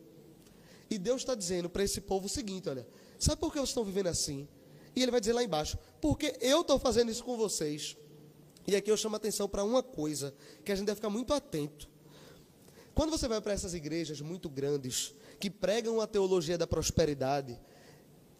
E 0.88 0.98
Deus 0.98 1.20
está 1.20 1.34
dizendo 1.34 1.68
para 1.68 1.84
esse 1.84 2.00
povo 2.00 2.24
o 2.24 2.30
seguinte: 2.30 2.70
olha, 2.70 2.88
sabe 3.18 3.38
por 3.38 3.52
que 3.52 3.58
vocês 3.58 3.68
estão 3.68 3.84
vivendo 3.84 4.06
assim? 4.06 4.48
E 4.96 5.02
ele 5.02 5.10
vai 5.10 5.20
dizer 5.20 5.34
lá 5.34 5.44
embaixo: 5.44 5.76
porque 6.00 6.34
eu 6.40 6.62
estou 6.62 6.78
fazendo 6.78 7.10
isso 7.10 7.22
com 7.22 7.36
vocês. 7.36 7.98
E 8.66 8.74
aqui 8.74 8.90
eu 8.90 8.96
chamo 8.96 9.14
a 9.16 9.18
atenção 9.18 9.46
para 9.46 9.62
uma 9.62 9.82
coisa 9.82 10.34
que 10.64 10.72
a 10.72 10.74
gente 10.74 10.86
deve 10.86 10.96
ficar 10.96 11.10
muito 11.10 11.34
atento. 11.34 11.86
Quando 12.94 13.10
você 13.10 13.28
vai 13.28 13.42
para 13.42 13.52
essas 13.52 13.74
igrejas 13.74 14.22
muito 14.22 14.48
grandes, 14.48 15.14
que 15.38 15.50
pregam 15.50 16.00
a 16.00 16.06
teologia 16.06 16.56
da 16.56 16.66
prosperidade, 16.66 17.60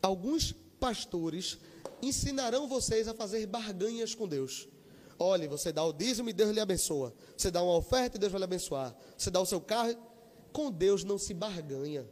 alguns 0.00 0.54
pastores 0.82 1.58
ensinarão 2.02 2.66
vocês 2.66 3.06
a 3.06 3.14
fazer 3.14 3.46
barganhas 3.46 4.16
com 4.16 4.26
Deus. 4.26 4.68
Olhe, 5.16 5.46
você 5.46 5.70
dá 5.70 5.84
o 5.84 5.92
dízimo 5.92 6.28
e 6.28 6.32
Deus 6.32 6.50
lhe 6.50 6.58
abençoa. 6.58 7.14
Você 7.36 7.52
dá 7.52 7.62
uma 7.62 7.76
oferta 7.76 8.16
e 8.16 8.18
Deus 8.18 8.32
vai 8.32 8.40
lhe 8.40 8.44
abençoar. 8.44 8.92
Você 9.16 9.30
dá 9.30 9.40
o 9.40 9.46
seu 9.46 9.60
carro. 9.60 9.94
Com 10.52 10.72
Deus 10.72 11.04
não 11.04 11.18
se 11.18 11.32
barganha. 11.32 12.04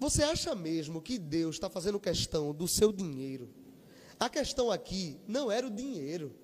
Você 0.00 0.24
acha 0.24 0.52
mesmo 0.56 1.00
que 1.00 1.16
Deus 1.18 1.54
está 1.54 1.70
fazendo 1.70 2.00
questão 2.00 2.52
do 2.52 2.66
seu 2.66 2.92
dinheiro? 2.92 3.48
A 4.18 4.28
questão 4.28 4.72
aqui 4.72 5.20
não 5.28 5.52
era 5.52 5.64
o 5.64 5.70
dinheiro. 5.70 6.34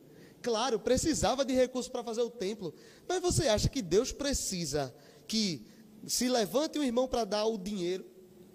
Claro, 0.41 0.79
precisava 0.79 1.45
de 1.45 1.53
recursos 1.53 1.91
para 1.91 2.05
fazer 2.05 2.23
o 2.23 2.31
templo. 2.31 2.73
Mas 3.09 3.21
você 3.21 3.49
acha 3.49 3.69
que 3.69 3.83
Deus 3.83 4.13
precisa 4.13 4.95
que 5.27 5.67
se 6.07 6.29
levante 6.29 6.79
um 6.79 6.85
irmão 6.85 7.09
para 7.09 7.25
dar 7.25 7.45
o 7.47 7.59
dinheiro? 7.59 8.07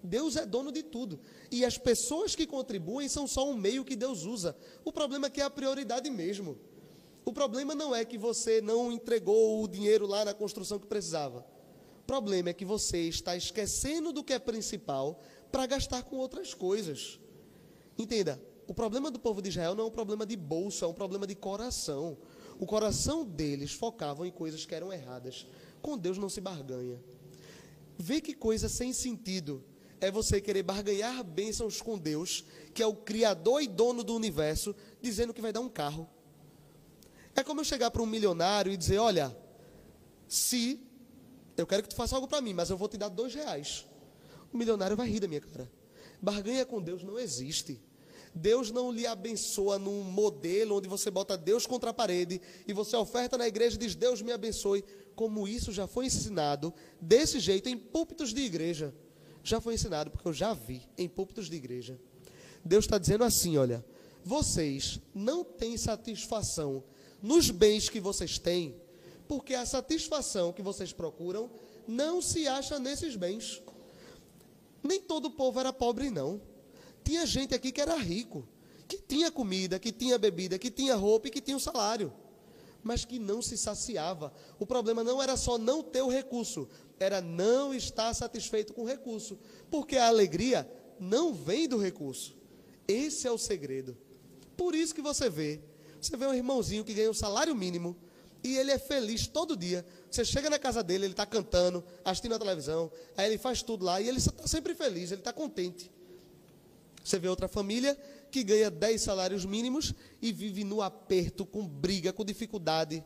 Deus 0.06 0.36
é 0.36 0.46
dono 0.46 0.72
de 0.72 0.82
tudo. 0.82 1.20
E 1.50 1.64
as 1.64 1.76
pessoas 1.76 2.34
que 2.34 2.46
contribuem 2.46 3.08
são 3.08 3.26
só 3.26 3.48
um 3.48 3.56
meio 3.56 3.84
que 3.84 3.96
Deus 3.96 4.24
usa. 4.24 4.56
O 4.84 4.92
problema 4.92 5.26
é 5.26 5.30
que 5.30 5.40
é 5.40 5.44
a 5.44 5.50
prioridade 5.50 6.08
mesmo. 6.08 6.58
O 7.24 7.32
problema 7.32 7.74
não 7.74 7.94
é 7.94 8.04
que 8.04 8.16
você 8.16 8.60
não 8.60 8.92
entregou 8.92 9.62
o 9.62 9.68
dinheiro 9.68 10.06
lá 10.06 10.24
na 10.24 10.32
construção 10.32 10.78
que 10.78 10.86
precisava. 10.86 11.44
O 12.02 12.06
problema 12.06 12.50
é 12.50 12.54
que 12.54 12.64
você 12.64 13.00
está 13.08 13.36
esquecendo 13.36 14.12
do 14.12 14.22
que 14.22 14.32
é 14.32 14.38
principal 14.38 15.20
para 15.50 15.66
gastar 15.66 16.04
com 16.04 16.16
outras 16.16 16.54
coisas. 16.54 17.18
Entenda, 17.98 18.40
o 18.68 18.72
problema 18.74 19.10
do 19.10 19.18
povo 19.18 19.42
de 19.42 19.48
Israel 19.48 19.74
não 19.74 19.84
é 19.84 19.86
um 19.88 19.90
problema 19.90 20.24
de 20.24 20.36
bolso, 20.36 20.84
é 20.84 20.88
um 20.88 20.92
problema 20.92 21.26
de 21.26 21.34
coração. 21.34 22.16
O 22.60 22.66
coração 22.66 23.24
deles 23.24 23.72
focavam 23.72 24.24
em 24.24 24.30
coisas 24.30 24.64
que 24.64 24.74
eram 24.74 24.92
erradas. 24.92 25.46
Com 25.82 25.98
Deus 25.98 26.18
não 26.18 26.28
se 26.28 26.40
barganha. 26.40 27.02
Vê 27.98 28.20
que 28.20 28.34
coisa 28.34 28.68
sem 28.68 28.92
sentido 28.92 29.64
é 30.00 30.10
você 30.10 30.40
querer 30.40 30.62
barganhar 30.62 31.22
bênçãos 31.24 31.80
com 31.80 31.98
Deus, 31.98 32.44
que 32.74 32.82
é 32.82 32.86
o 32.86 32.94
Criador 32.94 33.62
e 33.62 33.66
dono 33.66 34.04
do 34.04 34.14
universo, 34.14 34.74
dizendo 35.00 35.32
que 35.32 35.40
vai 35.40 35.52
dar 35.52 35.60
um 35.60 35.68
carro. 35.68 36.08
É 37.34 37.42
como 37.42 37.60
eu 37.60 37.64
chegar 37.64 37.90
para 37.90 38.02
um 38.02 38.06
milionário 38.06 38.72
e 38.72 38.76
dizer: 38.76 38.98
Olha, 38.98 39.36
se 40.26 40.80
eu 41.56 41.66
quero 41.66 41.82
que 41.82 41.88
tu 41.88 41.96
faça 41.96 42.14
algo 42.14 42.28
para 42.28 42.40
mim, 42.40 42.54
mas 42.54 42.70
eu 42.70 42.76
vou 42.76 42.88
te 42.88 42.96
dar 42.96 43.08
dois 43.08 43.34
reais. 43.34 43.86
O 44.52 44.56
milionário 44.56 44.96
vai 44.96 45.08
rir 45.08 45.20
da 45.20 45.28
minha 45.28 45.40
cara. 45.40 45.70
Barganha 46.20 46.64
com 46.64 46.80
Deus 46.80 47.02
não 47.02 47.18
existe. 47.18 47.80
Deus 48.34 48.70
não 48.70 48.92
lhe 48.92 49.06
abençoa 49.06 49.78
num 49.78 50.02
modelo 50.02 50.76
onde 50.76 50.88
você 50.88 51.10
bota 51.10 51.38
Deus 51.38 51.66
contra 51.66 51.88
a 51.90 51.94
parede 51.94 52.40
e 52.66 52.72
você 52.74 52.94
oferta 52.94 53.38
na 53.38 53.48
igreja 53.48 53.76
e 53.76 53.78
diz: 53.78 53.94
Deus 53.94 54.20
me 54.20 54.32
abençoe. 54.32 54.84
Como 55.14 55.48
isso 55.48 55.72
já 55.72 55.86
foi 55.86 56.06
ensinado 56.06 56.74
desse 57.00 57.40
jeito 57.40 57.70
em 57.70 57.78
púlpitos 57.78 58.34
de 58.34 58.42
igreja 58.42 58.94
já 59.48 59.60
foi 59.60 59.74
ensinado, 59.74 60.10
porque 60.10 60.26
eu 60.26 60.32
já 60.32 60.52
vi 60.52 60.82
em 60.98 61.08
púlpitos 61.08 61.48
de 61.48 61.56
igreja. 61.56 61.98
Deus 62.64 62.84
está 62.84 62.98
dizendo 62.98 63.22
assim: 63.22 63.56
olha, 63.56 63.84
vocês 64.24 65.00
não 65.14 65.44
têm 65.44 65.76
satisfação 65.76 66.82
nos 67.22 67.50
bens 67.50 67.88
que 67.88 68.00
vocês 68.00 68.38
têm, 68.38 68.74
porque 69.28 69.54
a 69.54 69.64
satisfação 69.64 70.52
que 70.52 70.62
vocês 70.62 70.92
procuram 70.92 71.48
não 71.86 72.20
se 72.20 72.48
acha 72.48 72.78
nesses 72.78 73.14
bens. 73.14 73.62
Nem 74.82 75.00
todo 75.00 75.26
o 75.26 75.30
povo 75.30 75.60
era 75.60 75.72
pobre, 75.72 76.10
não. 76.10 76.40
Tinha 77.04 77.24
gente 77.24 77.54
aqui 77.54 77.70
que 77.70 77.80
era 77.80 77.96
rico, 77.96 78.48
que 78.88 78.98
tinha 78.98 79.30
comida, 79.30 79.78
que 79.78 79.92
tinha 79.92 80.18
bebida, 80.18 80.58
que 80.58 80.72
tinha 80.72 80.96
roupa 80.96 81.28
e 81.28 81.30
que 81.30 81.40
tinha 81.40 81.56
um 81.56 81.60
salário, 81.60 82.12
mas 82.82 83.04
que 83.04 83.18
não 83.18 83.40
se 83.40 83.56
saciava. 83.56 84.32
O 84.58 84.66
problema 84.66 85.04
não 85.04 85.22
era 85.22 85.36
só 85.36 85.56
não 85.56 85.84
ter 85.84 86.02
o 86.02 86.08
recurso, 86.08 86.68
era 86.98 87.20
não 87.20 87.74
estar 87.74 88.12
satisfeito 88.14 88.72
com 88.72 88.82
o 88.82 88.86
recurso, 88.86 89.38
porque 89.70 89.96
a 89.96 90.08
alegria 90.08 90.68
não 90.98 91.34
vem 91.34 91.68
do 91.68 91.76
recurso. 91.76 92.36
Esse 92.88 93.26
é 93.26 93.30
o 93.30 93.38
segredo. 93.38 93.96
Por 94.56 94.74
isso 94.74 94.94
que 94.94 95.02
você 95.02 95.28
vê, 95.28 95.60
você 96.00 96.16
vê 96.16 96.26
um 96.26 96.34
irmãozinho 96.34 96.84
que 96.84 96.94
ganha 96.94 97.10
um 97.10 97.14
salário 97.14 97.54
mínimo 97.54 97.96
e 98.42 98.56
ele 98.56 98.70
é 98.70 98.78
feliz 98.78 99.26
todo 99.26 99.56
dia. 99.56 99.84
Você 100.10 100.24
chega 100.24 100.48
na 100.48 100.58
casa 100.58 100.82
dele, 100.82 101.04
ele 101.04 101.12
está 101.12 101.26
cantando, 101.26 101.84
assistindo 102.04 102.34
a 102.34 102.38
televisão, 102.38 102.90
aí 103.16 103.26
ele 103.26 103.38
faz 103.38 103.62
tudo 103.62 103.84
lá 103.84 104.00
e 104.00 104.08
ele 104.08 104.18
está 104.18 104.46
sempre 104.46 104.74
feliz, 104.74 105.10
ele 105.10 105.20
está 105.20 105.32
contente. 105.32 105.90
Você 107.04 107.18
vê 107.18 107.28
outra 107.28 107.48
família 107.48 107.96
que 108.30 108.42
ganha 108.42 108.70
10 108.70 109.00
salários 109.00 109.44
mínimos 109.44 109.94
e 110.20 110.32
vive 110.32 110.64
no 110.64 110.82
aperto, 110.82 111.46
com 111.46 111.66
briga, 111.66 112.12
com 112.12 112.24
dificuldade. 112.24 113.04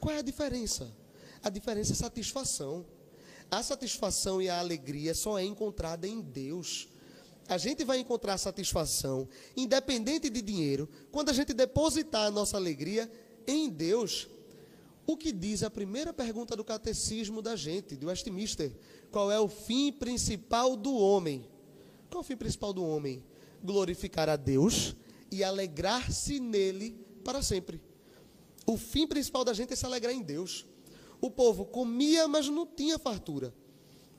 Qual 0.00 0.14
é 0.14 0.18
a 0.18 0.22
diferença? 0.22 0.94
A 1.42 1.50
diferença 1.50 1.92
é 1.92 1.96
satisfação. 1.96 2.86
A 3.50 3.62
satisfação 3.62 4.42
e 4.42 4.48
a 4.48 4.58
alegria 4.58 5.14
só 5.14 5.38
é 5.38 5.44
encontrada 5.44 6.06
em 6.06 6.20
Deus. 6.20 6.88
A 7.48 7.56
gente 7.56 7.82
vai 7.82 7.98
encontrar 7.98 8.36
satisfação, 8.36 9.26
independente 9.56 10.28
de 10.28 10.42
dinheiro, 10.42 10.88
quando 11.10 11.30
a 11.30 11.32
gente 11.32 11.54
depositar 11.54 12.26
a 12.26 12.30
nossa 12.30 12.58
alegria 12.58 13.10
em 13.46 13.70
Deus. 13.70 14.28
O 15.06 15.16
que 15.16 15.32
diz 15.32 15.62
a 15.62 15.70
primeira 15.70 16.12
pergunta 16.12 16.54
do 16.54 16.62
catecismo 16.62 17.40
da 17.40 17.56
gente, 17.56 17.96
do 17.96 18.08
Westminster? 18.08 18.70
Qual 19.10 19.32
é 19.32 19.40
o 19.40 19.48
fim 19.48 19.90
principal 19.90 20.76
do 20.76 20.94
homem? 20.94 21.48
Qual 22.10 22.20
é 22.20 22.24
o 22.24 22.26
fim 22.26 22.36
principal 22.36 22.74
do 22.74 22.84
homem? 22.84 23.24
Glorificar 23.64 24.28
a 24.28 24.36
Deus 24.36 24.94
e 25.32 25.42
alegrar-se 25.42 26.38
nele 26.38 26.98
para 27.24 27.40
sempre. 27.40 27.80
O 28.66 28.76
fim 28.76 29.06
principal 29.06 29.42
da 29.42 29.54
gente 29.54 29.72
é 29.72 29.76
se 29.76 29.86
alegrar 29.86 30.12
em 30.12 30.22
Deus. 30.22 30.66
O 31.20 31.30
povo 31.30 31.64
comia, 31.64 32.28
mas 32.28 32.48
não 32.48 32.66
tinha 32.66 32.98
fartura. 32.98 33.52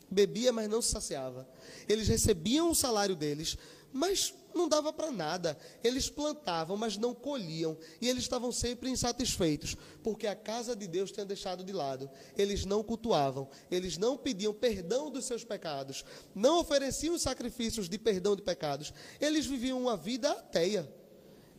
Bebia, 0.10 0.52
mas 0.52 0.68
não 0.68 0.82
se 0.82 0.90
saciava. 0.90 1.48
Eles 1.88 2.08
recebiam 2.08 2.72
o 2.72 2.76
salário 2.76 3.16
deles, 3.16 3.58
mas 3.94 4.34
não 4.54 4.68
dava 4.68 4.92
para 4.92 5.12
nada. 5.12 5.58
Eles 5.84 6.10
plantavam, 6.10 6.76
mas 6.76 6.98
não 6.98 7.14
colhiam. 7.14 7.78
E 8.02 8.10
eles 8.10 8.24
estavam 8.24 8.52
sempre 8.52 8.90
insatisfeitos, 8.90 9.76
porque 10.04 10.28
a 10.28 10.36
casa 10.36 10.76
de 10.76 10.88
Deus 10.88 11.12
tinha 11.12 11.26
deixado 11.26 11.64
de 11.64 11.72
lado. 11.72 12.10
Eles 12.38 12.66
não 12.66 12.84
cultuavam, 12.84 13.48
eles 13.70 13.98
não 13.98 14.18
pediam 14.18 14.54
perdão 14.54 15.10
dos 15.10 15.26
seus 15.26 15.44
pecados, 15.44 16.04
não 16.34 16.60
ofereciam 16.60 17.18
sacrifícios 17.18 17.88
de 17.88 17.98
perdão 17.98 18.36
de 18.36 18.42
pecados. 18.42 18.94
Eles 19.20 19.46
viviam 19.46 19.80
uma 19.80 19.96
vida 19.96 20.32
ateia. 20.32 20.99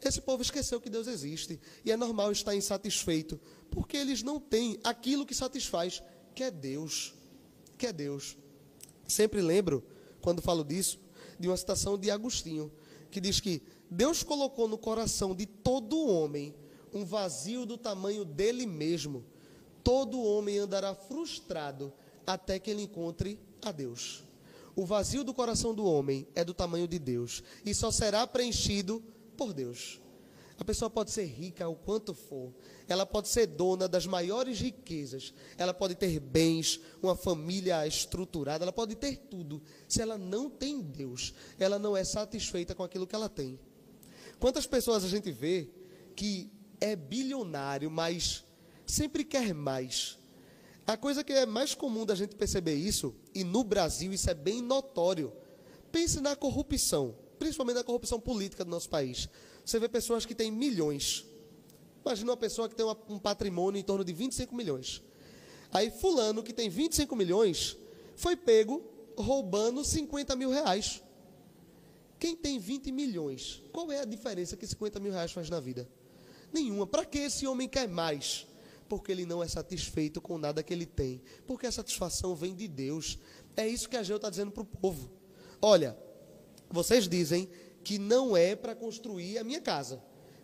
Esse 0.03 0.21
povo 0.21 0.43
esqueceu 0.43 0.81
que 0.81 0.89
Deus 0.89 1.07
existe. 1.07 1.61
E 1.85 1.93
é 1.93 1.97
normal 1.97 2.33
estar 2.33 2.55
insatisfeito, 2.55 3.39
porque 3.71 3.97
eles 3.97 4.23
não 4.23 4.41
têm 4.41 4.79
aquilo 4.83 5.27
que 5.27 5.35
satisfaz, 5.35 6.03
que 6.35 6.43
é 6.43 6.51
Deus. 6.51 7.15
Que 7.77 7.87
é 7.87 7.93
Deus. 7.93 8.37
Sempre 9.07 9.43
lembro, 9.43 9.85
quando 10.21 10.41
falo 10.41 10.65
disso, 10.65 10.99
de 11.39 11.49
uma 11.49 11.57
citação 11.57 11.99
de 11.99 12.11
Agostinho, 12.11 12.71
que 13.11 13.21
diz 13.21 13.41
que 13.41 13.63
Deus 13.91 14.23
colocou 14.23 14.69
no 14.69 14.79
coração 14.79 15.35
de 15.35 15.47
todo 15.47 16.07
homem 16.07 16.55
um 16.93 17.05
vazio 17.05 17.67
do 17.67 17.77
tamanho 17.77 18.25
dele 18.25 18.67
mesmo. 18.67 19.25
Todo 19.83 20.23
homem 20.23 20.59
andará 20.59 20.95
frustrado 20.95 21.93
até 22.27 22.59
que 22.59 22.71
ele 22.71 22.83
encontre 22.83 23.39
a 23.63 23.73
Deus. 23.73 24.23
O 24.77 24.85
vazio 24.85 25.25
do 25.25 25.35
coração 25.35 25.75
do 25.75 25.85
homem 25.85 26.27
é 26.35 26.45
do 26.45 26.55
tamanho 26.55 26.87
de 26.87 26.99
Deus 26.99 27.43
e 27.65 27.75
só 27.75 27.91
será 27.91 28.27
preenchido 28.27 29.03
por 29.41 29.55
Deus. 29.55 29.99
A 30.59 30.65
pessoa 30.65 30.91
pode 30.91 31.11
ser 31.11 31.25
rica 31.25 31.67
o 31.67 31.75
quanto 31.75 32.13
for, 32.13 32.53
ela 32.87 33.07
pode 33.07 33.29
ser 33.29 33.47
dona 33.47 33.89
das 33.89 34.05
maiores 34.05 34.61
riquezas, 34.61 35.33
ela 35.57 35.73
pode 35.73 35.95
ter 35.95 36.21
bens, 36.21 36.79
uma 37.03 37.17
família 37.17 37.87
estruturada, 37.87 38.63
ela 38.63 38.73
pode 38.73 38.95
ter 38.97 39.17
tudo. 39.17 39.63
Se 39.89 40.03
ela 40.03 40.19
não 40.19 40.51
tem 40.51 40.83
Deus, 40.83 41.33
ela 41.59 41.79
não 41.79 41.97
é 41.97 42.05
satisfeita 42.05 42.75
com 42.75 42.83
aquilo 42.83 43.07
que 43.07 43.15
ela 43.15 43.31
tem. 43.31 43.59
Quantas 44.39 44.67
pessoas 44.67 45.03
a 45.03 45.09
gente 45.09 45.33
vê 45.33 45.71
que 46.15 46.53
é 46.79 46.95
bilionário, 46.95 47.91
mas 47.91 48.45
sempre 48.85 49.25
quer 49.25 49.55
mais? 49.55 50.19
A 50.87 50.99
coisa 50.99 51.25
que 51.25 51.33
é 51.33 51.47
mais 51.47 51.75
comum 51.75 52.05
da 52.05 52.15
gente 52.15 52.37
perceber 52.37 52.75
isso, 52.75 53.15
e 53.35 53.43
no 53.43 53.65
Brasil 53.65 54.13
isso 54.13 54.29
é 54.29 54.35
bem 54.35 54.61
notório. 54.61 55.33
Pense 55.91 56.21
na 56.21 56.37
corrupção 56.37 57.17
principalmente 57.41 57.77
na 57.77 57.83
corrupção 57.83 58.21
política 58.21 58.63
do 58.65 58.71
nosso 58.71 58.91
país. 58.91 59.27
Você 59.65 59.81
vê 59.81 59.89
pessoas 59.89 60.27
que 60.27 60.35
têm 60.35 60.53
milhões. 60.53 61.25
Imagina 62.05 62.31
uma 62.33 62.37
pessoa 62.37 62.69
que 62.69 62.75
tem 62.75 62.85
uma, 62.85 62.97
um 63.09 63.19
patrimônio 63.19 63.81
em 63.81 63.83
torno 63.83 64.05
de 64.05 64.13
25 64.13 64.55
milhões. 64.55 65.03
Aí 65.73 65.91
fulano, 65.91 66.43
que 66.43 66.53
tem 66.53 66.69
25 66.69 67.17
milhões, 67.17 67.79
foi 68.15 68.37
pego 68.37 68.85
roubando 69.17 69.83
50 69.83 70.37
mil 70.37 70.51
reais. 70.51 71.03
Quem 72.19 72.37
tem 72.37 72.59
20 72.59 72.93
milhões, 72.93 73.63
qual 73.73 73.91
é 73.91 74.01
a 74.01 74.05
diferença 74.05 74.55
que 74.55 74.67
50 74.67 75.01
mil 75.01 75.11
reais 75.11 75.33
faz 75.33 75.49
na 75.49 75.61
vida? 75.61 75.89
Nenhuma. 76.53 76.87
Para 76.87 77.07
que 77.07 77.21
esse 77.21 77.47
homem 77.47 77.67
quer 77.67 77.89
mais? 77.89 78.47
Porque 78.87 79.11
ele 79.11 79.25
não 79.25 79.43
é 79.43 79.49
satisfeito 79.49 80.21
com 80.21 80.37
nada 80.37 80.63
que 80.63 80.75
ele 80.75 80.85
tem. 80.85 81.23
Porque 81.47 81.67
a 81.67 81.73
satisfação 81.73 82.35
vem 82.35 82.55
de 82.55 82.69
Deus. 82.69 83.19
É 83.57 83.67
isso 83.67 83.89
que 83.89 83.97
a 83.97 84.03
Geu 84.03 84.17
está 84.17 84.29
dizendo 84.29 84.51
para 84.51 84.63
o 84.63 84.67
povo. 84.67 85.11
Olha, 85.63 85.97
vocês 86.71 87.09
dizem 87.09 87.49
que 87.83 87.99
não 87.99 88.37
é 88.37 88.55
para 88.55 88.75
construir 88.75 89.39
a 89.39 89.45
minha 89.45 89.61
casa. 89.61 90.03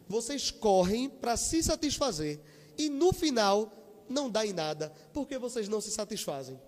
Vocês 0.09 0.51
correm 0.51 1.09
para 1.09 1.37
se 1.37 1.62
satisfazer 1.62 2.41
e 2.77 2.89
no 2.89 3.12
final 3.12 3.72
não 4.09 4.31
dá 4.31 4.47
em 4.47 4.53
nada, 4.53 4.93
porque 5.12 5.39
vocês 5.39 5.68
não 5.68 5.81
se 5.81 5.91
satisfazem. 5.91 6.61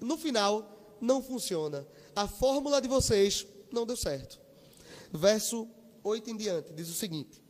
No 0.00 0.16
final, 0.16 0.96
não 1.00 1.22
funciona. 1.22 1.86
A 2.14 2.26
fórmula 2.28 2.80
de 2.80 2.88
vocês 2.88 3.46
não 3.70 3.86
deu 3.86 3.96
certo. 3.96 4.40
Verso 5.12 5.68
8 6.02 6.30
em 6.30 6.36
diante 6.36 6.72
diz 6.72 6.88
o 6.88 6.94
seguinte: 6.94 7.42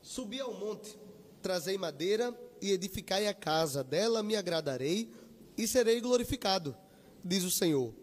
Subi 0.00 0.40
ao 0.40 0.54
monte, 0.54 0.98
trazei 1.40 1.78
madeira 1.78 2.36
e 2.60 2.72
edificai 2.72 3.26
a 3.26 3.34
casa, 3.34 3.82
dela 3.82 4.22
me 4.22 4.36
agradarei 4.36 5.10
e 5.56 5.66
serei 5.66 6.00
glorificado, 6.00 6.76
diz 7.24 7.44
o 7.44 7.50
Senhor. 7.50 7.94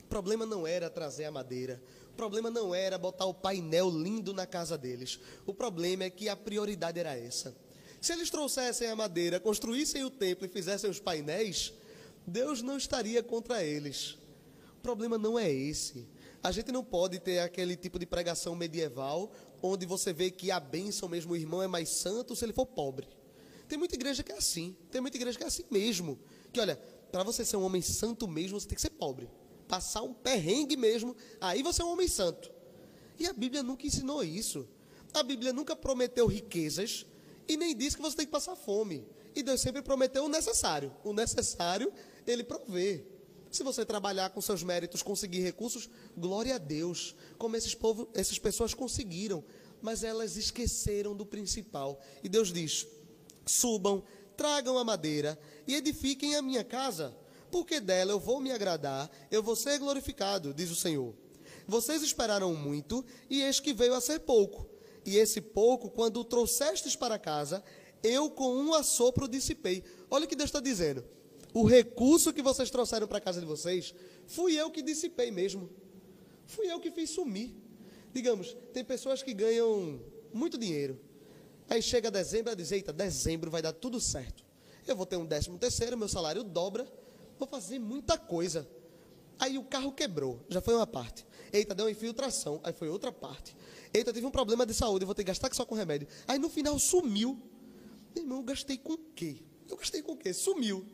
O 0.00 0.06
problema 0.08 0.46
não 0.46 0.66
era 0.66 0.90
trazer 0.90 1.24
a 1.24 1.30
madeira, 1.30 1.82
o 2.14 2.16
problema 2.16 2.48
não 2.48 2.74
era 2.74 2.96
botar 2.96 3.24
o 3.24 3.34
painel 3.34 3.90
lindo 3.90 4.32
na 4.32 4.46
casa 4.46 4.78
deles. 4.78 5.18
O 5.44 5.52
problema 5.52 6.04
é 6.04 6.10
que 6.10 6.28
a 6.28 6.36
prioridade 6.36 7.00
era 7.00 7.16
essa. 7.16 7.56
Se 8.00 8.12
eles 8.12 8.30
trouxessem 8.30 8.86
a 8.88 8.94
madeira, 8.94 9.40
construíssem 9.40 10.04
o 10.04 10.10
templo 10.10 10.46
e 10.46 10.48
fizessem 10.48 10.88
os 10.88 11.00
painéis, 11.00 11.72
Deus 12.26 12.62
não 12.62 12.76
estaria 12.76 13.22
contra 13.22 13.64
eles. 13.64 14.16
O 14.78 14.80
problema 14.82 15.18
não 15.18 15.36
é 15.38 15.50
esse. 15.50 16.06
A 16.42 16.52
gente 16.52 16.70
não 16.70 16.84
pode 16.84 17.18
ter 17.18 17.40
aquele 17.40 17.74
tipo 17.74 17.98
de 17.98 18.06
pregação 18.06 18.54
medieval 18.54 19.32
onde 19.62 19.86
você 19.86 20.12
vê 20.12 20.30
que 20.30 20.50
a 20.50 20.60
bênção 20.60 21.08
mesmo, 21.08 21.32
o 21.32 21.36
irmão 21.36 21.62
é 21.62 21.66
mais 21.66 21.88
santo 21.88 22.36
se 22.36 22.44
ele 22.44 22.52
for 22.52 22.66
pobre. 22.66 23.08
Tem 23.68 23.78
muita 23.78 23.94
igreja 23.94 24.22
que 24.22 24.32
é 24.32 24.36
assim. 24.36 24.76
Tem 24.90 25.00
muita 25.00 25.16
igreja 25.16 25.36
que 25.36 25.44
é 25.44 25.46
assim 25.46 25.64
mesmo. 25.70 26.18
Que 26.52 26.60
olha, 26.60 26.76
para 27.10 27.22
você 27.22 27.44
ser 27.44 27.56
um 27.56 27.64
homem 27.64 27.82
santo 27.82 28.26
mesmo, 28.26 28.58
você 28.58 28.66
tem 28.66 28.76
que 28.76 28.82
ser 28.82 28.90
pobre. 28.90 29.30
Passar 29.68 30.02
um 30.02 30.12
perrengue 30.12 30.76
mesmo, 30.76 31.16
aí 31.40 31.62
você 31.62 31.80
é 31.80 31.84
um 31.84 31.92
homem 31.92 32.08
santo. 32.08 32.52
E 33.18 33.26
a 33.26 33.32
Bíblia 33.32 33.62
nunca 33.62 33.86
ensinou 33.86 34.22
isso. 34.22 34.68
A 35.12 35.22
Bíblia 35.22 35.52
nunca 35.52 35.76
prometeu 35.76 36.26
riquezas 36.26 37.06
e 37.46 37.56
nem 37.56 37.76
disse 37.76 37.96
que 37.96 38.02
você 38.02 38.16
tem 38.16 38.26
que 38.26 38.32
passar 38.32 38.56
fome. 38.56 39.06
E 39.34 39.42
Deus 39.42 39.60
sempre 39.60 39.82
prometeu 39.82 40.24
o 40.24 40.28
necessário. 40.28 40.92
O 41.04 41.12
necessário, 41.12 41.92
Ele 42.26 42.42
provê. 42.42 43.04
Se 43.50 43.62
você 43.62 43.84
trabalhar 43.84 44.30
com 44.30 44.40
seus 44.40 44.64
méritos, 44.64 45.02
conseguir 45.02 45.40
recursos, 45.40 45.88
glória 46.16 46.56
a 46.56 46.58
Deus. 46.58 47.14
Como 47.38 47.56
esses, 47.56 47.74
povo, 47.74 48.08
essas 48.14 48.38
pessoas 48.38 48.74
conseguiram. 48.74 49.44
Mas 49.80 50.02
elas 50.02 50.36
esqueceram 50.36 51.14
do 51.14 51.24
principal. 51.24 52.00
E 52.22 52.28
Deus 52.28 52.52
diz: 52.52 52.86
subam, 53.46 54.02
tragam 54.36 54.78
a 54.78 54.84
madeira 54.84 55.38
e 55.66 55.74
edifiquem 55.74 56.36
a 56.36 56.42
minha 56.42 56.64
casa, 56.64 57.16
porque 57.50 57.80
dela 57.80 58.12
eu 58.12 58.18
vou 58.18 58.40
me 58.40 58.50
agradar, 58.50 59.10
eu 59.30 59.42
vou 59.42 59.56
ser 59.56 59.78
glorificado, 59.78 60.52
diz 60.52 60.70
o 60.70 60.76
Senhor. 60.76 61.14
Vocês 61.66 62.02
esperaram 62.02 62.54
muito, 62.54 63.04
e 63.30 63.42
eis 63.42 63.60
que 63.60 63.72
veio 63.72 63.94
a 63.94 64.00
ser 64.00 64.20
pouco. 64.20 64.68
E 65.06 65.16
esse 65.16 65.40
pouco, 65.40 65.90
quando 65.90 66.20
o 66.20 66.24
trouxestes 66.24 66.96
para 66.96 67.18
casa, 67.18 67.62
eu 68.02 68.30
com 68.30 68.54
um 68.54 68.74
assopro 68.74 69.28
dissipei. 69.28 69.82
Olha 70.10 70.24
o 70.24 70.28
que 70.28 70.36
Deus 70.36 70.48
está 70.48 70.60
dizendo. 70.60 71.04
O 71.52 71.64
recurso 71.64 72.32
que 72.32 72.42
vocês 72.42 72.70
trouxeram 72.70 73.06
para 73.06 73.18
a 73.18 73.20
casa 73.20 73.40
de 73.40 73.46
vocês, 73.46 73.94
fui 74.26 74.54
eu 74.60 74.70
que 74.70 74.82
dissipei 74.82 75.30
mesmo. 75.30 75.70
Fui 76.46 76.70
eu 76.70 76.80
que 76.80 76.90
fiz 76.90 77.10
sumir. 77.10 77.54
Digamos, 78.12 78.56
tem 78.72 78.84
pessoas 78.84 79.22
que 79.22 79.32
ganham 79.32 80.00
muito 80.32 80.58
dinheiro. 80.58 81.00
Aí 81.68 81.80
chega 81.82 82.10
dezembro, 82.10 82.50
ela 82.50 82.56
diz, 82.56 82.70
eita, 82.72 82.92
dezembro 82.92 83.50
vai 83.50 83.62
dar 83.62 83.72
tudo 83.72 84.00
certo. 84.00 84.44
Eu 84.86 84.94
vou 84.94 85.06
ter 85.06 85.16
um 85.16 85.24
décimo 85.24 85.58
terceiro, 85.58 85.96
meu 85.96 86.08
salário 86.08 86.44
dobra, 86.44 86.86
vou 87.38 87.48
fazer 87.48 87.78
muita 87.78 88.18
coisa. 88.18 88.68
Aí 89.38 89.58
o 89.58 89.64
carro 89.64 89.92
quebrou, 89.92 90.40
já 90.48 90.60
foi 90.60 90.74
uma 90.74 90.86
parte. 90.86 91.26
Eita, 91.52 91.74
deu 91.74 91.86
uma 91.86 91.90
infiltração, 91.90 92.60
aí 92.62 92.72
foi 92.72 92.88
outra 92.88 93.10
parte. 93.10 93.56
Eita, 93.92 94.12
tive 94.12 94.26
um 94.26 94.30
problema 94.30 94.66
de 94.66 94.74
saúde, 94.74 95.04
vou 95.04 95.14
ter 95.14 95.24
que 95.24 95.28
gastar 95.28 95.52
só 95.54 95.64
com 95.64 95.74
remédio. 95.74 96.06
Aí 96.26 96.38
no 96.38 96.48
final 96.48 96.78
sumiu. 96.78 97.40
Meu 98.14 98.24
irmão, 98.24 98.38
eu 98.38 98.44
gastei 98.44 98.76
com 98.76 98.92
o 98.92 98.98
quê? 98.98 99.42
Eu 99.68 99.76
gastei 99.76 100.02
com 100.02 100.12
o 100.12 100.16
quê? 100.16 100.32
Sumiu. 100.32 100.84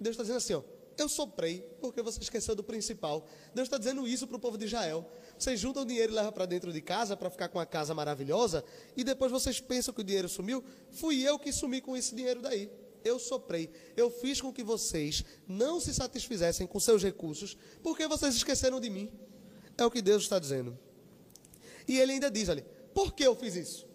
Deus 0.00 0.14
está 0.14 0.22
dizendo 0.22 0.36
assim, 0.36 0.54
ó, 0.54 0.62
eu 0.96 1.08
soprei 1.08 1.60
porque 1.80 2.02
você 2.02 2.20
esqueceu 2.20 2.54
do 2.54 2.62
principal. 2.62 3.26
Deus 3.54 3.66
está 3.66 3.78
dizendo 3.78 4.06
isso 4.06 4.26
para 4.26 4.36
o 4.36 4.40
povo 4.40 4.56
de 4.56 4.66
Israel. 4.66 5.10
Vocês 5.38 5.58
juntam 5.58 5.82
o 5.82 5.86
dinheiro 5.86 6.12
e 6.12 6.14
levam 6.14 6.32
para 6.32 6.46
dentro 6.46 6.72
de 6.72 6.80
casa 6.80 7.16
para 7.16 7.28
ficar 7.28 7.48
com 7.48 7.58
a 7.58 7.66
casa 7.66 7.92
maravilhosa 7.92 8.64
e 8.96 9.02
depois 9.02 9.30
vocês 9.32 9.60
pensam 9.60 9.92
que 9.92 10.00
o 10.00 10.04
dinheiro 10.04 10.28
sumiu. 10.28 10.62
Fui 10.90 11.22
eu 11.22 11.38
que 11.38 11.52
sumi 11.52 11.80
com 11.80 11.96
esse 11.96 12.14
dinheiro 12.14 12.40
daí. 12.40 12.70
Eu 13.04 13.18
soprei. 13.18 13.70
Eu 13.96 14.10
fiz 14.10 14.40
com 14.40 14.52
que 14.52 14.62
vocês 14.62 15.24
não 15.46 15.80
se 15.80 15.92
satisfizessem 15.92 16.66
com 16.66 16.80
seus 16.80 17.02
recursos 17.02 17.56
porque 17.82 18.06
vocês 18.06 18.34
esqueceram 18.34 18.80
de 18.80 18.88
mim. 18.88 19.10
É 19.76 19.84
o 19.84 19.90
que 19.90 20.00
Deus 20.00 20.22
está 20.22 20.38
dizendo. 20.38 20.78
E 21.86 21.98
ele 21.98 22.12
ainda 22.12 22.30
diz: 22.30 22.48
olha, 22.48 22.64
por 22.94 23.12
que 23.12 23.24
eu 23.24 23.34
fiz 23.34 23.56
isso? 23.56 23.86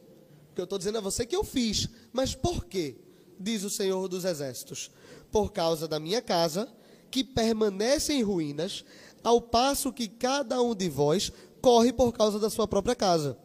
Porque 0.47 0.61
eu 0.61 0.65
estou 0.65 0.77
dizendo 0.77 0.97
a 0.97 1.01
você 1.01 1.25
que 1.25 1.35
eu 1.35 1.43
fiz. 1.43 1.87
Mas 2.11 2.35
por 2.35 2.65
quê? 2.65 2.97
Diz 3.39 3.63
o 3.63 3.69
Senhor 3.69 4.07
dos 4.07 4.25
Exércitos. 4.25 4.91
Por 5.31 5.51
causa 5.51 5.87
da 5.87 5.99
minha 5.99 6.21
casa, 6.21 6.71
que 7.09 7.23
permanece 7.23 8.13
em 8.13 8.21
ruínas, 8.21 8.83
ao 9.23 9.41
passo 9.41 9.93
que 9.93 10.07
cada 10.07 10.61
um 10.61 10.75
de 10.75 10.89
vós 10.89 11.31
corre 11.61 11.91
por 11.91 12.11
causa 12.11 12.39
da 12.39 12.49
sua 12.49 12.67
própria 12.67 12.95
casa. 12.95 13.37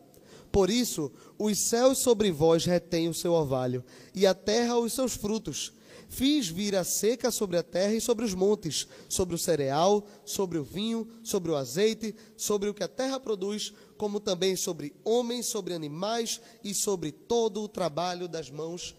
Por 0.51 0.71
isso, 0.71 1.11
os 1.39 1.59
céus 1.59 1.99
sobre 1.99 2.31
vós 2.31 2.65
retêm 2.65 3.09
o 3.09 3.15
seu 3.15 3.33
orvalho, 3.33 3.85
e 4.15 4.27
a 4.27 4.35
terra 4.35 4.79
os 4.79 4.93
seus 4.93 5.15
frutos. 5.15 5.73
Fiz 6.09 6.47
vir 6.47 6.77
a 6.77 6.85
seca 6.85 7.31
sobre 7.31 7.57
a 7.57 7.63
terra 7.63 7.95
e 7.95 8.01
sobre 8.01 8.25
os 8.25 8.35
montes, 8.35 8.87
sobre 9.09 9.35
o 9.35 9.39
cereal, 9.39 10.07
sobre 10.25 10.59
o 10.59 10.63
vinho, 10.63 11.09
sobre 11.25 11.51
o 11.51 11.57
azeite, 11.57 12.15
sobre 12.37 12.69
o 12.69 12.75
que 12.75 12.85
a 12.85 12.89
terra 12.89 13.19
produz, 13.19 13.73
como 13.97 14.21
também 14.21 14.55
sobre 14.55 14.95
homens, 15.03 15.47
sobre 15.47 15.75
animais 15.75 16.41
e 16.63 16.73
sobre 16.73 17.11
todo 17.11 17.63
o 17.63 17.69
trabalho 17.69 18.29
das 18.29 18.51
mãos 18.51 18.95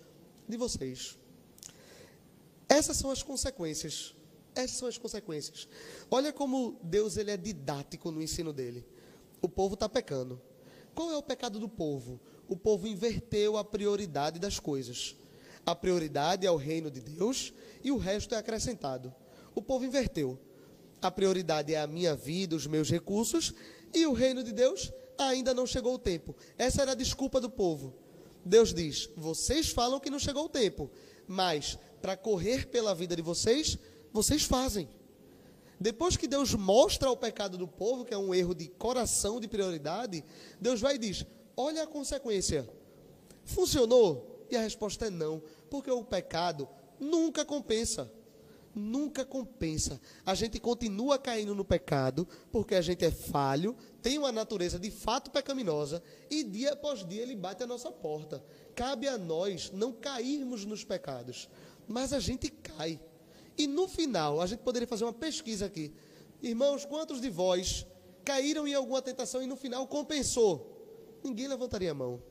de 0.49 0.57
vocês. 0.57 1.17
Essas 2.67 2.97
são 2.97 3.11
as 3.11 3.21
consequências 3.21 4.14
essas 4.55 4.77
são 4.77 4.87
as 4.87 4.97
consequências. 4.97 5.67
Olha 6.09 6.31
como 6.31 6.79
Deus 6.81 7.17
ele 7.17 7.31
é 7.31 7.37
didático 7.37 8.11
no 8.11 8.21
ensino 8.21 8.53
dele. 8.53 8.85
O 9.41 9.49
povo 9.49 9.73
está 9.73 9.87
pecando. 9.87 10.41
Qual 10.93 11.11
é 11.11 11.17
o 11.17 11.23
pecado 11.23 11.59
do 11.59 11.67
povo? 11.67 12.19
O 12.47 12.55
povo 12.55 12.87
inverteu 12.87 13.57
a 13.57 13.63
prioridade 13.63 14.39
das 14.39 14.59
coisas. 14.59 15.15
A 15.65 15.75
prioridade 15.75 16.47
é 16.47 16.51
o 16.51 16.55
reino 16.55 16.89
de 16.89 17.01
Deus 17.01 17.53
e 17.83 17.91
o 17.91 17.97
resto 17.97 18.33
é 18.33 18.37
acrescentado. 18.37 19.13
O 19.53 19.61
povo 19.61 19.85
inverteu. 19.85 20.39
A 21.01 21.11
prioridade 21.11 21.73
é 21.73 21.81
a 21.81 21.87
minha 21.87 22.15
vida, 22.15 22.55
os 22.55 22.65
meus 22.65 22.89
recursos 22.89 23.53
e 23.93 24.05
o 24.05 24.13
reino 24.13 24.43
de 24.43 24.51
Deus 24.51 24.91
ainda 25.17 25.53
não 25.53 25.65
chegou 25.65 25.95
o 25.95 25.99
tempo. 25.99 26.35
Essa 26.57 26.81
era 26.81 26.91
a 26.91 26.95
desculpa 26.95 27.41
do 27.41 27.49
povo. 27.49 27.93
Deus 28.43 28.73
diz: 28.73 29.09
vocês 29.15 29.69
falam 29.69 29.99
que 29.99 30.09
não 30.09 30.19
chegou 30.19 30.45
o 30.45 30.49
tempo, 30.49 30.89
mas 31.27 31.77
para 32.01 32.15
correr 32.15 32.67
pela 32.67 32.93
vida 32.93 33.15
de 33.15 33.21
vocês, 33.21 33.77
vocês 34.15 34.45
fazem. 34.45 34.87
Depois 35.77 36.15
que 36.15 36.25
Deus 36.25 36.53
mostra 36.53 37.11
o 37.11 37.17
pecado 37.17 37.57
do 37.57 37.67
povo, 37.67 38.05
que 38.05 38.13
é 38.13 38.17
um 38.17 38.33
erro 38.33 38.55
de 38.55 38.69
coração, 38.69 39.41
de 39.41 39.47
prioridade, 39.47 40.23
Deus 40.59 40.79
vai 40.79 40.95
e 40.95 40.99
diz: 40.99 41.25
Olha 41.55 41.83
a 41.83 41.87
consequência. 41.87 42.67
Funcionou? 43.43 44.47
E 44.49 44.55
a 44.55 44.61
resposta 44.61 45.07
é 45.07 45.09
não, 45.09 45.43
porque 45.69 45.91
o 45.91 46.03
pecado 46.03 46.67
nunca 46.97 47.43
compensa. 47.43 48.09
Nunca 48.73 49.25
compensa. 49.25 49.99
A 50.25 50.33
gente 50.33 50.59
continua 50.59 51.17
caindo 51.17 51.53
no 51.53 51.65
pecado, 51.65 52.27
porque 52.51 52.75
a 52.75 52.81
gente 52.81 53.03
é 53.03 53.11
falho, 53.11 53.75
tem 54.01 54.17
uma 54.17 54.31
natureza 54.31 54.79
de 54.79 54.91
fato 54.91 55.31
pecaminosa, 55.31 56.01
e 56.29 56.43
dia 56.43 56.73
após 56.73 57.05
dia 57.05 57.21
ele 57.21 57.35
bate 57.35 57.63
a 57.63 57.67
nossa 57.67 57.91
porta. 57.91 58.43
Cabe 58.75 59.07
a 59.07 59.17
nós 59.17 59.71
não 59.71 59.93
cairmos 59.93 60.65
nos 60.65 60.83
pecados, 60.83 61.49
mas 61.87 62.13
a 62.13 62.19
gente 62.19 62.49
cai. 62.49 62.99
E 63.57 63.67
no 63.67 63.87
final, 63.87 64.41
a 64.41 64.47
gente 64.47 64.59
poderia 64.59 64.87
fazer 64.87 65.05
uma 65.05 65.13
pesquisa 65.13 65.65
aqui. 65.65 65.93
Irmãos, 66.41 66.85
quantos 66.85 67.21
de 67.21 67.29
vós 67.29 67.85
caíram 68.23 68.67
em 68.67 68.73
alguma 68.73 69.01
tentação 69.01 69.41
e 69.41 69.47
no 69.47 69.55
final 69.55 69.87
compensou? 69.87 71.19
Ninguém 71.23 71.47
levantaria 71.47 71.91
a 71.91 71.93
mão. 71.93 72.21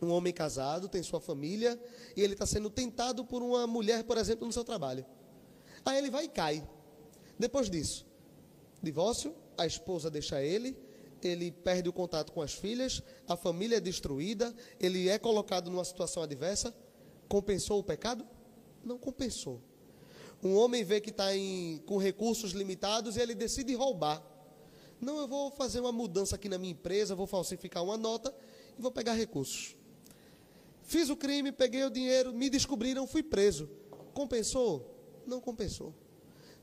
Um 0.00 0.10
homem 0.10 0.32
casado, 0.32 0.88
tem 0.88 1.02
sua 1.02 1.20
família, 1.20 1.80
e 2.16 2.20
ele 2.20 2.34
está 2.34 2.44
sendo 2.44 2.68
tentado 2.68 3.24
por 3.24 3.42
uma 3.42 3.66
mulher, 3.66 4.04
por 4.04 4.18
exemplo, 4.18 4.46
no 4.46 4.52
seu 4.52 4.64
trabalho. 4.64 5.06
Aí 5.84 5.96
ele 5.98 6.10
vai 6.10 6.24
e 6.24 6.28
cai. 6.28 6.68
Depois 7.38 7.70
disso, 7.70 8.06
divórcio, 8.82 9.34
a 9.56 9.66
esposa 9.66 10.10
deixa 10.10 10.42
ele, 10.42 10.76
ele 11.22 11.52
perde 11.52 11.88
o 11.88 11.92
contato 11.92 12.32
com 12.32 12.42
as 12.42 12.52
filhas, 12.52 13.02
a 13.28 13.36
família 13.36 13.76
é 13.76 13.80
destruída, 13.80 14.54
ele 14.78 15.08
é 15.08 15.18
colocado 15.18 15.70
numa 15.70 15.84
situação 15.84 16.22
adversa. 16.22 16.74
Compensou 17.28 17.78
o 17.78 17.84
pecado? 17.84 18.26
Não 18.84 18.98
compensou. 18.98 19.60
Um 20.42 20.56
homem 20.56 20.82
vê 20.82 21.00
que 21.00 21.10
está 21.10 21.26
com 21.86 21.96
recursos 21.98 22.52
limitados 22.52 23.16
e 23.16 23.20
ele 23.20 23.34
decide 23.34 23.74
roubar. 23.74 24.22
Não, 25.00 25.18
eu 25.18 25.28
vou 25.28 25.50
fazer 25.50 25.80
uma 25.80 25.92
mudança 25.92 26.36
aqui 26.36 26.48
na 26.48 26.58
minha 26.58 26.72
empresa, 26.72 27.14
vou 27.14 27.26
falsificar 27.26 27.82
uma 27.82 27.96
nota 27.96 28.34
e 28.76 28.82
vou 28.82 28.90
pegar 28.90 29.14
recursos. 29.14 29.76
Fiz 30.82 31.08
o 31.10 31.16
crime, 31.16 31.52
peguei 31.52 31.84
o 31.84 31.90
dinheiro, 31.90 32.32
me 32.32 32.50
descobriram, 32.50 33.06
fui 33.06 33.22
preso. 33.22 33.68
Compensou? 34.12 35.22
Não 35.26 35.40
compensou. 35.40 35.94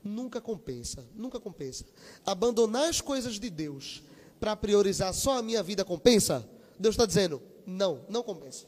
Nunca 0.04 0.40
compensa, 0.40 1.06
nunca 1.14 1.40
compensa. 1.40 1.84
Abandonar 2.24 2.88
as 2.88 3.00
coisas 3.00 3.38
de 3.38 3.50
Deus 3.50 4.02
para 4.38 4.56
priorizar 4.56 5.12
só 5.12 5.38
a 5.38 5.42
minha 5.42 5.62
vida 5.62 5.84
compensa? 5.84 6.48
Deus 6.78 6.94
está 6.94 7.04
dizendo: 7.04 7.42
não, 7.66 8.04
não 8.08 8.22
compensa. 8.22 8.66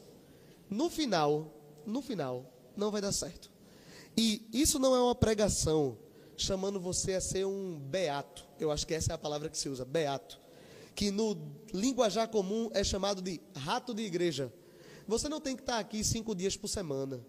No 0.68 0.90
final, 0.90 1.52
no 1.86 2.02
final, 2.02 2.44
não 2.76 2.90
vai 2.90 3.00
dar 3.00 3.12
certo. 3.12 3.51
E 4.16 4.46
isso 4.52 4.78
não 4.78 4.94
é 4.94 5.00
uma 5.00 5.14
pregação 5.14 5.96
chamando 6.36 6.80
você 6.80 7.14
a 7.14 7.20
ser 7.20 7.46
um 7.46 7.78
beato. 7.78 8.44
Eu 8.58 8.70
acho 8.70 8.86
que 8.86 8.94
essa 8.94 9.12
é 9.12 9.14
a 9.14 9.18
palavra 9.18 9.48
que 9.48 9.56
se 9.56 9.68
usa, 9.68 9.84
beato. 9.84 10.40
Que 10.94 11.10
no 11.10 11.36
linguajar 11.72 12.28
comum 12.28 12.70
é 12.74 12.84
chamado 12.84 13.22
de 13.22 13.40
rato 13.56 13.94
de 13.94 14.02
igreja. 14.02 14.52
Você 15.06 15.28
não 15.28 15.40
tem 15.40 15.56
que 15.56 15.62
estar 15.62 15.78
aqui 15.78 16.04
cinco 16.04 16.34
dias 16.34 16.56
por 16.56 16.68
semana. 16.68 17.24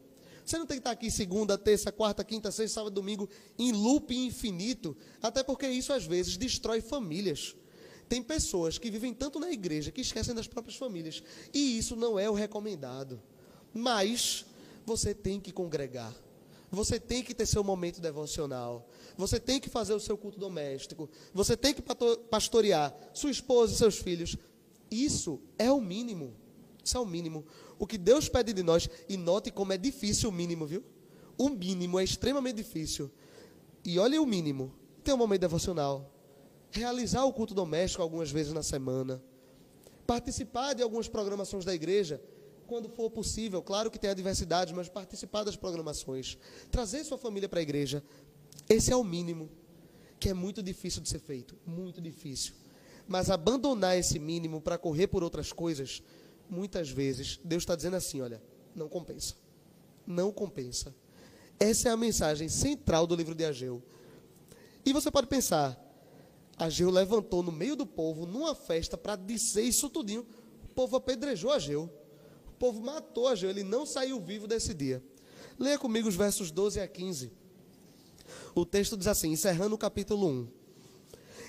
Você 0.46 0.58
não 0.58 0.66
tem 0.66 0.78
que 0.78 0.82
estar 0.82 0.92
aqui 0.92 1.10
segunda, 1.10 1.58
terça, 1.58 1.92
quarta, 1.92 2.24
quinta, 2.24 2.52
sexta, 2.52 2.76
sábado, 2.76 2.94
domingo, 2.94 3.30
em 3.58 3.72
loop 3.72 4.14
infinito. 4.14 4.96
Até 5.22 5.42
porque 5.42 5.68
isso 5.68 5.94
às 5.94 6.06
vezes 6.06 6.36
destrói 6.36 6.82
famílias. 6.82 7.56
Tem 8.10 8.22
pessoas 8.22 8.78
que 8.78 8.92
vivem 8.92 9.14
tanto 9.14 9.40
na 9.40 9.50
igreja 9.50 9.92
que 9.92 10.02
esquecem 10.02 10.36
das 10.36 10.48
próprias 10.48 10.76
famílias. 10.76 11.24
E 11.54 11.78
isso 11.78 11.96
não 11.96 12.20
é 12.20 12.30
o 12.30 12.34
recomendado. 12.34 13.22
Mas 13.74 14.46
você 14.86 15.14
tem 15.14 15.40
que 15.40 15.52
congregar. 15.52 16.14
Você 16.74 17.00
tem 17.00 17.22
que 17.22 17.36
ter 17.36 17.46
seu 17.46 17.64
momento 17.64 18.02
devocional. 18.02 18.90
Você 19.16 19.40
tem 19.40 19.60
que 19.60 19.70
fazer 19.70 19.94
o 19.94 20.00
seu 20.00 20.18
culto 20.18 20.40
doméstico. 20.40 21.08
Você 21.32 21.56
tem 21.56 21.72
que 21.72 21.84
pastorear 22.32 22.92
sua 23.14 23.30
esposa 23.30 23.74
e 23.74 23.78
seus 23.78 24.00
filhos. 24.00 24.36
Isso 24.90 25.40
é 25.60 25.72
o 25.72 25.80
mínimo. 25.80 26.34
Isso 26.84 26.98
é 26.98 27.00
o 27.00 27.06
mínimo. 27.06 27.46
O 27.78 27.86
que 27.86 27.96
Deus 27.96 28.28
pede 28.28 28.54
de 28.54 28.64
nós, 28.64 28.90
e 29.08 29.16
note 29.18 29.52
como 29.52 29.72
é 29.72 29.78
difícil 29.78 30.30
o 30.30 30.32
mínimo, 30.32 30.66
viu? 30.66 30.84
O 31.38 31.48
mínimo 31.48 32.00
é 32.00 32.04
extremamente 32.04 32.56
difícil. 32.56 33.12
E 33.86 34.00
olha 34.00 34.20
o 34.20 34.26
mínimo. 34.26 34.74
Ter 35.04 35.14
um 35.14 35.18
momento 35.18 35.42
devocional. 35.42 36.12
Realizar 36.72 37.24
o 37.24 37.34
culto 37.34 37.54
doméstico 37.54 38.02
algumas 38.02 38.32
vezes 38.32 38.52
na 38.52 38.64
semana. 38.64 39.22
Participar 40.08 40.74
de 40.74 40.82
algumas 40.82 41.08
programações 41.08 41.64
da 41.64 41.74
igreja 41.74 42.20
quando 42.74 42.90
for 42.90 43.12
possível. 43.12 43.62
Claro 43.62 43.92
que 43.92 44.00
tem 44.00 44.10
adversidades, 44.10 44.74
mas 44.74 44.90
participar 44.90 45.44
das 45.44 45.56
programações. 45.56 46.40
Trazer 46.72 47.04
sua 47.04 47.20
família 47.20 47.48
para 47.48 47.60
a 47.60 47.62
igreja. 47.62 48.04
Esse 48.68 48.92
é 48.92 48.96
o 48.96 49.04
mínimo, 49.04 49.48
que 50.20 50.30
é 50.30 50.34
muito 50.34 50.64
difícil 50.64 51.00
de 51.00 51.08
ser 51.08 51.20
feito. 51.20 51.56
Muito 51.68 52.02
difícil. 52.02 52.56
Mas 53.08 53.30
abandonar 53.30 53.96
esse 53.96 54.18
mínimo 54.18 54.60
para 54.60 54.76
correr 54.76 55.06
por 55.06 55.24
outras 55.24 55.54
coisas, 55.54 56.02
muitas 56.50 56.90
vezes, 56.90 57.40
Deus 57.44 57.62
está 57.62 57.76
dizendo 57.76 57.96
assim: 57.96 58.22
olha, 58.22 58.42
não 58.74 58.90
compensa. 58.90 59.36
Não 60.08 60.32
compensa. 60.32 60.96
Essa 61.60 61.90
é 61.90 61.92
a 61.92 61.98
mensagem 61.98 62.50
central 62.50 63.06
do 63.06 63.16
livro 63.16 63.36
de 63.36 63.46
Ageu. 63.46 63.84
E 64.84 64.92
você 64.92 65.12
pode 65.12 65.28
pensar, 65.28 65.80
Ageu 66.58 66.90
levantou 66.90 67.44
no 67.44 67.52
meio 67.52 67.76
do 67.76 67.86
povo, 67.86 68.26
numa 68.26 68.56
festa, 68.56 68.98
para 68.98 69.16
dizer 69.16 69.62
isso 69.62 69.92
tudinho. 69.92 70.26
O 70.64 70.70
povo 70.70 70.96
apedrejou 70.96 71.52
Ageu 71.52 71.88
povo 72.64 72.82
matou 72.82 73.28
Ageu, 73.28 73.50
ele 73.50 73.62
não 73.62 73.86
saiu 73.86 74.22
vivo 74.22 74.48
desse 74.48 74.74
dia. 74.74 75.04
Leia 75.60 75.78
comigo 75.78 76.08
os 76.08 76.16
versos 76.16 76.50
12 76.50 76.80
a 76.80 76.88
15. 76.88 77.30
O 78.56 78.66
texto 78.66 78.96
diz 78.96 79.08
assim, 79.08 79.34
encerrando 79.34 79.76
o 79.76 79.78
capítulo 79.78 80.26
1. 80.30 80.48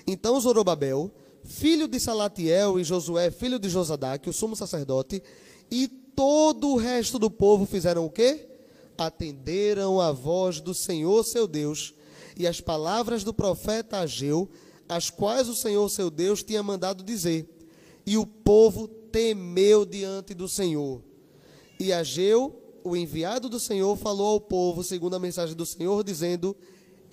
Então 0.05 0.37
Zorobabel, 0.41 1.09
filho 1.41 1.87
de 1.87 2.01
Salatiel, 2.01 2.77
e 2.77 2.83
Josué, 2.83 3.31
filho 3.31 3.57
de 3.57 3.69
Josadaque, 3.69 4.29
o 4.29 4.33
sumo 4.33 4.57
sacerdote, 4.57 5.23
e 5.71 5.87
todo 5.87 6.71
o 6.71 6.75
resto 6.75 7.17
do 7.17 7.31
povo 7.31 7.65
fizeram 7.65 8.03
o 8.05 8.09
quê? 8.09 8.49
Atenderam 8.97 10.01
a 10.01 10.11
voz 10.11 10.59
do 10.59 10.73
Senhor 10.73 11.23
seu 11.23 11.47
Deus 11.47 11.93
e 12.35 12.45
as 12.45 12.59
palavras 12.59 13.23
do 13.23 13.33
profeta 13.33 13.99
Ageu, 13.99 14.49
as 14.89 15.09
quais 15.09 15.47
o 15.47 15.55
Senhor 15.55 15.87
seu 15.87 16.09
Deus 16.09 16.43
tinha 16.43 16.61
mandado 16.61 17.05
dizer. 17.05 17.49
E 18.05 18.17
o 18.17 18.25
povo 18.25 18.89
temeu 19.15 19.85
diante 19.85 20.33
do 20.33 20.45
Senhor. 20.45 21.01
E 21.79 21.93
Ageu, 21.93 22.61
o 22.83 22.97
enviado 22.97 23.47
do 23.47 23.61
Senhor, 23.61 23.95
falou 23.95 24.27
ao 24.27 24.41
povo, 24.41 24.83
segundo 24.83 25.15
a 25.15 25.19
mensagem 25.19 25.55
do 25.55 25.65
Senhor, 25.65 26.03
dizendo: 26.03 26.53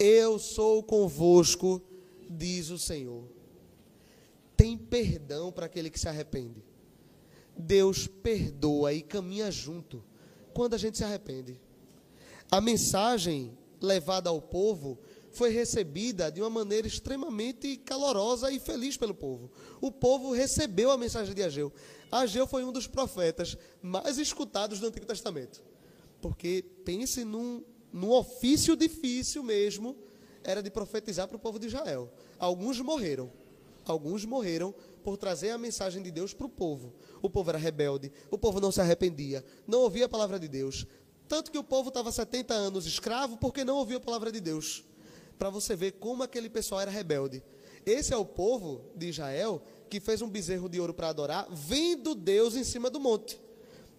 Eu 0.00 0.36
sou 0.36 0.82
convosco, 0.82 1.80
diz 2.28 2.70
o 2.70 2.78
Senhor. 2.78 3.22
Tem 4.57 4.76
perdão 4.76 5.53
para 5.53 5.66
aquele 5.66 5.88
que 5.88 6.00
se 6.00 6.09
arrepende. 6.09 6.64
Deus 7.57 8.09
perdoa 8.09 8.92
e 8.92 9.00
caminha 9.00 9.48
junto 9.53 10.03
quando 10.53 10.74
a 10.74 10.78
gente 10.78 10.98
se 10.98 11.05
arrepende. 11.05 11.61
A 12.50 12.61
mensagem 12.61 13.57
levada 13.80 14.28
ao 14.28 14.42
povo 14.42 14.98
foi 15.32 15.50
recebida 15.50 16.30
de 16.30 16.40
uma 16.40 16.50
maneira 16.50 16.86
extremamente 16.86 17.76
calorosa 17.78 18.50
e 18.52 18.60
feliz 18.60 18.96
pelo 18.96 19.14
povo. 19.14 19.50
O 19.80 19.90
povo 19.90 20.32
recebeu 20.32 20.90
a 20.90 20.98
mensagem 20.98 21.34
de 21.34 21.42
Ageu. 21.42 21.72
Ageu 22.10 22.46
foi 22.46 22.62
um 22.64 22.72
dos 22.72 22.86
profetas 22.86 23.56
mais 23.80 24.18
escutados 24.18 24.78
do 24.78 24.86
Antigo 24.86 25.06
Testamento. 25.06 25.62
Porque 26.20 26.64
pense 26.84 27.24
num, 27.24 27.64
num 27.92 28.10
ofício 28.10 28.76
difícil 28.76 29.42
mesmo, 29.42 29.96
era 30.44 30.62
de 30.62 30.70
profetizar 30.70 31.26
para 31.26 31.36
o 31.36 31.40
povo 31.40 31.58
de 31.58 31.66
Israel. 31.66 32.12
Alguns 32.38 32.78
morreram. 32.80 33.32
Alguns 33.84 34.24
morreram 34.24 34.72
por 35.02 35.16
trazer 35.16 35.50
a 35.50 35.58
mensagem 35.58 36.02
de 36.02 36.10
Deus 36.10 36.32
para 36.32 36.46
o 36.46 36.50
povo. 36.50 36.94
O 37.20 37.28
povo 37.28 37.50
era 37.50 37.58
rebelde, 37.58 38.12
o 38.30 38.38
povo 38.38 38.60
não 38.60 38.70
se 38.70 38.80
arrependia, 38.80 39.44
não 39.66 39.80
ouvia 39.80 40.04
a 40.04 40.08
palavra 40.08 40.38
de 40.38 40.46
Deus. 40.46 40.86
Tanto 41.26 41.50
que 41.50 41.58
o 41.58 41.64
povo 41.64 41.88
estava 41.88 42.12
70 42.12 42.52
anos 42.52 42.86
escravo 42.86 43.38
porque 43.38 43.64
não 43.64 43.78
ouvia 43.78 43.96
a 43.96 44.00
palavra 44.00 44.30
de 44.30 44.40
Deus 44.40 44.84
para 45.38 45.50
você 45.50 45.74
ver 45.74 45.92
como 45.92 46.22
aquele 46.22 46.48
pessoal 46.48 46.80
era 46.80 46.90
rebelde. 46.90 47.42
Esse 47.84 48.12
é 48.12 48.16
o 48.16 48.24
povo 48.24 48.92
de 48.94 49.08
Israel 49.08 49.62
que 49.88 50.00
fez 50.00 50.22
um 50.22 50.28
bezerro 50.28 50.68
de 50.68 50.80
ouro 50.80 50.94
para 50.94 51.08
adorar, 51.08 51.46
vendo 51.50 52.14
Deus 52.14 52.54
em 52.54 52.64
cima 52.64 52.88
do 52.88 53.00
monte. 53.00 53.40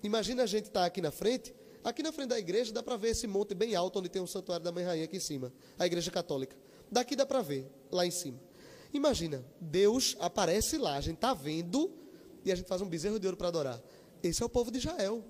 Imagina 0.02 0.44
a 0.44 0.46
gente 0.46 0.66
estar 0.66 0.82
tá 0.82 0.86
aqui 0.86 1.02
na 1.02 1.12
frente, 1.12 1.54
aqui 1.84 2.02
na 2.02 2.12
frente 2.12 2.30
da 2.30 2.40
igreja 2.40 2.72
dá 2.72 2.82
para 2.82 2.98
ver 2.98 3.10
esse 3.10 3.28
monte 3.28 3.54
bem 3.54 3.76
alto 3.76 4.00
onde 4.00 4.10
tem 4.10 4.22
o 4.22 4.28
santuário 4.28 4.64
da 4.64 4.72
Mãe 4.72 4.84
Rainha 4.84 5.06
aqui 5.06 5.18
em 5.18 5.20
cima, 5.20 5.54
a 5.78 5.86
igreja 5.86 6.10
católica. 6.10 6.58
Daqui 6.92 7.16
dá 7.16 7.26
para 7.26 7.42
ver, 7.42 7.70
lá 7.92 8.06
em 8.06 8.12
cima. 8.12 8.40
Imagina, 8.94 9.46
Deus 9.60 10.16
aparece 10.20 10.78
lá, 10.78 10.96
a 10.96 11.02
gente 11.02 11.16
está 11.16 11.34
vendo 11.34 11.92
e 12.46 12.52
a 12.52 12.56
gente 12.56 12.68
faz 12.68 12.82
um 12.82 12.88
bezerro 12.88 13.20
de 13.20 13.28
ouro 13.28 13.38
para 13.38 13.50
adorar. 13.50 13.82
Esse 14.22 14.42
é 14.42 14.46
o 14.46 14.50
povo 14.50 14.72
de 14.72 14.78
Israel. 14.78 15.24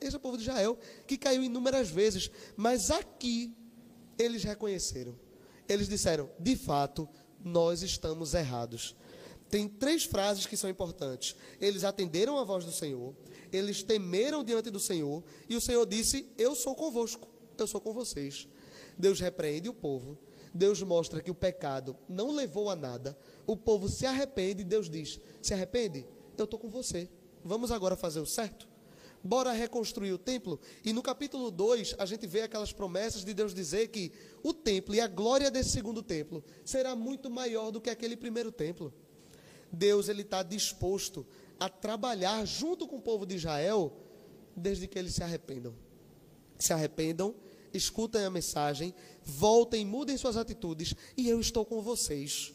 Esse 0.00 0.14
é 0.14 0.18
o 0.18 0.20
povo 0.20 0.36
de 0.36 0.44
Israel 0.44 0.78
que 1.06 1.18
caiu 1.18 1.42
inúmeras 1.42 1.88
vezes, 1.88 2.30
mas 2.56 2.90
aqui 2.90 3.52
eles 4.18 4.44
reconheceram 4.44 5.14
eles 5.68 5.88
disseram: 5.88 6.30
de 6.38 6.56
fato, 6.56 7.08
nós 7.44 7.82
estamos 7.82 8.34
errados. 8.34 8.96
Tem 9.48 9.66
três 9.66 10.04
frases 10.04 10.46
que 10.46 10.56
são 10.56 10.68
importantes. 10.68 11.34
Eles 11.60 11.84
atenderam 11.84 12.38
a 12.38 12.44
voz 12.44 12.64
do 12.64 12.72
Senhor, 12.72 13.14
eles 13.50 13.82
temeram 13.82 14.44
diante 14.44 14.70
do 14.70 14.78
Senhor, 14.78 15.24
e 15.48 15.56
o 15.56 15.60
Senhor 15.60 15.86
disse: 15.86 16.30
Eu 16.36 16.54
sou 16.54 16.74
convosco, 16.74 17.28
eu 17.56 17.66
sou 17.66 17.80
com 17.80 17.92
vocês. 17.92 18.46
Deus 18.96 19.20
repreende 19.20 19.68
o 19.68 19.74
povo, 19.74 20.18
Deus 20.52 20.82
mostra 20.82 21.22
que 21.22 21.30
o 21.30 21.34
pecado 21.34 21.96
não 22.08 22.30
levou 22.32 22.68
a 22.68 22.76
nada, 22.76 23.16
o 23.46 23.56
povo 23.56 23.88
se 23.88 24.04
arrepende, 24.04 24.62
e 24.62 24.64
Deus 24.64 24.90
diz: 24.90 25.20
Se 25.40 25.54
arrepende? 25.54 26.06
Eu 26.36 26.44
estou 26.44 26.58
com 26.58 26.68
você. 26.68 27.08
Vamos 27.42 27.70
agora 27.72 27.96
fazer 27.96 28.20
o 28.20 28.26
certo? 28.26 28.67
Bora 29.22 29.52
reconstruir 29.52 30.12
o 30.12 30.18
templo. 30.18 30.60
E 30.84 30.92
no 30.92 31.02
capítulo 31.02 31.50
2, 31.50 31.96
a 31.98 32.06
gente 32.06 32.26
vê 32.26 32.42
aquelas 32.42 32.72
promessas 32.72 33.24
de 33.24 33.34
Deus 33.34 33.54
dizer 33.54 33.88
que 33.88 34.12
o 34.42 34.52
templo 34.52 34.94
e 34.94 35.00
a 35.00 35.06
glória 35.06 35.50
desse 35.50 35.70
segundo 35.70 36.02
templo 36.02 36.42
será 36.64 36.94
muito 36.94 37.30
maior 37.30 37.70
do 37.70 37.80
que 37.80 37.90
aquele 37.90 38.16
primeiro 38.16 38.52
templo. 38.52 38.92
Deus 39.72 40.08
ele 40.08 40.22
está 40.22 40.42
disposto 40.42 41.26
a 41.58 41.68
trabalhar 41.68 42.44
junto 42.46 42.86
com 42.86 42.96
o 42.96 43.02
povo 43.02 43.26
de 43.26 43.34
Israel 43.34 43.92
desde 44.56 44.86
que 44.86 44.98
eles 44.98 45.14
se 45.14 45.22
arrependam. 45.22 45.74
Se 46.58 46.72
arrependam, 46.72 47.34
escutem 47.72 48.24
a 48.24 48.30
mensagem, 48.30 48.94
voltem, 49.22 49.84
mudem 49.84 50.16
suas 50.16 50.36
atitudes 50.36 50.94
e 51.16 51.28
eu 51.28 51.40
estou 51.40 51.64
com 51.64 51.82
vocês. 51.82 52.54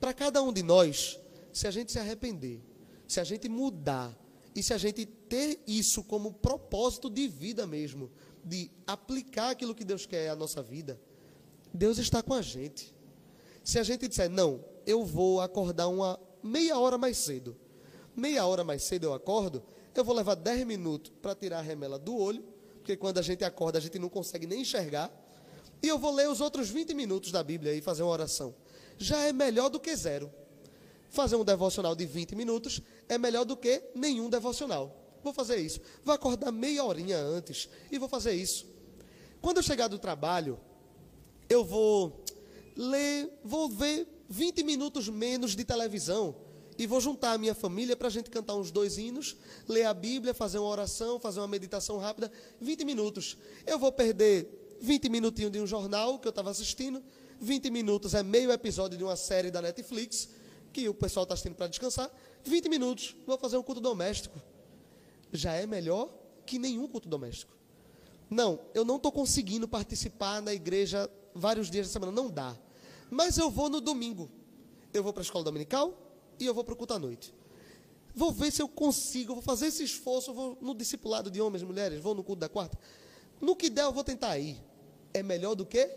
Para 0.00 0.12
cada 0.12 0.42
um 0.42 0.52
de 0.52 0.62
nós, 0.62 1.18
se 1.52 1.66
a 1.66 1.70
gente 1.70 1.92
se 1.92 1.98
arrepender, 1.98 2.60
se 3.06 3.20
a 3.20 3.24
gente 3.24 3.48
mudar, 3.48 4.16
e 4.54 4.62
se 4.62 4.74
a 4.74 4.78
gente 4.78 5.06
ter 5.06 5.62
isso 5.66 6.04
como 6.04 6.32
propósito 6.32 7.08
de 7.08 7.26
vida 7.26 7.66
mesmo, 7.66 8.10
de 8.44 8.70
aplicar 8.86 9.50
aquilo 9.50 9.74
que 9.74 9.84
Deus 9.84 10.04
quer 10.04 10.28
à 10.28 10.36
nossa 10.36 10.62
vida, 10.62 11.00
Deus 11.72 11.98
está 11.98 12.22
com 12.22 12.34
a 12.34 12.42
gente. 12.42 12.94
Se 13.64 13.78
a 13.78 13.82
gente 13.82 14.08
disser, 14.08 14.28
não, 14.28 14.62
eu 14.86 15.04
vou 15.04 15.40
acordar 15.40 15.88
uma 15.88 16.18
meia 16.42 16.78
hora 16.78 16.98
mais 16.98 17.16
cedo, 17.16 17.56
meia 18.14 18.44
hora 18.44 18.64
mais 18.64 18.82
cedo 18.82 19.04
eu 19.04 19.14
acordo, 19.14 19.62
eu 19.94 20.04
vou 20.04 20.14
levar 20.14 20.34
10 20.34 20.66
minutos 20.66 21.12
para 21.22 21.34
tirar 21.34 21.58
a 21.58 21.62
remela 21.62 21.98
do 21.98 22.16
olho, 22.16 22.44
porque 22.76 22.96
quando 22.96 23.18
a 23.18 23.22
gente 23.22 23.44
acorda 23.44 23.78
a 23.78 23.80
gente 23.80 23.98
não 23.98 24.08
consegue 24.08 24.46
nem 24.46 24.62
enxergar, 24.62 25.10
e 25.82 25.88
eu 25.88 25.98
vou 25.98 26.14
ler 26.14 26.28
os 26.28 26.40
outros 26.40 26.68
20 26.68 26.94
minutos 26.94 27.32
da 27.32 27.42
Bíblia 27.42 27.74
e 27.74 27.80
fazer 27.80 28.02
uma 28.02 28.12
oração. 28.12 28.54
Já 28.98 29.18
é 29.22 29.32
melhor 29.32 29.68
do 29.68 29.80
que 29.80 29.94
zero. 29.96 30.32
Fazer 31.12 31.36
um 31.36 31.44
devocional 31.44 31.94
de 31.94 32.06
20 32.06 32.34
minutos 32.34 32.80
é 33.06 33.18
melhor 33.18 33.44
do 33.44 33.54
que 33.54 33.82
nenhum 33.94 34.30
devocional. 34.30 34.96
Vou 35.22 35.30
fazer 35.30 35.56
isso. 35.58 35.78
Vou 36.02 36.14
acordar 36.14 36.50
meia 36.50 36.82
horinha 36.82 37.18
antes 37.18 37.68
e 37.90 37.98
vou 37.98 38.08
fazer 38.08 38.32
isso. 38.32 38.66
Quando 39.42 39.58
eu 39.58 39.62
chegar 39.62 39.88
do 39.88 39.98
trabalho, 39.98 40.58
eu 41.50 41.62
vou 41.62 42.24
ler, 42.74 43.30
vou 43.44 43.68
ver 43.68 44.08
20 44.30 44.64
minutos 44.64 45.06
menos 45.10 45.54
de 45.54 45.66
televisão 45.66 46.34
e 46.78 46.86
vou 46.86 46.98
juntar 46.98 47.32
a 47.32 47.38
minha 47.38 47.54
família 47.54 47.94
para 47.94 48.08
a 48.08 48.10
gente 48.10 48.30
cantar 48.30 48.54
uns 48.54 48.70
dois 48.70 48.96
hinos, 48.96 49.36
ler 49.68 49.84
a 49.84 49.92
Bíblia, 49.92 50.32
fazer 50.32 50.60
uma 50.60 50.70
oração, 50.70 51.20
fazer 51.20 51.40
uma 51.40 51.48
meditação 51.48 51.98
rápida, 51.98 52.32
20 52.58 52.86
minutos. 52.86 53.36
Eu 53.66 53.78
vou 53.78 53.92
perder 53.92 54.78
20 54.80 55.10
minutinhos 55.10 55.52
de 55.52 55.60
um 55.60 55.66
jornal 55.66 56.18
que 56.18 56.26
eu 56.26 56.30
estava 56.30 56.50
assistindo, 56.50 57.02
20 57.38 57.70
minutos 57.70 58.14
é 58.14 58.22
meio 58.22 58.50
episódio 58.50 58.96
de 58.96 59.04
uma 59.04 59.16
série 59.16 59.50
da 59.50 59.60
Netflix, 59.60 60.28
que 60.72 60.88
o 60.88 60.94
pessoal 60.94 61.24
está 61.24 61.34
assistindo 61.34 61.54
para 61.54 61.68
descansar, 61.68 62.10
20 62.44 62.68
minutos, 62.68 63.14
vou 63.26 63.38
fazer 63.38 63.56
um 63.56 63.62
culto 63.62 63.80
doméstico. 63.80 64.40
Já 65.32 65.54
é 65.54 65.66
melhor 65.66 66.12
que 66.44 66.58
nenhum 66.58 66.88
culto 66.88 67.08
doméstico. 67.08 67.52
Não, 68.28 68.58
eu 68.74 68.84
não 68.84 68.96
estou 68.96 69.12
conseguindo 69.12 69.68
participar 69.68 70.40
na 70.40 70.54
igreja 70.54 71.08
vários 71.34 71.70
dias 71.70 71.86
da 71.86 71.92
semana, 71.92 72.10
não 72.10 72.30
dá. 72.30 72.56
Mas 73.10 73.36
eu 73.36 73.50
vou 73.50 73.68
no 73.68 73.80
domingo. 73.80 74.30
Eu 74.92 75.02
vou 75.02 75.12
para 75.12 75.20
a 75.20 75.24
escola 75.24 75.44
dominical 75.44 75.94
e 76.40 76.46
eu 76.46 76.54
vou 76.54 76.64
para 76.64 76.74
o 76.74 76.76
culto 76.76 76.94
à 76.94 76.98
noite. 76.98 77.34
Vou 78.14 78.32
ver 78.32 78.50
se 78.50 78.60
eu 78.60 78.68
consigo, 78.68 79.34
vou 79.34 79.42
fazer 79.42 79.66
esse 79.66 79.84
esforço, 79.84 80.34
vou 80.34 80.58
no 80.60 80.74
discipulado 80.74 81.30
de 81.30 81.40
homens 81.40 81.62
e 81.62 81.64
mulheres, 81.64 82.00
vou 82.00 82.14
no 82.14 82.24
culto 82.24 82.40
da 82.40 82.48
quarta. 82.48 82.78
No 83.40 83.56
que 83.56 83.70
der, 83.70 83.84
eu 83.84 83.92
vou 83.92 84.04
tentar 84.04 84.38
ir. 84.38 84.56
É 85.14 85.22
melhor 85.22 85.54
do 85.54 85.64
que 85.64 85.90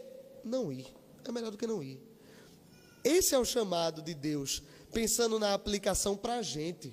não 0.44 0.72
ir. 0.72 0.88
É 1.24 1.32
melhor 1.32 1.52
do 1.52 1.58
que 1.58 1.68
não 1.68 1.82
ir. 1.84 2.02
Esse 3.06 3.36
é 3.36 3.40
o 3.40 3.46
chamado 3.46 4.02
de 4.02 4.16
Deus, 4.16 4.64
pensando 4.92 5.38
na 5.38 5.54
aplicação 5.54 6.18
para 6.18 6.38
a 6.38 6.42
gente. 6.42 6.92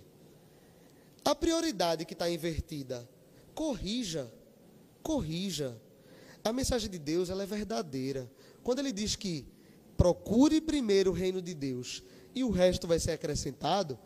A 1.24 1.34
prioridade 1.34 2.04
que 2.04 2.12
está 2.12 2.28
invertida, 2.28 3.08
corrija, 3.54 4.30
corrija. 5.02 5.80
A 6.44 6.52
mensagem 6.52 6.90
de 6.90 6.98
Deus 6.98 7.30
ela 7.30 7.44
é 7.44 7.46
verdadeira. 7.46 8.30
Quando 8.62 8.80
ele 8.80 8.92
diz 8.92 9.16
que 9.16 9.46
procure 9.96 10.60
primeiro 10.60 11.12
o 11.12 11.14
reino 11.14 11.40
de 11.40 11.54
Deus 11.54 12.02
e 12.34 12.44
o 12.44 12.50
resto 12.50 12.86
vai 12.86 12.98
ser 12.98 13.12
acrescentado, 13.12 13.98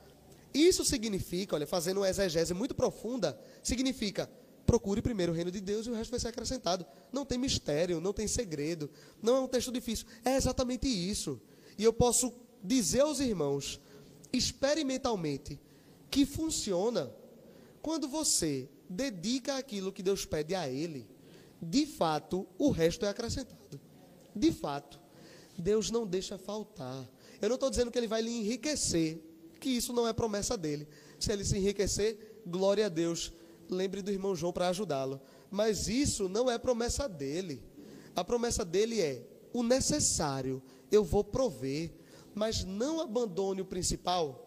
isso 0.55 0.85
significa, 0.85 1.57
olha, 1.57 1.67
fazendo 1.67 1.99
uma 1.99 2.09
exegese 2.09 2.55
muito 2.55 2.75
profunda, 2.75 3.37
significa 3.65 4.31
procure 4.65 5.03
primeiro 5.03 5.33
o 5.33 5.35
reino 5.35 5.51
de 5.51 5.61
Deus 5.61 5.87
e 5.87 5.91
o 5.91 5.95
resto 5.95 6.11
vai 6.13 6.21
ser 6.21 6.29
acrescentado. 6.29 6.87
Não 7.13 7.25
tem 7.27 7.37
mistério, 7.37 8.01
não 8.01 8.13
tem 8.13 8.29
segredo, 8.29 8.89
não 9.21 9.37
é 9.37 9.41
um 9.41 9.49
texto 9.49 9.73
difícil. 9.73 10.07
É 10.25 10.37
exatamente 10.37 10.87
isso. 10.87 11.41
E 11.79 11.85
eu 11.85 11.93
posso 11.93 12.33
dizer 12.63 13.01
aos 13.01 13.21
irmãos, 13.21 13.81
experimentalmente, 14.33 15.61
que 16.11 16.25
funciona 16.25 17.13
quando 17.83 18.09
você 18.09 18.69
dedica 18.89 19.57
aquilo 19.57 19.93
que 19.93 20.03
Deus 20.03 20.25
pede 20.25 20.55
a 20.55 20.69
Ele. 20.69 21.07
De 21.61 21.87
fato, 21.87 22.47
o 22.59 22.71
resto 22.71 23.05
é 23.05 23.09
acrescentado. 23.09 23.81
De 24.35 24.53
fato, 24.53 25.01
Deus 25.57 25.91
não 25.91 26.07
deixa 26.07 26.37
faltar. 26.37 27.09
Eu 27.41 27.49
não 27.49 27.57
estou 27.57 27.71
dizendo 27.71 27.91
que 27.91 27.99
Ele 27.99 28.07
vai 28.07 28.23
lhe 28.23 28.31
enriquecer, 28.31 29.23
que 29.61 29.71
isso 29.71 29.93
não 29.93 30.07
é 30.07 30.13
promessa 30.13 30.57
dele. 30.57 30.87
Se 31.19 31.33
ele 31.33 31.45
se 31.45 31.57
enriquecer, 31.57 32.41
glória 32.47 32.87
a 32.87 32.89
Deus. 32.89 33.33
Lembre 33.69 34.03
do 34.03 34.13
irmão 34.13 34.37
João 34.37 34.53
para 34.53 34.69
ajudá-lo. 34.69 35.21
Mas 35.51 35.89
isso 35.89 36.29
não 36.29 36.51
é 36.51 36.59
promessa 36.59 37.09
dele. 37.09 37.63
A 38.15 38.23
promessa 38.23 38.65
dele 38.65 39.01
é 39.01 39.23
o 39.53 39.63
necessário, 39.63 40.63
eu 40.91 41.05
vou 41.05 41.25
prover, 41.25 41.93
mas 42.35 42.65
não 42.65 43.01
abandone 43.01 43.61
o 43.61 43.67
principal. 43.67 44.43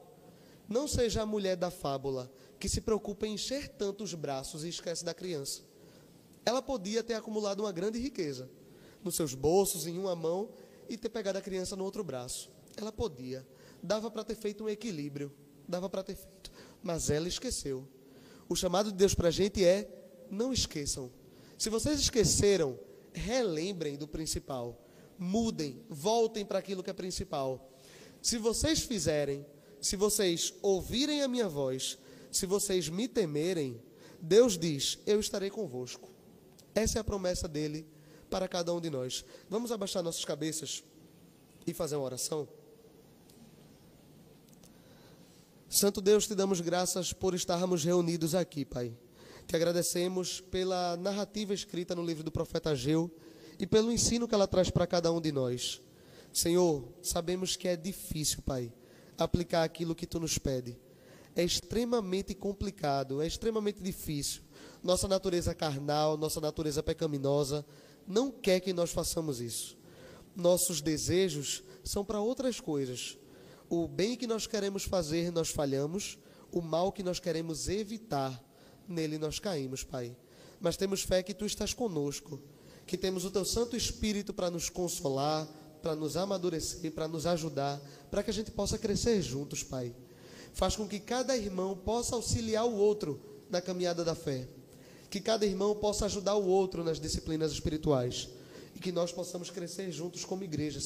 Não 0.68 0.88
seja 0.88 1.24
a 1.24 1.26
mulher 1.26 1.56
da 1.56 1.72
fábula 1.72 2.32
que 2.60 2.70
se 2.70 2.82
preocupa 2.82 3.26
em 3.26 3.34
encher 3.34 3.70
tanto 3.70 4.04
os 4.04 4.14
braços 4.14 4.64
e 4.64 4.70
esquece 4.70 5.04
da 5.04 5.14
criança. 5.14 5.62
Ela 6.46 6.62
podia 6.62 7.04
ter 7.04 7.14
acumulado 7.14 7.62
uma 7.62 7.72
grande 7.72 8.00
riqueza 8.00 8.50
nos 9.04 9.16
seus 9.16 9.34
bolsos, 9.34 9.88
em 9.88 9.98
uma 9.98 10.16
mão, 10.16 10.50
e 10.90 10.98
ter 10.98 11.10
pegado 11.10 11.38
a 11.38 11.42
criança 11.42 11.76
no 11.76 11.84
outro 11.84 12.04
braço. 12.04 12.50
Ela 12.76 12.92
podia. 12.92 13.48
Dava 13.82 14.12
para 14.12 14.24
ter 14.24 14.36
feito 14.36 14.64
um 14.64 14.70
equilíbrio. 14.70 15.32
Dava 15.68 15.90
para 15.90 16.04
ter 16.04 16.16
feito. 16.16 16.52
Mas 16.82 17.10
ela 17.10 17.28
esqueceu. 17.28 17.88
O 18.48 18.56
chamado 18.56 18.92
de 18.92 18.98
Deus 18.98 19.14
para 19.14 19.30
a 19.30 19.32
gente 19.32 19.64
é: 19.64 19.88
não 20.30 20.52
esqueçam. 20.52 21.12
Se 21.58 21.70
vocês 21.70 22.00
esqueceram, 22.00 22.80
relembrem 23.14 23.98
do 23.98 24.08
principal. 24.08 24.78
Mudem, 25.20 25.84
voltem 25.90 26.46
para 26.46 26.60
aquilo 26.60 26.82
que 26.82 26.90
é 26.90 26.94
principal. 26.94 27.70
Se 28.22 28.38
vocês 28.38 28.80
fizerem, 28.80 29.46
se 29.82 29.98
vocês 29.98 30.54
ouvirem 30.62 31.22
a 31.22 31.28
minha 31.28 31.50
voz, 31.50 31.98
se 32.32 32.46
vocês 32.46 32.88
me 32.88 33.06
temerem, 33.06 33.82
Deus 34.22 34.58
diz: 34.58 34.98
Eu 35.06 35.20
estarei 35.20 35.50
convosco. 35.50 36.10
Essa 36.74 37.00
é 37.00 37.02
a 37.02 37.04
promessa 37.04 37.50
dele 37.50 37.86
para 38.30 38.48
cada 38.48 38.74
um 38.74 38.80
de 38.80 38.90
nós. 38.90 39.26
Vamos 39.50 39.74
abaixar 39.74 40.02
nossas 40.02 40.24
cabeças 40.24 40.84
e 41.68 41.74
fazer 41.74 41.98
uma 41.98 42.06
oração? 42.06 42.48
Santo 45.68 46.00
Deus, 46.02 46.28
te 46.28 46.34
damos 46.34 46.62
graças 46.62 47.12
por 47.12 47.36
estarmos 47.36 47.84
reunidos 47.84 48.34
aqui, 48.34 48.64
Pai. 48.64 48.96
Te 49.46 49.56
agradecemos 49.56 50.40
pela 50.40 50.96
narrativa 50.96 51.54
escrita 51.54 51.94
no 51.94 52.06
livro 52.06 52.24
do 52.24 52.32
profeta 52.32 52.72
Ageu 52.72 53.12
e 53.60 53.68
pelo 53.68 53.92
ensino 53.92 54.28
que 54.28 54.34
ela 54.34 54.48
traz 54.48 54.70
para 54.70 54.88
cada 54.88 55.12
um 55.12 55.20
de 55.20 55.32
nós. 55.32 55.82
Senhor, 56.32 56.88
sabemos 57.02 57.56
que 57.56 57.68
é 57.68 57.76
difícil, 57.76 58.42
Pai, 58.42 58.72
aplicar 59.18 59.64
aquilo 59.64 59.94
que 59.94 60.08
tu 60.08 60.20
nos 60.20 60.38
pede. 60.38 60.78
É 61.36 61.44
extremamente 61.44 62.34
complicado, 62.34 63.22
é 63.22 63.28
extremamente 63.28 63.84
difícil. 63.84 64.42
Nossa 64.82 65.08
natureza 65.08 65.54
carnal, 65.54 66.18
nossa 66.18 66.40
natureza 66.40 66.82
pecaminosa 66.82 67.66
não 68.08 68.32
quer 68.32 68.60
que 68.60 68.74
nós 68.74 68.92
façamos 68.92 69.42
isso. 69.42 69.78
Nossos 70.36 70.82
desejos 70.82 71.64
são 71.84 72.04
para 72.06 72.22
outras 72.22 72.60
coisas. 72.60 73.18
O 73.70 73.88
bem 73.88 74.16
que 74.16 74.26
nós 74.26 74.48
queremos 74.48 74.84
fazer, 74.84 75.32
nós 75.32 75.50
falhamos. 75.50 76.18
O 76.52 76.62
mal 76.62 76.92
que 76.92 77.04
nós 77.04 77.20
queremos 77.20 77.68
evitar, 77.68 78.44
nele 78.88 79.18
nós 79.18 79.38
caímos, 79.38 79.84
Pai. 79.84 80.16
Mas 80.60 80.76
temos 80.76 81.04
fé 81.04 81.22
que 81.22 81.34
tu 81.34 81.46
estás 81.46 81.74
conosco, 81.74 82.42
que 82.90 82.98
temos 82.98 83.24
o 83.24 83.30
teu 83.30 83.46
Santo 83.46 83.78
Espírito 83.78 84.34
para 84.34 84.50
nos 84.50 84.68
consolar, 84.68 85.48
para 85.80 85.96
nos 85.96 86.18
amadurecer, 86.18 86.92
para 86.92 87.08
nos 87.08 87.28
ajudar, 87.28 87.80
para 88.10 88.24
que 88.24 88.32
a 88.32 88.34
gente 88.34 88.50
possa 88.50 88.80
crescer 88.80 89.22
juntos, 89.22 89.62
Pai. 89.62 89.94
Faz 90.56 90.76
com 90.76 90.88
que 90.88 91.00
cada 91.00 91.38
irmão 91.38 91.78
possa 91.78 92.16
auxiliar 92.16 92.66
o 92.66 92.74
outro 92.74 93.22
na 93.48 93.62
caminhada 93.62 94.04
da 94.04 94.16
fé. 94.16 94.48
Que 95.08 95.20
cada 95.20 95.46
irmão 95.46 95.76
possa 95.76 96.08
ajudar 96.08 96.34
o 96.34 96.48
outro 96.48 96.84
nas 96.84 97.00
disciplinas 97.00 97.52
espirituais. 97.52 98.28
E 98.76 98.80
que 98.80 98.92
nós 98.92 99.12
possamos 99.12 99.52
crescer 99.52 99.92
juntos 99.92 100.26
como 100.26 100.44
igreja. 100.44 100.80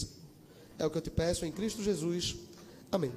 É 0.78 0.86
o 0.86 0.89
que 0.89 0.97
eu 0.97 1.01
te 1.01 1.10
peço 1.10 1.45
em 1.45 1.54
Cristo 1.54 1.82
Jesus. 1.82 2.36
Amém. 2.91 3.14